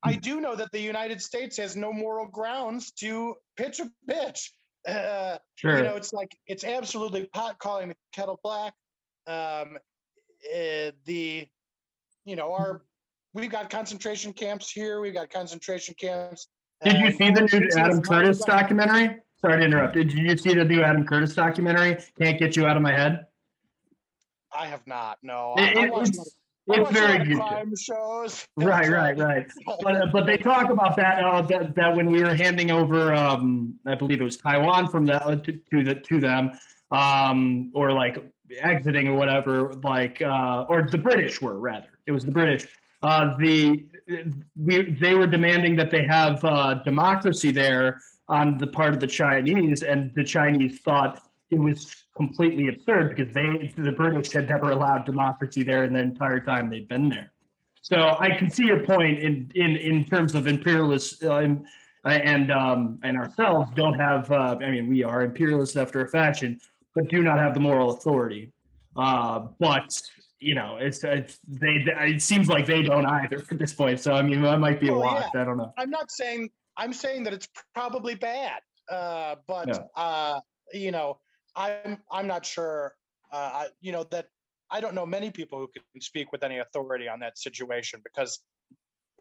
I 0.03 0.13
do 0.13 0.41
know 0.41 0.55
that 0.55 0.71
the 0.71 0.79
United 0.81 1.21
States 1.21 1.57
has 1.57 1.75
no 1.75 1.93
moral 1.93 2.25
grounds 2.27 2.91
to 2.93 3.35
pitch 3.55 3.79
a 3.79 3.89
pitch. 4.07 4.51
Uh, 4.87 5.37
Sure. 5.55 5.77
You 5.77 5.83
know, 5.83 5.95
it's 5.95 6.11
like 6.11 6.35
it's 6.47 6.63
absolutely 6.63 7.25
pot 7.33 7.59
calling 7.59 7.89
the 7.89 7.95
kettle 8.13 8.39
black. 8.43 8.73
Um, 9.27 9.77
uh, 10.51 10.89
the, 11.05 11.47
you 12.25 12.35
know, 12.35 12.53
our 12.53 12.81
we've 13.33 13.51
got 13.51 13.69
concentration 13.69 14.33
camps 14.33 14.69
here. 14.71 15.01
We've 15.01 15.13
got 15.13 15.29
concentration 15.29 15.95
camps. 15.99 16.47
Did 16.83 16.97
you 16.99 17.11
see 17.11 17.31
the 17.31 17.41
new 17.41 17.69
Adam 17.77 18.01
Curtis 18.01 18.39
documentary? 18.39 19.17
Sorry 19.39 19.59
to 19.59 19.65
interrupt. 19.65 19.95
Did 19.95 20.11
you 20.13 20.37
see 20.37 20.53
the 20.53 20.63
new 20.65 20.81
Adam 20.81 21.05
Curtis 21.05 21.33
documentary? 21.33 21.97
Can't 22.19 22.39
get 22.39 22.55
you 22.55 22.65
out 22.65 22.75
of 22.77 22.83
my 22.83 22.91
head. 22.91 23.25
I 24.53 24.67
have 24.67 24.85
not. 24.85 25.17
No, 25.23 25.55
It- 25.57 25.77
I, 25.77 25.81
I 25.81 25.85
it- 25.85 26.07
it's 26.07 26.35
I 26.69 26.79
it's 26.79 26.91
very 26.91 27.25
good. 27.25 27.37
crime 27.37 27.73
shows. 27.75 28.47
Right, 28.55 28.87
right, 28.89 29.17
right. 29.17 29.47
But 29.81 29.95
uh, 29.95 30.05
but 30.13 30.25
they 30.27 30.37
talk 30.37 30.69
about 30.69 30.95
that 30.95 31.23
uh, 31.23 31.41
that 31.43 31.75
that 31.75 31.95
when 31.95 32.11
we 32.11 32.23
were 32.23 32.35
handing 32.35 32.69
over, 32.69 33.13
um, 33.15 33.73
I 33.85 33.95
believe 33.95 34.21
it 34.21 34.23
was 34.23 34.37
Taiwan 34.37 34.87
from 34.89 35.05
the 35.07 35.17
to, 35.43 35.51
to 35.71 35.83
the 35.83 35.95
to 35.95 36.19
them, 36.19 36.51
um, 36.91 37.71
or 37.73 37.91
like 37.91 38.23
exiting 38.59 39.07
or 39.07 39.15
whatever, 39.15 39.73
like 39.83 40.21
uh, 40.21 40.65
or 40.67 40.87
the 40.89 40.97
British 40.97 41.41
were 41.41 41.59
rather. 41.59 41.87
It 42.05 42.11
was 42.11 42.25
the 42.25 42.31
British. 42.31 42.67
Uh, 43.01 43.35
the 43.37 43.85
we 44.55 44.91
they 44.91 45.15
were 45.15 45.27
demanding 45.27 45.75
that 45.77 45.89
they 45.89 46.05
have 46.05 46.43
uh, 46.43 46.75
democracy 46.83 47.51
there 47.51 47.99
on 48.27 48.57
the 48.57 48.67
part 48.67 48.93
of 48.93 48.99
the 48.99 49.07
Chinese, 49.07 49.83
and 49.83 50.11
the 50.15 50.23
Chinese 50.23 50.79
thought 50.81 51.23
it 51.49 51.59
was 51.59 52.03
completely 52.15 52.67
absurd 52.67 53.15
because 53.15 53.33
they 53.33 53.73
the 53.77 53.91
British 53.91 54.31
had 54.31 54.49
never 54.49 54.71
allowed 54.71 55.05
democracy 55.05 55.63
there 55.63 55.83
in 55.83 55.93
the 55.93 55.99
entire 55.99 56.39
time 56.39 56.69
they'd 56.69 56.87
been 56.87 57.09
there. 57.09 57.31
So 57.81 58.15
I 58.19 58.29
can 58.37 58.49
see 58.49 58.65
your 58.65 58.85
point 58.85 59.19
in 59.19 59.51
in 59.55 59.75
in 59.77 60.05
terms 60.05 60.35
of 60.35 60.47
imperialists 60.47 61.23
uh, 61.23 61.37
and 61.37 61.65
and 62.05 62.51
um, 62.51 62.99
and 63.03 63.17
ourselves 63.17 63.71
don't 63.75 63.97
have. 63.99 64.31
Uh, 64.31 64.57
I 64.61 64.71
mean, 64.71 64.87
we 64.87 65.03
are 65.03 65.23
imperialists 65.23 65.75
after 65.75 66.01
a 66.01 66.07
fashion, 66.07 66.59
but 66.95 67.07
do 67.09 67.23
not 67.23 67.39
have 67.39 67.53
the 67.53 67.59
moral 67.59 67.91
authority. 67.91 68.51
Uh, 68.95 69.47
but 69.59 70.01
you 70.39 70.55
know, 70.55 70.77
it's, 70.77 71.03
it's 71.03 71.39
they. 71.47 71.85
It 71.85 72.21
seems 72.21 72.47
like 72.47 72.65
they 72.65 72.81
don't 72.81 73.05
either 73.05 73.43
at 73.49 73.59
this 73.59 73.73
point. 73.73 73.99
So 73.99 74.13
I 74.13 74.21
mean, 74.21 74.41
that 74.41 74.59
might 74.59 74.79
be 74.79 74.89
a 74.89 74.91
Well, 74.91 75.01
wash. 75.01 75.29
I 75.35 75.43
don't 75.43 75.57
know. 75.57 75.73
I'm 75.77 75.89
not 75.89 76.11
saying 76.11 76.49
I'm 76.77 76.93
saying 76.93 77.23
that 77.23 77.33
it's 77.33 77.47
probably 77.73 78.15
bad, 78.15 78.61
uh, 78.89 79.35
but 79.47 79.67
Yeah. 79.67 79.79
uh, 79.95 80.39
you 80.73 80.91
know, 80.91 81.19
I'm 81.55 81.99
I'm 82.11 82.27
not 82.27 82.45
sure. 82.45 82.95
Uh, 83.31 83.35
I, 83.53 83.67
you 83.79 83.91
know 83.91 84.03
that 84.05 84.27
I 84.71 84.81
don't 84.81 84.95
know 84.95 85.05
many 85.05 85.31
people 85.31 85.59
who 85.59 85.67
can 85.67 86.01
speak 86.01 86.31
with 86.31 86.43
any 86.43 86.59
authority 86.59 87.07
on 87.07 87.19
that 87.19 87.37
situation 87.37 88.01
because 88.03 88.39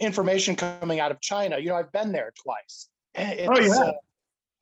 information 0.00 0.56
coming 0.56 1.00
out 1.00 1.10
of 1.10 1.20
China. 1.20 1.58
You 1.58 1.68
know, 1.68 1.76
I've 1.76 1.92
been 1.92 2.12
there 2.12 2.32
twice. 2.42 2.88
It's, 3.14 3.76
yeah. 3.76 3.92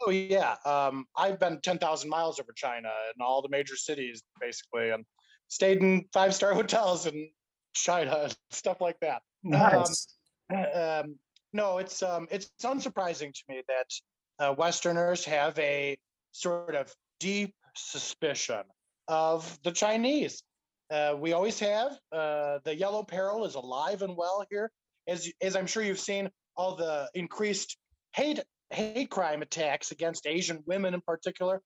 Oh 0.00 0.10
yeah. 0.10 0.56
Um, 0.64 1.06
I've 1.16 1.38
been 1.38 1.60
ten 1.60 1.78
thousand 1.78 2.10
miles 2.10 2.40
over 2.40 2.52
China 2.54 2.88
and 3.14 3.22
all 3.22 3.42
the 3.42 3.48
major 3.48 3.76
cities 3.76 4.22
basically, 4.40 4.90
and 4.90 5.04
stayed 5.48 5.78
in 5.78 6.04
five 6.12 6.34
star 6.34 6.54
hotels 6.60 7.06
in 7.06 7.30
China 7.74 8.20
and 8.24 8.36
stuff 8.50 8.80
like 8.80 8.98
that. 9.00 9.22
Nice. 9.42 10.08
Um, 10.50 11.16
no, 11.52 11.78
it's 11.78 12.02
um, 12.02 12.26
it's 12.30 12.50
unsurprising 12.62 13.32
to 13.32 13.42
me 13.48 13.62
that 13.68 13.90
uh, 14.38 14.54
Westerners 14.56 15.24
have 15.24 15.58
a 15.58 15.96
sort 16.32 16.74
of 16.74 16.92
deep 17.20 17.54
suspicion 17.74 18.62
of 19.08 19.58
the 19.64 19.72
Chinese. 19.72 20.42
Uh, 20.90 21.14
we 21.18 21.32
always 21.32 21.58
have. 21.58 21.92
Uh, 22.12 22.58
the 22.64 22.74
yellow 22.74 23.02
peril 23.02 23.44
is 23.44 23.54
alive 23.54 24.02
and 24.02 24.16
well 24.16 24.44
here, 24.50 24.70
as 25.06 25.30
as 25.42 25.56
I'm 25.56 25.66
sure 25.66 25.82
you've 25.82 26.00
seen 26.00 26.30
all 26.56 26.76
the 26.76 27.08
increased 27.14 27.76
hate 28.14 28.40
hate 28.70 29.10
crime 29.10 29.42
attacks 29.42 29.90
against 29.90 30.26
Asian 30.26 30.62
women 30.66 30.94
in 30.94 31.00
particular. 31.00 31.62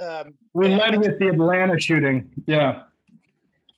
Um, 0.00 0.34
We 0.54 0.68
Yeah. 0.68 0.76
led 0.76 0.98
with 0.98 1.18
the 1.18 1.28
Atlanta 1.28 1.78
shooting. 1.80 2.30
Yeah. 2.46 2.84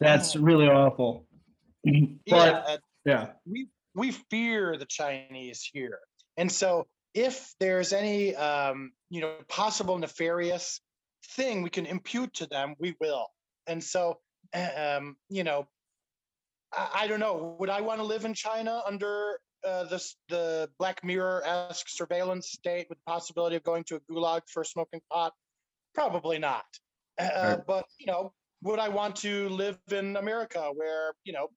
That's 0.01 0.37
really 0.37 0.69
awful. 0.69 1.27
yeah, 1.85 2.07
But, 2.27 2.69
uh, 2.69 2.79
yeah. 3.05 3.33
we 3.47 3.69
we 3.95 4.11
fear 4.11 4.77
the 4.77 4.87
Chinese 4.87 5.63
here, 5.73 6.01
and 6.37 6.51
so 6.51 6.89
if 7.15 7.55
there's 7.61 7.93
any 7.93 8.35
um, 8.35 8.93
you 9.09 9.21
know 9.21 9.37
possible 9.49 9.97
nefarious 9.99 10.81
thing 11.31 11.63
we 11.63 11.71
can 11.71 11.87
impute 11.87 12.35
to 12.35 12.47
them, 12.47 12.75
we 12.79 12.97
will. 13.01 13.29
And 13.67 13.83
so, 13.83 14.19
um, 14.53 15.17
you 15.29 15.45
know, 15.45 15.69
I, 16.73 16.91
I 17.03 17.07
don't 17.07 17.21
know. 17.21 17.57
Would 17.61 17.71
I 17.71 17.81
want 17.81 18.01
to 18.01 18.05
live 18.05 18.25
in 18.25 18.35
China 18.35 18.83
under 18.87 19.39
uh, 19.65 19.85
this 19.85 20.17
the 20.29 20.69
Black 20.79 21.03
Mirror 21.05 21.43
esque 21.45 21.89
surveillance 21.89 22.51
state 22.53 22.87
with 22.89 22.99
the 22.99 23.11
possibility 23.11 23.57
of 23.57 23.63
going 23.63 23.85
to 23.85 23.97
a 23.97 24.01
gulag 24.13 24.43
for 24.53 24.65
smoking 24.65 25.01
pot? 25.13 25.33
Probably 25.95 26.39
not. 26.39 26.65
Uh, 27.21 27.31
Right. 27.43 27.67
But 27.67 27.85
you 27.99 28.07
know, 28.07 28.33
would 28.63 28.79
I 28.79 28.89
want 28.89 29.17
to 29.17 29.49
live 29.51 29.79
in 29.91 30.17
America 30.17 30.71
where 30.75 31.13
you 31.25 31.33
know 31.33 31.49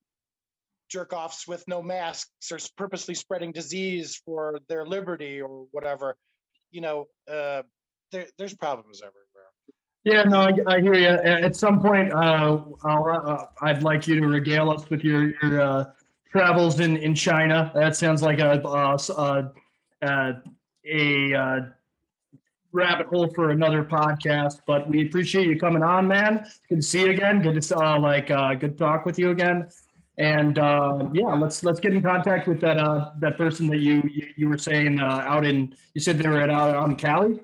jerk 0.89 1.11
offs 1.13 1.47
with 1.47 1.67
no 1.67 1.81
masks 1.81 2.51
or 2.51 2.55
s- 2.55 2.69
purposely 2.77 3.13
spreading 3.15 3.51
disease 3.51 4.21
for 4.25 4.59
their 4.69 4.85
liberty 4.85 5.41
or 5.41 5.65
whatever? 5.71 6.15
You 6.71 6.81
know, 6.81 7.05
uh, 7.31 7.63
there, 8.11 8.27
there's 8.37 8.53
problems 8.55 9.01
everywhere. 9.01 9.23
Yeah, 10.03 10.23
no, 10.23 10.39
I, 10.39 10.75
I 10.75 10.79
hear 10.79 10.93
you. 10.93 11.07
At 11.07 11.55
some 11.57 11.81
point, 11.81 12.13
uh, 12.13 12.61
I'll, 12.85 13.21
uh, 13.25 13.45
I'd 13.61 13.83
like 13.83 14.07
you 14.07 14.17
to 14.21 14.27
regale 14.27 14.69
us 14.69 14.89
with 14.89 15.03
your, 15.03 15.33
your, 15.41 15.59
uh, 15.61 15.85
travels 16.31 16.79
in, 16.79 16.97
in 16.97 17.15
China. 17.15 17.71
That 17.73 17.95
sounds 17.95 18.21
like 18.21 18.39
a, 18.39 18.61
uh, 18.65 18.97
uh, 19.17 19.49
uh, 20.01 20.33
a, 20.85 21.33
uh, 21.33 21.59
rabbit 22.73 23.07
hole 23.07 23.27
for 23.33 23.49
another 23.49 23.83
podcast, 23.83 24.61
but 24.67 24.87
we 24.87 25.07
appreciate 25.07 25.47
you 25.47 25.57
coming 25.59 25.81
on, 25.81 26.07
man. 26.07 26.45
Good 26.69 26.75
to 26.75 26.81
see 26.81 27.01
you 27.01 27.11
again. 27.11 27.41
Good 27.41 27.59
to, 27.59 27.77
uh, 27.77 27.99
like, 27.99 28.29
uh, 28.29 28.53
good 28.53 28.77
talk 28.77 29.05
with 29.05 29.17
you 29.17 29.31
again. 29.31 29.69
And, 30.19 30.59
uh, 30.59 31.09
yeah, 31.13 31.33
let's, 31.33 31.63
let's 31.63 31.79
get 31.79 31.93
in 31.93 32.03
contact 32.03 32.47
with 32.47 32.59
that, 32.61 32.77
uh, 32.77 33.11
that 33.19 33.37
person 33.37 33.67
that 33.67 33.77
you, 33.77 34.03
you, 34.13 34.27
you 34.35 34.49
were 34.49 34.57
saying, 34.57 34.99
uh, 34.99 35.05
out 35.05 35.45
in, 35.45 35.75
you 35.93 36.01
said 36.01 36.19
they 36.19 36.27
were 36.27 36.41
at, 36.41 36.49
out 36.49 36.75
on 36.75 36.95
Cali? 36.95 37.39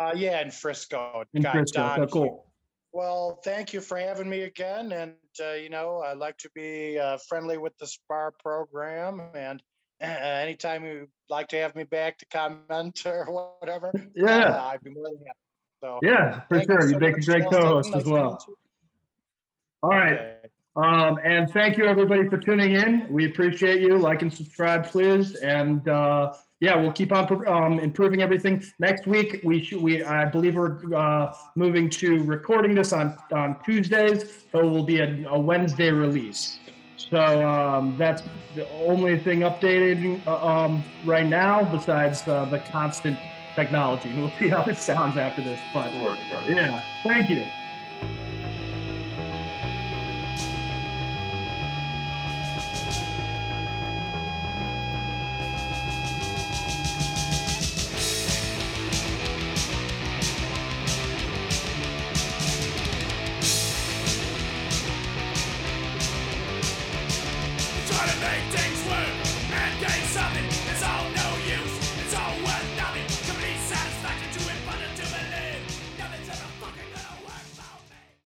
Uh, 0.00 0.12
yeah, 0.16 0.40
in 0.40 0.50
Frisco. 0.50 1.24
In 1.34 1.42
Got 1.42 1.52
Frisco. 1.52 1.94
So 1.96 2.06
cool. 2.06 2.46
Well, 2.92 3.38
thank 3.44 3.72
you 3.72 3.80
for 3.80 3.98
having 3.98 4.28
me 4.28 4.42
again. 4.42 4.92
And, 4.92 5.14
uh, 5.40 5.52
you 5.52 5.68
know, 5.68 5.98
I 5.98 6.14
like 6.14 6.38
to 6.38 6.50
be 6.54 6.98
uh, 6.98 7.18
friendly 7.28 7.58
with 7.58 7.76
the 7.78 7.86
SPAR 7.86 8.32
program. 8.42 9.20
And 9.34 9.62
uh, 10.02 10.06
anytime 10.06 10.84
you'd 10.84 11.08
like 11.28 11.48
to 11.48 11.56
have 11.58 11.74
me 11.76 11.84
back 11.84 12.18
to 12.18 12.26
comment 12.26 13.02
or 13.06 13.56
whatever, 13.60 13.92
Yeah. 14.14 14.38
uh, 14.38 14.70
I'd 14.72 14.82
be 14.82 14.90
more 14.90 15.04
than 15.04 15.18
happy. 15.18 15.38
So, 15.80 16.00
Yeah, 16.02 16.40
for 16.48 16.56
you 16.56 16.64
sure. 16.64 16.80
so 16.80 16.88
You 16.88 16.98
make 16.98 17.18
a 17.18 17.20
great 17.20 17.44
co-host 17.50 17.94
as 17.94 18.04
well. 18.04 18.44
All 19.82 19.90
right. 19.90 20.36
Um, 20.74 21.18
and 21.24 21.50
thank 21.50 21.76
you 21.76 21.84
everybody 21.86 22.28
for 22.28 22.36
tuning 22.38 22.72
in. 22.74 23.06
We 23.10 23.26
appreciate 23.26 23.80
you. 23.80 23.98
Like 23.98 24.22
and 24.22 24.32
subscribe, 24.32 24.86
please. 24.86 25.34
And, 25.36 25.86
uh, 25.88 26.32
yeah, 26.60 26.74
we'll 26.76 26.92
keep 26.92 27.12
on, 27.12 27.46
um, 27.46 27.78
improving 27.78 28.20
everything. 28.20 28.62
Next 28.78 29.06
week, 29.06 29.40
we 29.44 29.62
should, 29.62 29.80
we, 29.80 30.02
I 30.02 30.24
believe 30.24 30.56
we're, 30.56 30.94
uh, 30.94 31.32
moving 31.54 31.88
to 31.90 32.22
recording 32.24 32.74
this 32.74 32.92
on, 32.92 33.16
on 33.32 33.56
Tuesdays, 33.64 34.44
so 34.50 34.60
it 34.60 34.64
will 34.64 34.82
be 34.82 34.98
a, 35.00 35.28
a 35.28 35.38
Wednesday 35.38 35.90
release. 35.90 36.58
So, 36.96 37.48
um, 37.48 37.96
that's 37.96 38.22
the 38.56 38.68
only 38.70 39.18
thing 39.18 39.40
updated, 39.40 40.26
uh, 40.26 40.44
um, 40.44 40.82
right 41.04 41.26
now 41.26 41.62
besides, 41.62 42.26
uh, 42.26 42.44
the 42.46 42.58
constant 42.58 43.18
technology. 43.54 44.12
We'll 44.16 44.32
see 44.38 44.48
how 44.48 44.64
it 44.64 44.76
sounds 44.78 45.16
after 45.16 45.42
this, 45.42 45.60
but. 45.72 45.92
Yeah, 46.48 46.82
thank 47.04 47.30
you. 47.30 47.44